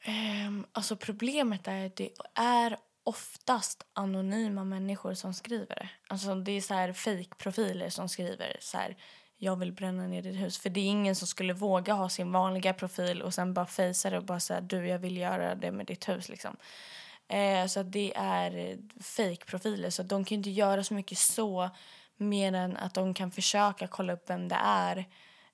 Um, 0.08 0.66
alltså 0.72 0.96
problemet 0.96 1.68
är 1.68 1.86
att 1.86 1.96
det 1.96 2.10
är 2.36 2.78
oftast 3.04 3.86
anonyma 3.94 4.64
människor 4.64 5.14
som 5.14 5.34
skriver 5.34 5.76
det. 5.76 5.90
Alltså 6.08 6.36
det 6.36 6.52
är 6.52 6.62
så 6.62 6.74
här 6.74 6.94
fake-profiler 6.94 7.90
som 7.90 8.10
skriver 8.10 8.58
så 8.60 8.78
här 8.78 8.98
jag 9.38 9.56
vill 9.56 9.72
bränna 9.72 10.08
ner 10.08 10.22
ditt 10.22 10.42
hus. 10.42 10.58
För 10.58 10.70
det 10.70 10.80
är 10.80 10.86
ingen 10.86 11.16
som 11.16 11.28
skulle 11.28 11.54
våga 11.54 11.94
ha 11.94 12.10
sin 12.10 12.32
vanliga 12.32 12.74
profil 12.74 13.22
och 13.22 13.34
sen 13.34 13.54
bara 13.54 13.66
fejsa 13.66 14.10
det 14.10 14.18
och 14.18 14.24
bara 14.24 14.40
säga 14.40 14.62
du 14.62 14.88
jag 14.88 15.00
vill 15.00 15.18
göra 15.18 15.56
det 15.56 15.72
med 15.72 15.86
ditt 15.86 16.10
hus 16.10 16.30
liksom. 16.30 16.58
Eh, 17.28 17.66
så 17.66 17.84
det 17.84 18.14
är 18.16 18.78
fake-profiler 19.02 19.90
så 19.90 20.04
de 20.04 20.26
kan 20.26 20.36
inte 20.36 20.50
göra 20.50 20.84
så 20.84 20.94
mycket 20.94 21.18
så 21.18 21.70
mer 22.18 22.54
än 22.54 22.78
att 22.78 22.94
de 22.94 23.14
kan 23.14 23.32
försöka 23.32 23.88
kolla 23.88 24.14
upp 24.14 24.30
vem 24.30 24.48
det 24.48 24.60
är 24.64 24.98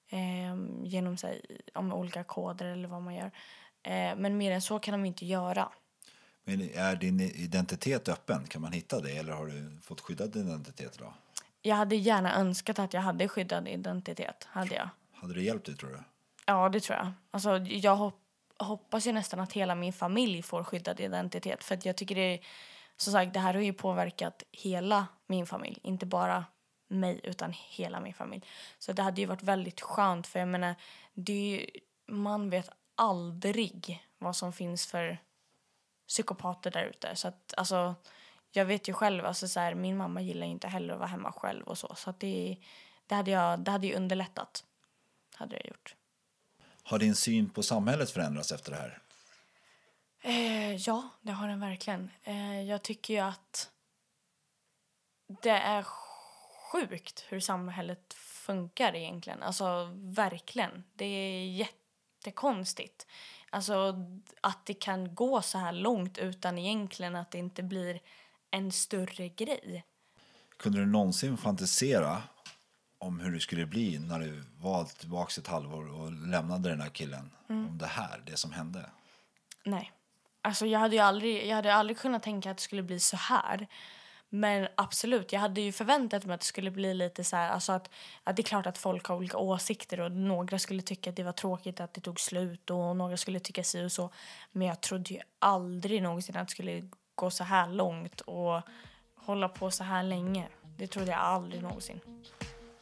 eh, 0.10 0.56
genom 0.84 1.18
sig, 1.18 1.42
om 1.74 1.94
olika 1.94 2.24
koder 2.24 2.66
eller 2.66 2.88
vad 2.88 3.02
man 3.02 3.16
gör. 3.16 3.32
Eh, 3.84 4.16
men 4.18 4.38
mer 4.38 4.52
än 4.52 4.62
så 4.62 4.80
kan 4.80 4.92
de 4.92 5.06
inte 5.06 5.26
göra. 5.26 5.70
men 6.44 6.62
är 6.62 6.96
din 6.96 7.20
identitet 7.20 8.10
öppen? 8.10 8.48
Kan 8.48 8.62
man 8.62 8.72
hitta 8.72 9.00
det? 9.02 9.12
Eller 9.12 9.34
har 9.34 9.46
du 9.46 9.78
fått 9.82 10.02
skyddad 10.02 10.36
identitet 10.36 10.96
idag? 10.96 11.14
Jag 11.62 11.76
hade 11.76 11.96
gärna 11.96 12.36
önskat 12.36 12.80
att 12.80 12.94
jag 12.94 13.02
hade 13.02 13.28
skyddad 13.28 13.68
identitet. 13.68 14.48
Hade 14.50 14.76
jag. 14.76 14.90
Hade 15.14 15.34
det 15.34 15.42
hjälpt 15.42 15.66
dig 15.66 15.76
tror 15.76 15.90
du? 15.90 16.00
Ja, 16.46 16.70
det 16.70 16.80
tror 16.80 16.98
jag. 16.98 17.12
Alltså, 17.32 17.58
jag 17.58 17.96
hop 17.96 18.16
hoppas 18.58 19.08
ju 19.08 19.12
nästan 19.12 19.40
att 19.40 19.54
hela 19.54 19.76
min 19.76 19.94
familj 19.94 20.42
får 20.42 20.64
skyddad 20.64 21.00
identitet. 21.00 21.64
För 21.64 21.76
att 21.76 21.86
jag 21.86 21.96
tycker 21.98 22.16
det 22.16 22.22
är, 22.34 22.40
som 22.98 23.14
sagt, 23.14 23.34
det 23.34 23.40
här 23.40 23.54
har 23.54 23.62
ju 23.62 23.74
påverkat 23.74 24.44
hela 24.52 25.08
min 25.28 25.46
familj. 25.46 25.80
Inte 25.84 26.06
bara 26.06 26.46
mig, 26.88 27.20
utan 27.24 27.54
hela 27.70 28.00
min 28.00 28.14
familj. 28.14 28.44
Så 28.80 28.94
det 28.94 29.02
hade 29.04 29.22
ju 29.22 29.28
varit 29.28 29.44
väldigt 29.44 29.82
skönt, 29.82 30.28
för 30.28 30.40
jag 30.40 30.48
menar, 30.48 30.76
det 31.14 31.34
ju, 31.34 31.66
man 32.08 32.50
vet 32.50 32.70
aldrig 33.00 34.08
vad 34.18 34.36
som 34.36 34.54
finns 34.54 34.88
för 34.88 35.18
psykopater 36.08 36.72
där 36.72 36.86
ute. 36.86 37.16
Så 37.16 37.28
att, 37.28 37.54
alltså, 37.58 37.96
jag 38.52 38.66
vet 38.66 38.90
ju 38.90 38.94
själv, 38.94 39.26
alltså, 39.26 39.48
så 39.48 39.60
här, 39.60 39.76
min 39.76 39.98
mamma 39.98 40.22
gillar 40.22 40.48
inte 40.48 40.68
heller 40.68 40.94
att 40.94 41.00
vara 41.00 41.10
hemma 41.10 41.32
själv 41.32 41.68
och 41.68 41.78
så. 41.78 41.96
Så 41.96 42.10
att 42.10 42.20
det, 42.20 42.58
det, 43.08 43.16
hade 43.16 43.32
jag, 43.32 43.60
det 43.60 43.72
hade 43.72 43.88
ju 43.88 43.96
underlättat. 43.96 44.66
Hade 45.36 45.58
det 45.58 45.68
gjort. 45.68 45.96
Har 46.84 47.00
din 47.00 47.16
syn 47.16 47.50
på 47.50 47.64
samhället 47.64 48.12
förändrats 48.12 48.52
efter 48.52 48.72
det 48.72 48.78
här? 48.78 49.02
Eh, 50.22 50.76
ja, 50.76 51.10
det 51.22 51.32
har 51.32 51.48
den 51.48 51.60
verkligen. 51.60 52.12
Eh, 52.24 52.62
jag 52.62 52.82
tycker 52.82 53.14
ju 53.14 53.20
att 53.20 53.72
det 55.42 55.50
är 55.50 55.86
sjukt 56.72 57.26
hur 57.30 57.40
samhället 57.40 58.14
funkar 58.14 58.96
egentligen. 58.96 59.44
Alltså 59.44 59.90
verkligen. 59.96 60.84
Det 60.94 61.06
är 61.06 61.46
jättekonstigt. 62.20 63.08
Alltså 63.50 63.96
att 64.42 64.66
det 64.66 64.74
kan 64.74 65.16
gå 65.16 65.42
så 65.42 65.58
här 65.58 65.72
långt 65.72 66.18
utan 66.18 66.58
egentligen 66.58 67.16
att 67.16 67.32
det 67.32 67.38
inte 67.38 67.64
blir 67.64 68.02
en 68.52 68.72
större 68.72 69.30
grej. 69.30 69.86
Kunde 70.58 70.80
du 70.80 70.86
någonsin 70.86 71.38
fantisera 71.38 72.24
om 72.98 73.20
hur 73.20 73.32
det 73.32 73.40
skulle 73.40 73.66
bli 73.66 74.00
när 74.00 74.20
du 74.20 74.44
var 74.58 74.86
tillbaka 74.86 75.42
ett 75.42 75.48
halvår 75.48 76.02
och 76.02 76.12
lämnade 76.12 76.70
den 76.70 76.82
här 76.82 76.90
killen? 76.90 77.32
Om 77.48 77.78
det 77.78 77.88
här, 77.88 78.22
det 78.26 78.38
som 78.38 78.52
hände? 78.52 78.90
Nej. 79.66 79.92
Alltså 80.42 80.66
jag 80.66 80.80
hade 80.80 81.04
aldrig, 81.04 81.48
jag 81.48 81.56
hade 81.56 81.74
aldrig 81.74 81.98
kunnat 81.98 82.24
tänka 82.24 82.52
att 82.52 82.58
det 82.58 82.64
skulle 82.64 82.84
bli 82.84 83.00
så 83.00 83.18
här. 83.18 83.68
Men 84.30 84.68
absolut, 84.76 85.34
jag 85.34 85.40
hade 85.40 85.62
ju 85.62 85.72
förväntat 85.72 86.26
mig 86.26 86.34
att 86.34 86.40
det 86.40 86.46
skulle 86.46 86.72
bli 86.72 86.94
lite 86.94 87.24
så 87.24 87.36
här, 87.36 87.50
alltså 87.50 87.72
att, 87.72 87.90
att 88.24 88.36
det 88.36 88.42
är 88.42 88.44
klart 88.44 88.66
att 88.66 88.78
folk 88.78 89.06
har 89.06 89.16
olika 89.16 89.38
åsikter 89.38 90.00
och 90.00 90.12
några 90.12 90.60
skulle 90.60 90.82
tycka 90.82 91.10
att 91.10 91.16
det 91.16 91.24
var 91.24 91.32
tråkigt 91.32 91.80
att 91.80 91.94
det 91.94 92.02
tog 92.02 92.20
slut 92.20 92.70
och 92.70 92.96
några 92.96 93.18
skulle 93.18 93.40
tycka 93.40 93.64
si 93.64 93.86
och 93.86 93.92
så. 93.92 94.10
Men 94.52 94.68
jag 94.68 94.82
trodde 94.82 95.14
ju 95.14 95.20
aldrig 95.40 96.04
någonsin 96.04 96.38
att 96.38 96.48
det 96.48 96.52
skulle 96.52 96.90
gå 97.16 97.32
så 97.32 97.44
här 97.44 97.68
långt 97.68 98.22
och 98.22 98.62
hålla 99.16 99.50
på 99.50 99.72
så 99.72 99.84
här 99.84 100.04
länge. 100.04 100.48
Det 100.78 100.88
trodde 100.88 101.12
jag 101.12 101.20
aldrig 101.20 101.62
någonsin. 101.62 102.00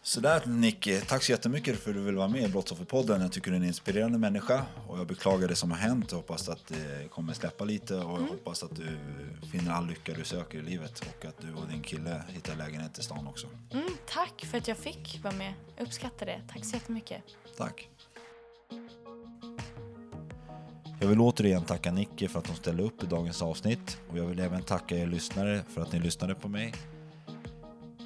Sådär 0.08 0.42
Nicky, 0.46 1.02
tack 1.02 1.24
så 1.24 1.32
jättemycket 1.32 1.80
för 1.80 1.90
att 1.90 1.96
du 1.96 2.02
vill 2.02 2.16
vara 2.16 2.28
med 2.28 2.44
i 2.44 2.48
Brottsofferpodden. 2.48 3.22
Jag 3.22 3.32
tycker 3.32 3.52
du 3.52 3.58
är 3.58 3.62
en 3.62 3.68
inspirerande 3.68 4.18
människa 4.18 4.66
och 4.88 5.00
jag 5.00 5.08
beklagar 5.08 5.48
det 5.48 5.56
som 5.56 5.72
har 5.72 5.78
hänt. 5.78 6.12
Jag 6.12 6.18
hoppas 6.18 6.50
att 6.50 6.68
det 6.68 7.10
kommer 7.10 7.34
släppa 7.34 7.66
lite 7.66 7.96
och 7.96 8.22
jag 8.22 8.28
hoppas 8.28 8.64
att 8.64 8.76
du 8.76 8.98
finner 9.52 9.72
all 9.72 9.88
lycka 9.88 10.14
du 10.14 10.24
söker 10.24 10.58
i 10.58 10.62
livet 10.62 11.00
och 11.00 11.26
att 11.26 11.42
du 11.42 11.54
och 11.54 11.68
din 11.68 11.82
kille 11.82 12.24
hittar 12.30 12.56
lägenhet 12.56 13.00
i 13.00 13.04
stan 13.04 13.28
också. 13.28 13.48
Mm, 13.72 13.90
tack 14.06 14.46
för 14.46 14.58
att 14.58 14.68
jag 14.68 14.78
fick 14.78 15.20
vara 15.24 15.34
med. 15.34 15.54
Jag 15.78 15.88
uppskattar 15.88 16.26
det. 16.26 16.42
Tack 16.54 16.66
så 16.66 16.76
jättemycket. 16.76 17.22
Tack. 17.58 17.90
Jag 21.00 21.08
vill 21.08 21.22
återigen 21.22 21.64
tacka 21.64 21.92
Nicky 21.92 22.28
för 22.28 22.40
att 22.40 22.48
hon 22.48 22.56
ställde 22.56 22.84
upp 22.84 23.04
i 23.04 23.06
dagens 23.06 23.42
avsnitt 23.42 23.98
och 24.10 24.18
jag 24.18 24.26
vill 24.26 24.40
även 24.40 24.64
tacka 24.64 24.96
er 24.96 25.08
lyssnare 25.08 25.64
för 25.74 25.82
att 25.82 25.92
ni 25.92 26.00
lyssnade 26.00 26.36
på 26.36 26.48
mig. 26.48 26.74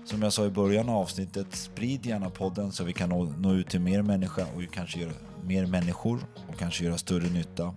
Som 0.06 0.22
jag 0.22 0.34
sa 0.34 0.46
i 0.46 0.50
början 0.50 0.90
av 0.90 0.96
avsnittet, 0.96 1.56
sprid 1.56 2.06
gärna 2.06 2.30
podden 2.30 2.72
så 2.72 2.84
vi 2.84 2.94
kan 2.94 3.10
nå, 3.10 3.24
nå 3.24 3.54
ut 3.54 3.70
till 3.70 3.82
mer 3.82 4.02
människa 4.02 4.46
och 4.56 4.74
kanske 4.74 5.00
göra 5.00 5.12
mer 5.44 5.66
människor 5.66 6.20
och 6.50 6.60
kanske 6.60 6.84
göra 6.84 6.98
större 6.98 7.30
nytta. 7.30 7.76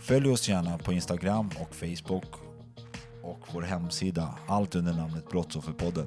Följ 0.00 0.30
oss 0.30 0.48
gärna 0.48 0.78
på 0.78 0.92
Instagram 0.92 1.50
och 1.60 1.74
Facebook 1.74 2.24
och 3.22 3.38
vår 3.52 3.62
hemsida, 3.62 4.38
allt 4.46 4.74
under 4.74 4.92
namnet 4.92 5.28
Brottsofferpodden. 5.28 6.06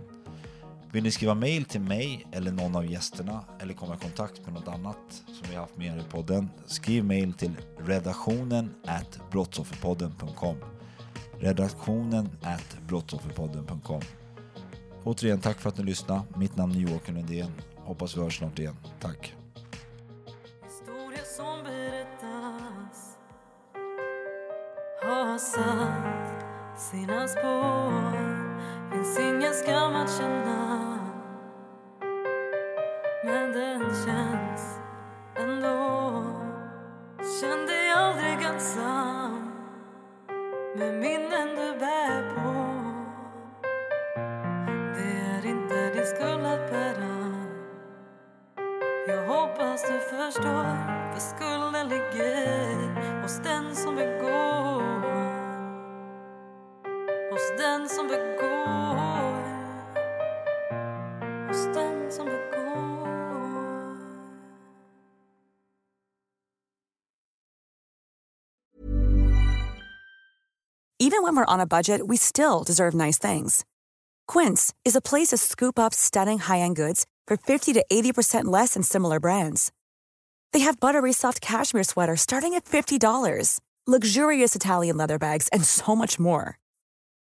Vill 0.91 1.03
ni 1.03 1.11
skriva 1.11 1.33
mail 1.33 1.65
till 1.65 1.81
mig 1.81 2.27
eller 2.31 2.51
någon 2.51 2.75
av 2.75 2.91
gästerna 2.91 3.41
eller 3.61 3.73
komma 3.73 3.95
i 3.95 3.97
kontakt 3.97 4.45
med 4.45 4.53
något 4.53 4.67
annat 4.67 5.23
som 5.27 5.49
vi 5.49 5.55
haft 5.55 5.77
med 5.77 5.97
er 5.97 6.01
i 6.01 6.11
podden, 6.11 6.49
skriv 6.65 7.05
mail 7.05 7.33
till 7.33 7.51
redaktionen 7.79 8.73
at 8.85 9.19
brottsofferpodden.com 9.31 10.55
redaktionen 11.39 12.29
at 12.41 12.77
brottsofferpodden.com 12.87 14.01
Återigen 15.05 15.39
tack 15.39 15.59
för 15.59 15.69
att 15.69 15.77
ni 15.77 15.83
lyssnade. 15.83 16.21
Mitt 16.37 16.55
namn 16.55 16.75
är 16.75 16.79
Joakim 16.79 17.15
Lundén. 17.15 17.51
Hoppas 17.75 18.17
vi 18.17 18.21
hörs 18.21 18.37
snart 18.37 18.59
igen. 18.59 18.75
Tack! 18.99 19.35
Historia 20.63 21.23
som 21.37 21.63
berättas 21.63 23.17
har 25.03 25.37
satt 25.37 26.79
sina 26.79 27.27
spår 27.27 28.11
Finns 28.91 29.19
ingen 29.19 29.53
skam 29.53 29.95
att 29.95 30.17
känna 30.17 30.99
Men 33.25 33.51
den 33.51 33.81
känns 33.81 34.79
ändå 35.35 36.23
Känn 37.41 37.65
dig 37.65 37.91
aldrig 37.91 38.43
ensam 38.53 39.51
med 40.75 40.93
minnen 40.93 41.55
du 41.55 41.79
bär 41.79 42.04
förstår, 50.25 50.65
för 51.13 51.19
skulden 51.19 51.89
ligger 51.89 53.21
hos 53.21 53.37
den 53.43 53.75
som 53.75 53.95
begår. 53.95 54.81
Hos 57.31 57.51
den 57.57 57.89
som 57.89 58.07
begår. 58.07 59.35
Hos 61.47 61.65
den 61.73 62.11
som 62.11 62.25
begår. 62.25 62.45
Even 70.99 71.21
when 71.23 71.35
we're 71.35 71.53
on 71.53 71.59
a 71.59 71.67
budget, 71.67 72.01
we 72.07 72.17
still 72.17 72.63
deserve 72.63 72.93
nice 72.95 73.19
things. 73.19 73.65
Quince 74.27 74.73
is 74.83 74.95
a 74.95 75.01
place 75.01 75.27
to 75.27 75.37
scoop 75.37 75.77
up 75.77 75.93
stunning 75.93 76.39
high-end 76.39 76.75
goods 76.75 77.05
for 77.27 77.37
50 77.37 77.73
to 77.73 77.85
80% 77.91 78.45
less 78.45 78.73
than 78.73 78.83
similar 78.83 79.19
brands. 79.19 79.71
They 80.55 80.61
have 80.61 80.79
buttery 80.79 81.11
soft 81.11 81.41
cashmere 81.41 81.83
sweaters 81.83 82.21
starting 82.21 82.53
at 82.53 82.63
$50, 82.63 83.59
luxurious 83.85 84.55
Italian 84.55 84.95
leather 84.95 85.19
bags, 85.19 85.49
and 85.49 85.65
so 85.65 85.97
much 85.97 86.17
more. 86.17 86.59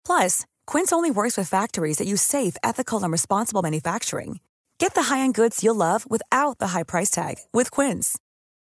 Plus, 0.06 0.46
Quince 0.66 0.94
only 0.94 1.10
works 1.10 1.36
with 1.36 1.46
factories 1.46 1.98
that 1.98 2.08
use 2.08 2.22
safe, 2.22 2.56
ethical, 2.64 3.02
and 3.02 3.12
responsible 3.12 3.60
manufacturing. 3.60 4.40
Get 4.78 4.94
the 4.94 5.02
high-end 5.14 5.34
goods 5.34 5.62
you'll 5.62 5.74
love 5.74 6.10
without 6.10 6.56
the 6.56 6.68
high 6.68 6.84
price 6.84 7.10
tag 7.10 7.34
with 7.52 7.70
Quince. 7.70 8.18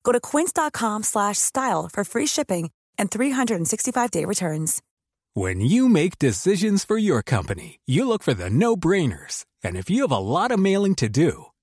Go 0.06 0.14
to 0.14 0.22
quince.com 0.22 1.04
slash 1.04 1.38
style 1.38 1.90
for 1.92 2.06
free 2.06 2.26
shipping 2.26 2.70
and 2.98 3.12
365-day 3.12 4.24
returns. 4.24 4.82
When 5.34 5.60
you 5.60 5.90
make 5.90 6.18
decisions 6.18 6.86
for 6.86 6.98
your 6.98 7.22
company, 7.22 7.82
you 7.86 8.08
look 8.08 8.24
for 8.24 8.34
the 8.34 8.50
no 8.50 8.78
brainers. 8.78 9.44
And 9.66 9.76
if 9.76 9.90
you 9.90 10.04
have 10.04 10.16
a 10.16 10.18
lot 10.18 10.52
of 10.52 10.60
mailing 10.60 10.96
to 10.96 11.10
do, 11.10 11.48